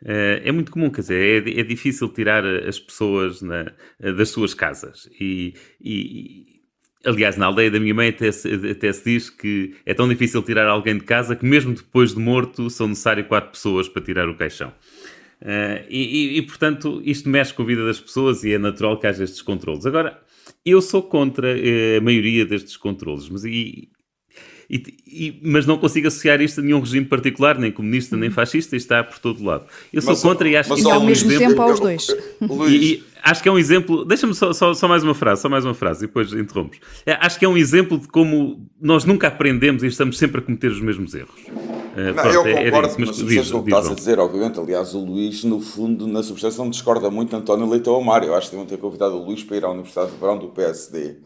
Uh, 0.02 0.40
é 0.42 0.50
muito 0.50 0.70
comum, 0.72 0.90
quer 0.90 1.02
dizer, 1.02 1.46
é, 1.46 1.60
é 1.60 1.62
difícil 1.62 2.08
tirar 2.08 2.44
as 2.44 2.78
pessoas 2.78 3.42
na, 3.42 3.72
das 3.98 4.30
suas 4.30 4.54
casas. 4.54 5.08
E, 5.20 5.54
e, 5.80 6.60
aliás, 7.04 7.36
na 7.36 7.46
aldeia 7.46 7.70
da 7.70 7.80
minha 7.80 7.94
mãe 7.94 8.08
até 8.08 8.30
se, 8.32 8.48
até 8.70 8.92
se 8.92 9.04
diz 9.04 9.30
que 9.30 9.74
é 9.84 9.94
tão 9.94 10.08
difícil 10.08 10.42
tirar 10.42 10.66
alguém 10.66 10.96
de 10.96 11.04
casa 11.04 11.36
que, 11.36 11.44
mesmo 11.44 11.74
depois 11.74 12.14
de 12.14 12.20
morto, 12.20 12.70
são 12.70 12.88
necessárias 12.88 13.26
quatro 13.26 13.50
pessoas 13.50 13.88
para 13.88 14.02
tirar 14.02 14.28
o 14.28 14.36
caixão. 14.36 14.72
Uh, 15.40 15.84
e, 15.88 16.38
e, 16.38 16.42
portanto, 16.42 17.00
isto 17.04 17.28
mexe 17.28 17.54
com 17.54 17.62
a 17.62 17.66
vida 17.66 17.84
das 17.84 17.98
pessoas 17.98 18.44
e 18.44 18.52
é 18.52 18.58
natural 18.58 18.98
que 18.98 19.06
haja 19.06 19.24
estes 19.24 19.40
controles. 19.40 19.86
Agora, 19.86 20.20
eu 20.64 20.82
sou 20.82 21.02
contra 21.02 21.48
uh, 21.54 21.98
a 21.98 22.00
maioria 22.00 22.44
destes 22.44 22.76
controles, 22.76 23.28
mas 23.28 23.44
e, 23.44 23.90
e, 24.70 24.84
e, 25.04 25.40
mas 25.42 25.66
não 25.66 25.76
consigo 25.76 26.06
associar 26.06 26.40
isto 26.40 26.60
a 26.60 26.62
nenhum 26.62 26.78
regime 26.78 27.04
particular, 27.04 27.58
nem 27.58 27.72
comunista, 27.72 28.16
nem 28.16 28.30
fascista, 28.30 28.76
e 28.76 28.78
está 28.78 29.02
por 29.02 29.18
todo 29.18 29.44
lado. 29.44 29.64
Eu 29.92 30.00
sou 30.00 30.12
mas, 30.12 30.22
contra 30.22 30.48
e 30.48 30.56
acho 30.56 30.72
que 30.72 30.88
é 30.88 30.96
um 30.96 31.04
mesmo 31.04 31.28
exemplo. 31.28 31.48
tempo 31.48 31.62
aos 31.62 31.80
dois. 31.80 32.06
E, 32.68 32.74
e, 32.76 33.04
acho 33.20 33.42
que 33.42 33.48
é 33.48 33.52
um 33.52 33.58
exemplo. 33.58 34.04
Deixa-me 34.04 34.32
só, 34.32 34.52
só, 34.52 34.72
só, 34.72 34.86
mais 34.86 35.02
uma 35.02 35.12
frase, 35.12 35.42
só 35.42 35.48
mais 35.48 35.64
uma 35.64 35.74
frase, 35.74 36.04
e 36.04 36.06
depois 36.06 36.32
interrompes. 36.32 36.78
É, 37.04 37.14
acho 37.14 37.36
que 37.36 37.44
é 37.44 37.48
um 37.48 37.56
exemplo 37.56 37.98
de 37.98 38.06
como 38.06 38.64
nós 38.80 39.04
nunca 39.04 39.26
aprendemos 39.26 39.82
e 39.82 39.88
estamos 39.88 40.16
sempre 40.16 40.40
a 40.40 40.42
cometer 40.44 40.68
os 40.68 40.80
mesmos 40.80 41.16
erros. 41.16 41.40
Uh, 41.48 42.14
não, 42.14 42.22
pronto, 42.22 42.34
eu 42.36 42.46
é, 42.46 42.64
concordo 42.64 42.94
com 42.94 43.02
o 43.02 43.12
que 43.12 43.64
estás 43.66 43.88
a 43.88 43.94
dizer, 43.94 44.20
obviamente. 44.20 44.60
Aliás, 44.60 44.94
o 44.94 45.00
Luís, 45.04 45.42
no 45.42 45.60
fundo, 45.60 46.06
na 46.06 46.22
substação, 46.22 46.70
discorda 46.70 47.10
muito 47.10 47.30
de 47.30 47.36
António 47.36 47.68
Leitão 47.68 48.00
Amar. 48.00 48.22
Eu 48.22 48.36
acho 48.36 48.48
que 48.48 48.56
deviam 48.56 48.68
ter 48.68 48.78
convidado 48.78 49.16
o 49.16 49.24
Luís 49.24 49.42
para 49.42 49.56
ir 49.56 49.64
à 49.64 49.68
Universidade 49.68 50.12
de 50.12 50.16
Verão 50.16 50.38
do 50.38 50.46
PSD. 50.50 51.16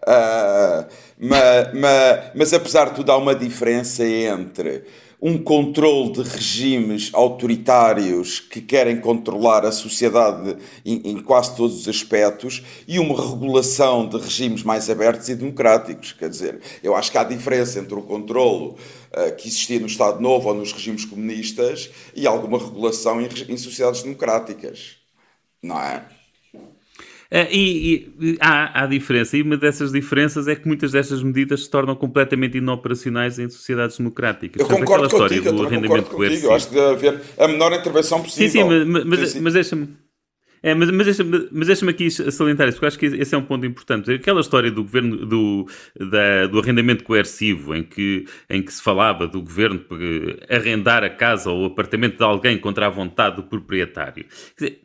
Uh, 0.00 0.06
ah, 0.06 0.88
mas, 1.18 1.74
mas, 1.74 2.30
mas, 2.34 2.52
apesar 2.52 2.90
de 2.90 2.96
tudo, 2.96 3.10
há 3.10 3.16
uma 3.16 3.34
diferença 3.34 4.04
entre 4.04 4.84
um 5.20 5.36
controle 5.36 6.12
de 6.12 6.22
regimes 6.22 7.10
autoritários 7.12 8.38
que 8.38 8.60
querem 8.60 9.00
controlar 9.00 9.64
a 9.66 9.72
sociedade 9.72 10.56
em, 10.84 11.10
em, 11.10 11.20
quase 11.20 11.56
todos 11.56 11.80
os 11.80 11.88
aspectos 11.88 12.62
e 12.86 13.00
uma 13.00 13.20
regulação 13.20 14.08
de 14.08 14.16
regimes 14.16 14.62
mais 14.62 14.88
abertos 14.88 15.28
e 15.28 15.34
democráticos. 15.34 16.12
Quer 16.12 16.28
dizer, 16.28 16.60
eu 16.84 16.94
acho 16.94 17.10
que 17.10 17.18
há 17.18 17.24
diferença 17.24 17.80
entre 17.80 17.94
o 17.94 18.02
controle 18.02 18.76
uh, 18.76 19.36
que 19.36 19.48
existia 19.48 19.80
no 19.80 19.86
Estado 19.86 20.20
Novo 20.20 20.48
ou 20.48 20.54
nos 20.54 20.72
regimes 20.72 21.04
comunistas 21.04 21.90
e 22.14 22.24
alguma 22.24 22.58
regulação 22.58 23.20
em, 23.20 23.28
em 23.48 23.56
sociedades 23.56 24.02
democráticas. 24.02 24.98
Não 25.60 25.80
é? 25.80 26.17
Uh, 27.30 27.44
e, 27.50 28.10
e 28.18 28.38
há, 28.40 28.84
há, 28.84 28.86
diferença, 28.86 29.36
e 29.36 29.42
uma 29.42 29.58
dessas 29.58 29.92
diferenças 29.92 30.48
é 30.48 30.56
que 30.56 30.66
muitas 30.66 30.92
destas 30.92 31.22
medidas 31.22 31.64
se 31.64 31.70
tornam 31.70 31.94
completamente 31.94 32.56
inoperacionais 32.56 33.38
em 33.38 33.50
sociedades 33.50 33.98
democráticas. 33.98 34.58
Eu 34.58 34.66
concordo 34.66 35.10
contigo, 35.10 35.34
história 35.34 35.52
do 35.52 35.66
arrendamento 35.66 36.10
contigo. 36.10 36.46
Eu 36.46 36.54
acho 36.54 36.68
que 36.68 36.74
deve 36.74 37.08
haver 37.08 37.20
a 37.36 37.46
menor 37.46 37.72
intervenção 37.74 38.22
possível. 38.22 38.48
Sim, 38.48 38.80
sim, 38.80 38.84
mas, 38.86 39.04
mas, 39.04 39.34
mas 39.34 39.52
deixa-me. 39.52 39.88
É, 40.62 40.74
mas, 40.74 40.90
mas 40.90 41.04
deixa-me 41.06 41.48
deixa 41.66 41.90
aqui 41.90 42.10
salientar 42.10 42.68
isso, 42.68 42.78
porque 42.78 42.86
acho 42.86 42.98
que 42.98 43.06
esse 43.06 43.34
é 43.34 43.38
um 43.38 43.44
ponto 43.44 43.64
importante. 43.64 44.10
Aquela 44.10 44.40
história 44.40 44.70
do 44.70 44.82
governo 44.82 45.24
do, 45.24 45.66
da, 45.98 46.46
do 46.46 46.58
arrendamento 46.58 47.04
coercivo, 47.04 47.74
em 47.74 47.82
que, 47.82 48.26
em 48.50 48.62
que 48.62 48.72
se 48.72 48.82
falava 48.82 49.26
do 49.26 49.40
governo 49.40 49.84
arrendar 50.48 51.04
a 51.04 51.10
casa 51.10 51.50
ou 51.50 51.62
o 51.62 51.66
apartamento 51.66 52.16
de 52.16 52.24
alguém 52.24 52.58
contra 52.58 52.86
a 52.86 52.90
vontade 52.90 53.36
do 53.36 53.44
proprietário. 53.44 54.24
Quer 54.56 54.64
dizer, 54.64 54.80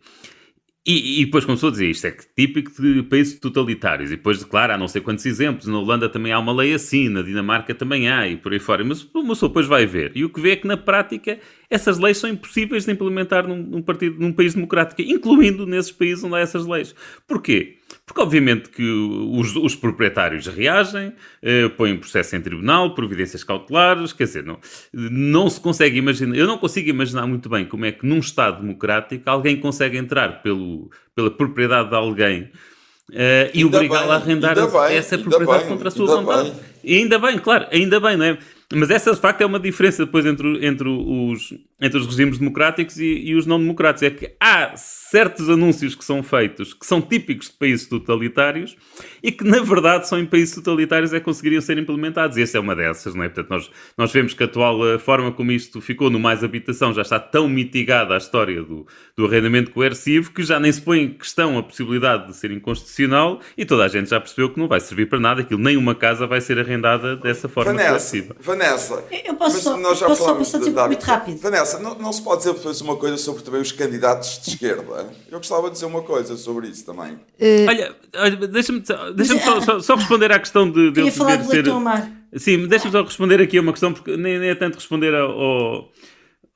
e, 0.85 1.21
e, 1.21 1.25
depois 1.25 1.45
começou 1.45 1.69
a 1.69 1.71
dizer 1.71 1.89
isto 1.89 2.05
é 2.07 2.11
típico 2.11 2.69
de 2.81 3.03
países 3.03 3.39
totalitários. 3.39 4.11
E 4.11 4.17
depois, 4.17 4.43
claro, 4.43 4.73
há 4.73 4.77
não 4.77 4.89
sei 4.89 4.99
quantos 4.99 5.25
exemplos. 5.25 5.65
Na 5.65 5.79
Holanda 5.79 6.09
também 6.09 6.33
há 6.33 6.39
uma 6.39 6.51
lei 6.51 6.73
assim, 6.73 7.07
na 7.07 7.21
Dinamarca 7.21 7.73
também 7.73 8.09
há, 8.09 8.27
e 8.27 8.35
por 8.35 8.51
aí 8.51 8.59
fora. 8.59 8.83
Mas 8.83 9.01
uma 9.13 9.29
pessoa 9.29 9.49
depois 9.49 9.65
vai 9.65 9.85
ver. 9.85 10.11
E 10.13 10.25
o 10.25 10.29
que 10.29 10.41
vê 10.41 10.51
é 10.51 10.55
que, 10.57 10.67
na 10.67 10.75
prática, 10.75 11.39
essas 11.69 11.97
leis 11.99 12.17
são 12.17 12.29
impossíveis 12.29 12.83
de 12.83 12.91
implementar 12.91 13.47
num, 13.47 13.63
num, 13.63 13.81
partido, 13.81 14.19
num 14.19 14.33
país 14.33 14.55
democrático, 14.55 15.01
incluindo 15.01 15.65
nesses 15.65 15.91
países 15.91 16.21
onde 16.21 16.35
há 16.35 16.39
essas 16.39 16.65
leis. 16.65 16.93
Porquê? 17.25 17.77
Porque, 18.13 18.21
obviamente, 18.21 18.69
que 18.69 18.83
os, 18.83 19.55
os 19.55 19.75
proprietários 19.75 20.45
reagem, 20.45 21.13
eh, 21.41 21.67
põem 21.69 21.97
processo 21.97 22.35
em 22.35 22.41
tribunal, 22.41 22.93
providências 22.93 23.43
cautelares, 23.43 24.13
quer 24.13 24.25
dizer, 24.25 24.43
não, 24.43 24.59
não 24.93 25.49
se 25.49 25.59
consegue 25.59 25.97
imaginar, 25.97 26.35
eu 26.35 26.45
não 26.45 26.59
consigo 26.59 26.87
imaginar 26.87 27.25
muito 27.25 27.49
bem 27.49 27.65
como 27.65 27.85
é 27.85 27.91
que 27.91 28.05
num 28.05 28.19
Estado 28.19 28.61
democrático 28.61 29.27
alguém 29.27 29.59
consegue 29.59 29.97
entrar 29.97 30.43
pelo, 30.43 30.91
pela 31.15 31.31
propriedade 31.31 31.89
de 31.89 31.95
alguém 31.95 32.51
Uh, 33.09 33.51
e 33.53 33.65
obrigá-lo 33.65 34.11
a 34.11 34.15
arrendar 34.15 34.55
bem, 34.55 34.95
essa 34.95 35.17
propriedade 35.17 35.59
bem, 35.59 35.67
contra 35.67 35.89
a 35.89 35.91
sua 35.91 36.21
vontade. 36.21 36.51
Bem. 36.51 36.59
E 36.85 36.97
ainda 36.97 37.19
bem, 37.19 37.37
claro, 37.37 37.67
ainda 37.69 37.99
bem, 37.99 38.15
não 38.15 38.25
é? 38.25 38.37
Mas 38.73 38.89
essa 38.89 39.13
de 39.13 39.19
facto 39.19 39.41
é 39.41 39.45
uma 39.45 39.59
diferença 39.59 40.05
depois 40.05 40.25
entre, 40.25 40.65
entre 40.65 40.87
os, 40.87 41.53
entre 41.83 41.99
os 41.99 42.05
regimes 42.07 42.37
democráticos 42.37 42.97
e, 42.97 43.05
e, 43.25 43.35
os 43.35 43.45
não 43.45 43.59
democráticos. 43.59 44.03
É 44.03 44.09
que 44.09 44.33
há 44.39 44.75
certos 44.77 45.49
anúncios 45.49 45.95
que 45.95 46.05
são 46.05 46.23
feitos 46.23 46.73
que 46.73 46.85
são 46.85 47.01
típicos 47.01 47.47
de 47.47 47.53
países 47.53 47.85
totalitários 47.87 48.77
e 49.21 49.31
que, 49.31 49.43
na 49.43 49.61
verdade, 49.61 50.07
só 50.07 50.17
em 50.17 50.25
países 50.25 50.55
totalitários 50.55 51.13
é 51.13 51.19
que 51.19 51.25
conseguiriam 51.25 51.61
ser 51.61 51.77
implementados. 51.77 52.37
E 52.37 52.41
esta 52.41 52.57
é 52.57 52.61
uma 52.61 52.73
dessas, 52.73 53.13
não 53.13 53.23
é? 53.23 53.27
Portanto, 53.27 53.49
nós, 53.49 53.71
nós 53.97 54.11
vemos 54.13 54.33
que 54.33 54.41
a 54.41 54.45
atual 54.45 54.97
forma 54.97 55.31
como 55.31 55.51
isto 55.51 55.81
ficou 55.81 56.09
no 56.09 56.19
mais 56.19 56.43
habitação 56.43 56.93
já 56.93 57.01
está 57.01 57.19
tão 57.19 57.49
mitigada 57.49 58.13
a 58.13 58.17
história 58.17 58.63
do, 58.63 58.87
do 59.15 59.25
arrendamento 59.25 59.71
coercivo 59.71 60.31
que 60.31 60.43
já 60.43 60.59
nem 60.59 60.71
se 60.71 60.81
põe 60.81 61.01
em 61.01 61.09
questão 61.13 61.57
a 61.57 61.63
possibilidade 61.63 62.27
de 62.27 62.35
ser 62.35 62.51
inconstitucional 62.51 63.41
e 63.57 63.65
toda 63.65 63.83
a 63.83 63.87
gente 63.87 64.09
já 64.09 64.19
percebeu 64.19 64.49
que 64.49 64.59
não 64.59 64.67
vai 64.67 64.79
servir 64.79 65.07
para 65.07 65.19
nada, 65.19 65.41
aquilo 65.41 65.59
nem 65.59 65.75
uma 65.75 65.93
casa 65.93 66.25
vai 66.25 66.39
ser 66.39 66.57
arrendada 66.59 67.15
dessa 67.17 67.49
forma 67.49 67.71
Vanessa, 67.71 67.89
coerciva. 67.89 68.35
Vanessa, 68.39 69.03
eu 69.25 69.35
posso 69.35 69.59
só, 69.59 69.77
nós 69.77 69.99
já 69.99 70.07
posso 70.07 70.23
só 70.23 70.57
dizer 70.57 70.71
muito 70.71 71.03
rápido. 71.03 71.37
Vanessa, 71.37 71.72
não, 71.79 71.95
não, 71.95 72.13
se 72.13 72.21
pode 72.21 72.39
dizer 72.39 72.53
depois 72.53 72.81
uma 72.81 72.95
coisa 72.95 73.17
sobre 73.17 73.43
também 73.43 73.61
os 73.61 73.71
candidatos 73.71 74.41
de 74.41 74.51
esquerda? 74.51 75.11
Eu 75.29 75.37
gostava 75.37 75.67
de 75.67 75.73
dizer 75.73 75.85
uma 75.85 76.01
coisa 76.01 76.35
sobre 76.37 76.67
isso 76.67 76.85
também. 76.85 77.13
Uh... 77.13 77.67
Olha, 77.67 77.95
olha 78.15 78.47
deixa-me 78.47 78.83
deixa 79.15 79.39
só, 79.39 79.61
só, 79.61 79.79
só, 79.79 79.95
responder 79.95 80.31
à 80.31 80.39
questão 80.39 80.69
de, 80.69 80.91
de 80.91 81.01
eu 81.01 81.11
falar 81.11 81.37
de 81.37 81.47
ser... 81.47 81.65
Sim, 82.35 82.67
deixa-me 82.67 82.91
só 82.91 83.03
responder 83.03 83.41
aqui 83.41 83.57
a 83.57 83.61
uma 83.61 83.71
questão, 83.71 83.93
porque 83.93 84.17
nem, 84.17 84.39
nem 84.39 84.49
é 84.49 84.55
tanto 84.55 84.75
responder 84.75 85.13
ao, 85.13 85.91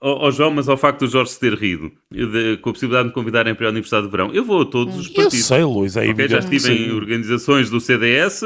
ao, 0.01 0.25
ao, 0.25 0.31
João, 0.31 0.51
mas 0.51 0.67
ao 0.67 0.77
facto 0.77 1.01
do 1.01 1.07
Jorge 1.07 1.31
se 1.31 1.39
ter 1.39 1.53
rido, 1.53 1.91
de, 2.11 2.57
com 2.57 2.69
a 2.69 2.73
possibilidade 2.73 3.03
de 3.03 3.09
me 3.09 3.13
convidarem 3.13 3.53
para 3.53 3.67
a 3.67 3.69
Universidade 3.69 4.05
de 4.05 4.11
Verão. 4.11 4.31
Eu 4.33 4.43
vou 4.43 4.61
a 4.61 4.65
todos 4.65 4.97
os 4.97 5.07
partidos. 5.07 5.39
Eu 5.39 5.43
sei, 5.43 5.63
Luís, 5.63 5.95
é 5.95 6.09
okay? 6.09 6.27
Já 6.27 6.39
estive 6.39 6.71
em 6.71 6.91
organizações 6.91 7.69
do 7.69 7.79
CDS, 7.79 8.41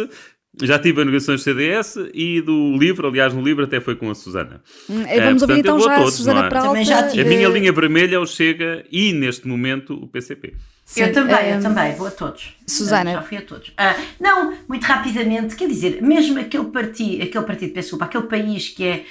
já 0.59 0.77
tive 0.77 1.03
negociações 1.05 1.41
do 1.41 1.43
CDS 1.43 1.95
e 2.13 2.41
do 2.41 2.77
livro, 2.77 3.07
aliás, 3.07 3.33
no 3.33 3.41
livro 3.41 3.63
até 3.63 3.79
foi 3.79 3.95
com 3.95 4.09
a 4.09 4.15
Susana. 4.15 4.61
Hum, 4.89 5.03
é, 5.07 5.21
vamos 5.21 5.41
ouvir 5.41 5.59
então 5.59 5.79
já 5.79 5.95
todos, 5.95 6.13
a 6.13 6.17
Susana 6.17 6.49
Pralta. 6.49 6.83
Já 6.83 7.07
tive... 7.07 7.21
A 7.21 7.25
minha 7.25 7.47
linha 7.47 7.71
vermelha 7.71 8.15
é 8.15 8.19
o 8.19 8.25
Chega 8.25 8.83
e, 8.91 9.13
neste 9.13 9.47
momento, 9.47 9.93
o 9.93 10.07
PCP. 10.07 10.53
Sim, 10.83 11.03
eu 11.03 11.13
também, 11.13 11.35
é... 11.35 11.55
eu 11.55 11.61
também, 11.61 11.95
vou 11.95 12.07
a 12.07 12.11
todos. 12.11 12.53
Susana. 12.67 13.13
Já 13.13 13.21
fui 13.21 13.37
a 13.37 13.41
todos. 13.41 13.69
Uh, 13.69 14.01
não, 14.19 14.57
muito 14.67 14.83
rapidamente, 14.83 15.55
quer 15.55 15.69
dizer, 15.69 16.01
mesmo 16.01 16.37
aquele 16.37 16.65
partido, 16.65 17.23
aquele 17.23 17.45
partido, 17.45 17.73
peço 17.73 17.91
desculpa, 17.91 18.05
aquele 18.05 18.25
país 18.25 18.67
que 18.67 18.83
é, 18.83 19.05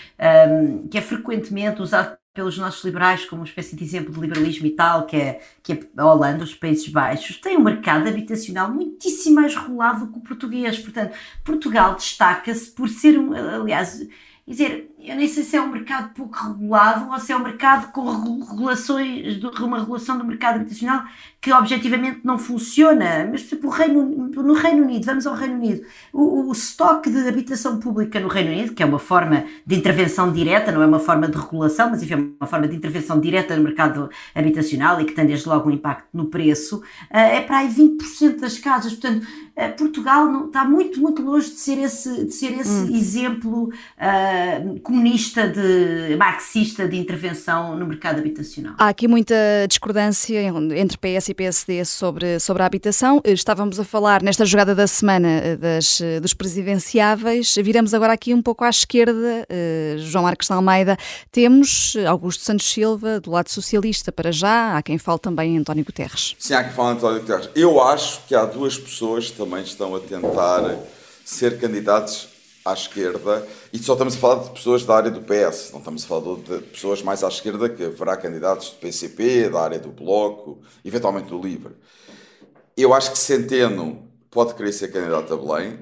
um, 0.47 0.89
que 0.89 0.99
é 0.99 1.01
frequentemente 1.01 1.81
usado 1.81 2.20
pelos 2.41 2.57
nossos 2.57 2.83
liberais 2.83 3.27
como 3.27 3.43
uma 3.43 3.47
espécie 3.47 3.77
de 3.77 3.85
exemplo 3.85 4.15
de 4.15 4.19
liberalismo 4.19 4.67
e 4.67 4.71
tal, 4.71 5.05
que 5.05 5.15
é, 5.15 5.43
que 5.63 5.75
é 5.75 5.81
a 5.99 6.07
Holanda, 6.07 6.43
os 6.43 6.55
Países 6.55 6.89
Baixos, 6.89 7.37
tem 7.37 7.59
um 7.59 7.63
mercado 7.63 8.09
habitacional 8.09 8.73
muitíssimo 8.73 9.35
mais 9.35 9.55
regulado 9.55 10.11
que 10.11 10.19
o 10.19 10.23
português. 10.23 10.79
Portanto, 10.79 11.15
Portugal 11.45 11.95
destaca-se 11.95 12.71
por 12.71 12.89
ser, 12.89 13.19
um, 13.19 13.35
aliás, 13.35 13.99
quer 14.47 14.51
dizer, 14.51 14.95
eu 15.03 15.17
nem 15.17 15.27
sei 15.29 15.43
se 15.43 15.57
é 15.57 15.61
um 15.61 15.71
mercado 15.71 16.13
pouco 16.15 16.37
regulado 16.37 17.11
ou 17.11 17.19
se 17.19 17.33
é 17.33 17.37
um 17.37 17.43
mercado 17.43 17.93
com 17.93 18.41
regulações, 18.41 19.43
uma 19.61 19.79
regulação 19.79 20.19
do 20.19 20.25
mercado 20.25 20.57
habitacional 20.57 21.05
que 21.41 21.53
objetivamente 21.53 22.21
não 22.23 22.39
funciona. 22.39 23.27
Mas, 23.31 23.43
tipo, 23.45 23.69
o 23.69 23.71
Reino, 23.71 24.03
no 24.03 24.53
Reino 24.53 24.83
Unido, 24.83 25.07
vamos 25.07 25.27
ao 25.27 25.35
Reino 25.35 25.55
Unido, 25.55 25.83
o, 26.13 26.49
o 26.49 26.53
estoque 26.53 27.11
de 27.11 27.27
habitação 27.27 27.81
pública 27.81 28.21
no 28.21 28.29
Reino 28.29 28.51
Unido, 28.51 28.75
que 28.75 28.83
é 28.83 28.87
uma 28.87 28.99
forma 28.99 29.45
de 29.67 29.75
intervenção 29.75 30.31
direta, 30.33 30.71
não 30.71 30.83
é 30.83 30.87
uma 30.87 30.99
forma 30.99 31.29
de 31.29 31.39
regulação, 31.39 31.91
mas 31.91 32.03
enfim, 32.03 32.15
é 32.15 32.17
uma 32.17 32.47
forma 32.47 32.69
de 32.69 32.77
intervenção 32.77 33.19
direta 33.19 33.57
no 33.57 33.63
mercado 33.63 34.11
habitacional 34.35 35.01
e 35.01 35.05
que 35.05 35.13
tem 35.13 35.27
desde 35.27 35.49
logo 35.49 35.69
um 35.69 35.73
impacto 35.73 36.09
no 36.13 36.27
preço, 36.27 36.83
eh, 37.11 37.37
é 37.37 37.41
para 37.41 37.59
aí 37.59 37.69
20% 37.69 38.41
das 38.41 38.59
casas. 38.59 38.93
Portanto, 38.93 39.27
eh, 39.57 39.69
Portugal 39.69 40.27
não, 40.27 40.47
está 40.47 40.65
muito, 40.65 41.01
muito 41.01 41.23
longe 41.23 41.51
de 41.51 41.57
ser 41.57 41.79
esse, 41.79 42.25
de 42.25 42.33
ser 42.33 42.59
esse 42.59 42.71
hum. 42.71 42.97
exemplo 42.97 43.65
uh, 43.65 44.81
comunista, 44.91 45.47
de, 45.47 46.17
marxista 46.17 46.89
de 46.89 46.97
intervenção 46.97 47.77
no 47.77 47.87
mercado 47.87 48.19
habitacional. 48.19 48.75
Há 48.77 48.89
aqui 48.89 49.07
muita 49.07 49.37
discordância 49.69 50.41
entre 50.75 50.99
PS 50.99 51.29
e 51.29 51.35
PSD 51.35 51.85
sobre, 51.85 52.41
sobre 52.41 52.65
a 52.65 52.67
habitação. 52.67 53.23
Estávamos 53.25 53.79
a 53.79 53.85
falar 53.85 54.21
nesta 54.21 54.45
jogada 54.45 54.75
da 54.75 54.89
semana 54.89 55.29
eh, 55.29 55.57
das, 55.57 56.01
eh, 56.01 56.19
dos 56.19 56.35
presidenciáveis. 56.35 57.55
Viramos 57.63 57.95
agora 57.95 58.13
aqui 58.13 58.35
um 58.35 58.43
pouco 58.43 58.65
à 58.65 58.69
esquerda. 58.69 59.47
João 59.99 60.25
Marcos 60.25 60.49
de 60.49 60.53
Almeida. 60.53 60.97
Temos 61.31 61.95
Augusto 62.09 62.43
Santos 62.43 62.71
Silva, 62.71 63.21
do 63.21 63.31
lado 63.31 63.49
socialista, 63.49 64.11
para 64.11 64.33
já. 64.33 64.77
Há 64.77 64.83
quem 64.83 64.99
fale 64.99 65.21
também 65.21 65.57
António 65.57 65.85
Guterres. 65.85 66.35
Sim, 66.39 66.55
há 66.55 66.65
quem 66.65 66.73
fale 66.73 66.97
António 66.97 67.21
Guterres. 67.21 67.49
Eu 67.55 67.81
acho 67.81 68.23
que 68.27 68.35
há 68.35 68.45
duas 68.45 68.77
pessoas 68.77 69.31
que 69.31 69.37
também 69.37 69.63
estão 69.63 69.95
a 69.95 70.01
tentar 70.01 70.77
ser 71.25 71.61
candidatos 71.61 72.40
à 72.65 72.73
esquerda, 72.73 73.47
e 73.73 73.79
só 73.79 73.95
estamos 73.95 74.15
a 74.17 74.19
falar 74.19 74.45
de 74.45 74.51
pessoas 74.51 74.85
da 74.85 74.95
área 74.95 75.11
do 75.11 75.23
PS, 75.23 75.71
não 75.73 75.79
estamos 75.79 76.05
a 76.05 76.07
falar 76.07 76.37
de 76.37 76.59
pessoas 76.67 77.03
mais 77.03 77.25
à 77.25 77.29
esquerda, 77.29 77.69
que 77.69 77.85
haverá 77.85 78.17
candidatos 78.17 78.71
do 78.71 78.77
PCP, 78.77 79.49
da 79.49 79.61
área 79.61 79.79
do 79.79 79.91
Bloco, 79.91 80.61
eventualmente 80.85 81.29
do 81.29 81.41
LIVRE. 81.41 81.75
Eu 82.77 82.93
acho 82.93 83.13
que 83.13 83.19
Centeno 83.19 84.09
pode 84.31 84.55
querer 84.55 84.73
ser 84.73 84.93
candidato 84.93 85.33
a 85.33 85.37
Belém, 85.37 85.79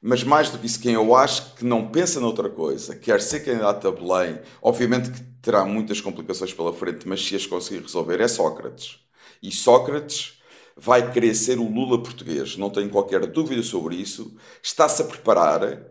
mas 0.00 0.22
mais 0.22 0.50
do 0.50 0.58
que 0.58 0.66
isso, 0.66 0.80
quem 0.80 0.94
eu 0.94 1.14
acho 1.14 1.54
que 1.54 1.64
não 1.64 1.88
pensa 1.88 2.20
noutra 2.20 2.48
coisa, 2.48 2.94
quer 2.94 3.20
ser 3.20 3.40
candidato 3.40 3.88
a 3.88 3.92
Belém, 3.92 4.40
obviamente 4.62 5.10
que 5.10 5.20
terá 5.42 5.64
muitas 5.64 6.00
complicações 6.00 6.52
pela 6.52 6.72
frente, 6.72 7.06
mas 7.08 7.24
se 7.24 7.34
as 7.34 7.46
conseguir 7.46 7.82
resolver, 7.82 8.20
é 8.20 8.28
Sócrates. 8.28 8.98
E 9.42 9.50
Sócrates 9.50 10.38
vai 10.76 11.10
querer 11.10 11.34
ser 11.34 11.58
o 11.58 11.68
Lula 11.68 12.00
português, 12.02 12.56
não 12.56 12.70
tenho 12.70 12.88
qualquer 12.88 13.26
dúvida 13.26 13.62
sobre 13.62 13.96
isso, 13.96 14.36
está-se 14.62 15.02
a 15.02 15.04
preparar 15.04 15.88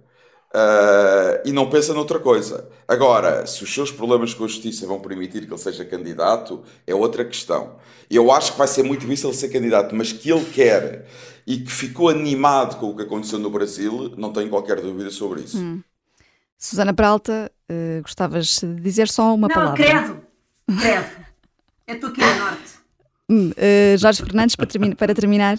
Uh, 0.53 1.43
e 1.45 1.51
não 1.51 1.69
pensa 1.69 1.93
noutra 1.93 2.19
coisa. 2.19 2.69
Agora, 2.87 3.45
se 3.45 3.63
os 3.63 3.73
seus 3.73 3.91
problemas 3.91 4.33
com 4.33 4.45
a 4.45 4.47
justiça 4.47 4.87
vão 4.87 4.99
permitir 4.99 5.45
que 5.45 5.53
ele 5.53 5.57
seja 5.57 5.83
candidato, 5.83 6.63
é 6.85 6.95
outra 6.95 7.25
questão. 7.25 7.75
Eu 8.09 8.31
acho 8.31 8.53
que 8.53 8.57
vai 8.57 8.67
ser 8.67 8.83
muito 8.83 9.01
difícil 9.01 9.33
ser 9.33 9.49
candidato, 9.49 9.93
mas 9.93 10.13
que 10.13 10.31
ele 10.31 10.45
quer 10.45 11.05
e 11.45 11.59
que 11.59 11.71
ficou 11.71 12.09
animado 12.09 12.77
com 12.77 12.89
o 12.89 12.95
que 12.95 13.03
aconteceu 13.03 13.39
no 13.39 13.49
Brasil, 13.49 14.13
não 14.17 14.31
tenho 14.31 14.49
qualquer 14.49 14.81
dúvida 14.81 15.09
sobre 15.11 15.41
isso. 15.41 15.57
Hum. 15.57 15.81
Susana 16.57 16.93
Peralta, 16.93 17.51
uh, 17.69 18.01
gostavas 18.01 18.59
de 18.59 18.75
dizer 18.81 19.07
só 19.09 19.35
uma 19.35 19.47
não, 19.47 19.55
palavra? 19.55 19.75
Credo, 19.75 20.21
credo. 20.79 21.27
Eu 21.85 21.95
estou 21.95 22.09
aqui 22.09 22.21
no 22.21 22.35
norte. 22.35 22.77
Hum, 23.29 23.51
uh, 23.51 23.97
Jorge 23.97 24.23
Fernandes, 24.23 24.55
para, 24.55 24.65
termi 24.65 24.95
para 24.95 25.13
terminar. 25.13 25.57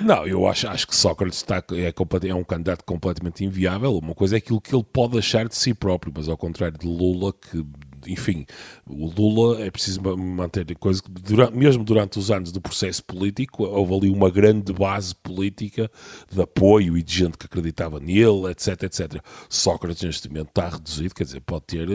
Não, 0.00 0.26
eu 0.26 0.46
acho, 0.46 0.68
acho 0.68 0.86
que 0.86 0.94
Sócrates 0.94 1.38
está, 1.38 1.62
é, 1.72 1.92
é, 2.28 2.34
um 2.34 2.44
candidato 2.44 2.84
completamente 2.84 3.44
inviável. 3.44 3.96
Uma 3.96 4.14
coisa 4.14 4.36
é 4.36 4.38
aquilo 4.38 4.60
que 4.60 4.74
ele 4.74 4.84
pode 4.84 5.18
achar 5.18 5.48
de 5.48 5.56
si 5.56 5.74
próprio, 5.74 6.12
mas 6.14 6.28
ao 6.28 6.36
contrário 6.36 6.78
de 6.78 6.86
Lula, 6.86 7.32
que 7.32 7.64
enfim, 8.06 8.46
o 8.86 9.06
Lula 9.06 9.62
é 9.62 9.70
preciso 9.70 10.00
manter 10.16 10.64
coisa 10.76 11.02
que 11.02 11.10
durante, 11.10 11.56
mesmo 11.56 11.84
durante 11.84 12.18
os 12.18 12.30
anos 12.30 12.52
do 12.52 12.60
processo 12.60 13.04
político 13.04 13.64
houve 13.64 13.94
ali 13.94 14.10
uma 14.10 14.30
grande 14.30 14.72
base 14.72 15.14
política 15.14 15.90
de 16.30 16.40
apoio 16.40 16.96
e 16.96 17.02
de 17.02 17.12
gente 17.14 17.38
que 17.38 17.46
acreditava 17.46 18.00
nele, 18.00 18.50
etc, 18.50 18.82
etc. 18.84 19.22
Sócrates 19.48 20.02
neste 20.02 20.28
momento 20.28 20.48
está 20.48 20.68
reduzido, 20.68 21.14
quer 21.14 21.24
dizer, 21.24 21.40
pode 21.40 21.64
ter 21.66 21.88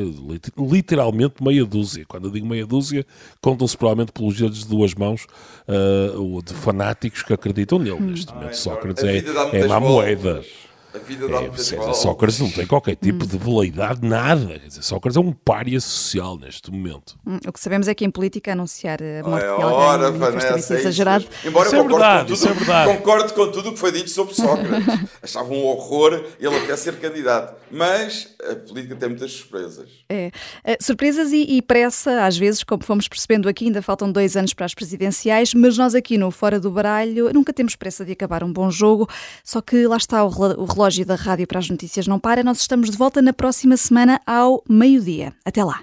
literalmente 0.57 1.43
meia 1.43 1.65
dúzia. 1.65 2.05
Quando 2.07 2.27
eu 2.27 2.31
digo 2.31 2.47
meia 2.47 2.65
dúzia, 2.65 3.05
contam-se 3.41 3.77
provavelmente 3.77 4.11
pelos 4.11 4.37
dedos 4.37 4.59
de 4.59 4.67
duas 4.67 4.93
mãos 4.93 5.25
uh, 5.67 6.41
de 6.41 6.53
fanáticos 6.53 7.23
que 7.23 7.33
acreditam 7.33 7.79
nele. 7.79 7.99
Neste 7.99 8.33
momento, 8.33 8.57
Sócrates 8.57 9.03
é, 9.03 9.23
é 9.53 9.67
má 9.67 9.79
moeda. 9.79 10.43
A 10.97 11.03
vida 11.03 11.27
dá 11.27 11.43
é, 11.43 11.93
Sócrates 11.93 12.39
não 12.39 12.49
tem 12.49 12.65
qualquer 12.65 12.95
tipo 12.95 13.23
hum. 13.23 13.27
de 13.27 13.37
veleidade, 13.37 13.99
nada. 14.01 14.59
Quer 14.59 14.67
dizer, 14.67 14.81
Sócrates 14.81 15.15
é 15.15 15.19
um 15.19 15.31
pária 15.31 15.79
social 15.79 16.37
neste 16.37 16.71
momento. 16.71 17.17
Hum, 17.25 17.37
o 17.47 17.51
que 17.51 17.59
sabemos 17.59 17.87
é 17.87 17.93
que 17.93 18.03
em 18.03 18.09
política 18.09 18.53
anunciar 18.53 18.99
a 19.01 19.27
morte 19.27 19.43
é, 19.43 19.47
de 19.47 19.61
alguém 19.61 19.65
ora, 19.65 20.11
Vanessa, 20.11 20.73
é 20.73 20.79
exagerado. 20.79 21.25
Embora 21.45 21.67
isso 21.67 21.75
eu 21.75 21.83
é 21.83 21.87
verdade, 21.87 22.33
com 22.33 22.35
tudo, 22.35 23.23
é 23.23 23.29
com 23.29 23.51
tudo 23.51 23.69
o 23.69 23.73
que 23.73 23.79
foi 23.79 23.91
dito 23.91 24.09
sobre 24.09 24.33
Sócrates. 24.33 24.87
Achava 25.21 25.53
um 25.53 25.65
horror 25.65 26.23
ele 26.39 26.55
até 26.57 26.75
ser 26.75 26.99
candidato. 26.99 27.55
Mas 27.69 28.35
a 28.49 28.55
política 28.55 28.95
tem 28.95 29.09
muitas 29.09 29.31
surpresas. 29.33 29.89
É. 30.09 30.31
Surpresas 30.81 31.31
e, 31.31 31.57
e, 31.57 31.61
pressa, 31.61 32.25
às 32.25 32.37
vezes, 32.37 32.63
como 32.63 32.83
fomos 32.83 33.07
percebendo 33.07 33.47
aqui, 33.47 33.65
ainda 33.65 33.81
faltam 33.81 34.11
dois 34.11 34.35
anos 34.37 34.53
para 34.53 34.65
as 34.65 34.73
presidenciais, 34.73 35.53
mas 35.53 35.77
nós 35.77 35.93
aqui 35.93 36.17
no 36.17 36.31
Fora 36.31 36.59
do 36.59 36.71
Baralho 36.71 37.31
nunca 37.33 37.51
temos 37.53 37.75
pressa 37.75 38.05
de 38.05 38.13
acabar 38.13 38.43
um 38.43 38.51
bom 38.51 38.71
jogo, 38.71 39.07
só 39.43 39.61
que 39.61 39.85
lá 39.85 39.97
está 39.97 40.23
o 40.23 40.29
relógio 40.29 40.86
relógio 40.87 41.05
da 41.05 41.15
Rádio 41.15 41.45
para 41.45 41.59
as 41.59 41.69
Notícias 41.69 42.07
não 42.07 42.17
para. 42.17 42.43
Nós 42.43 42.61
estamos 42.61 42.89
de 42.89 42.97
volta 42.97 43.21
na 43.21 43.33
próxima 43.33 43.75
semana 43.75 44.21
ao 44.25 44.63
meio-dia. 44.69 45.33
Até 45.43 45.63
lá. 45.63 45.81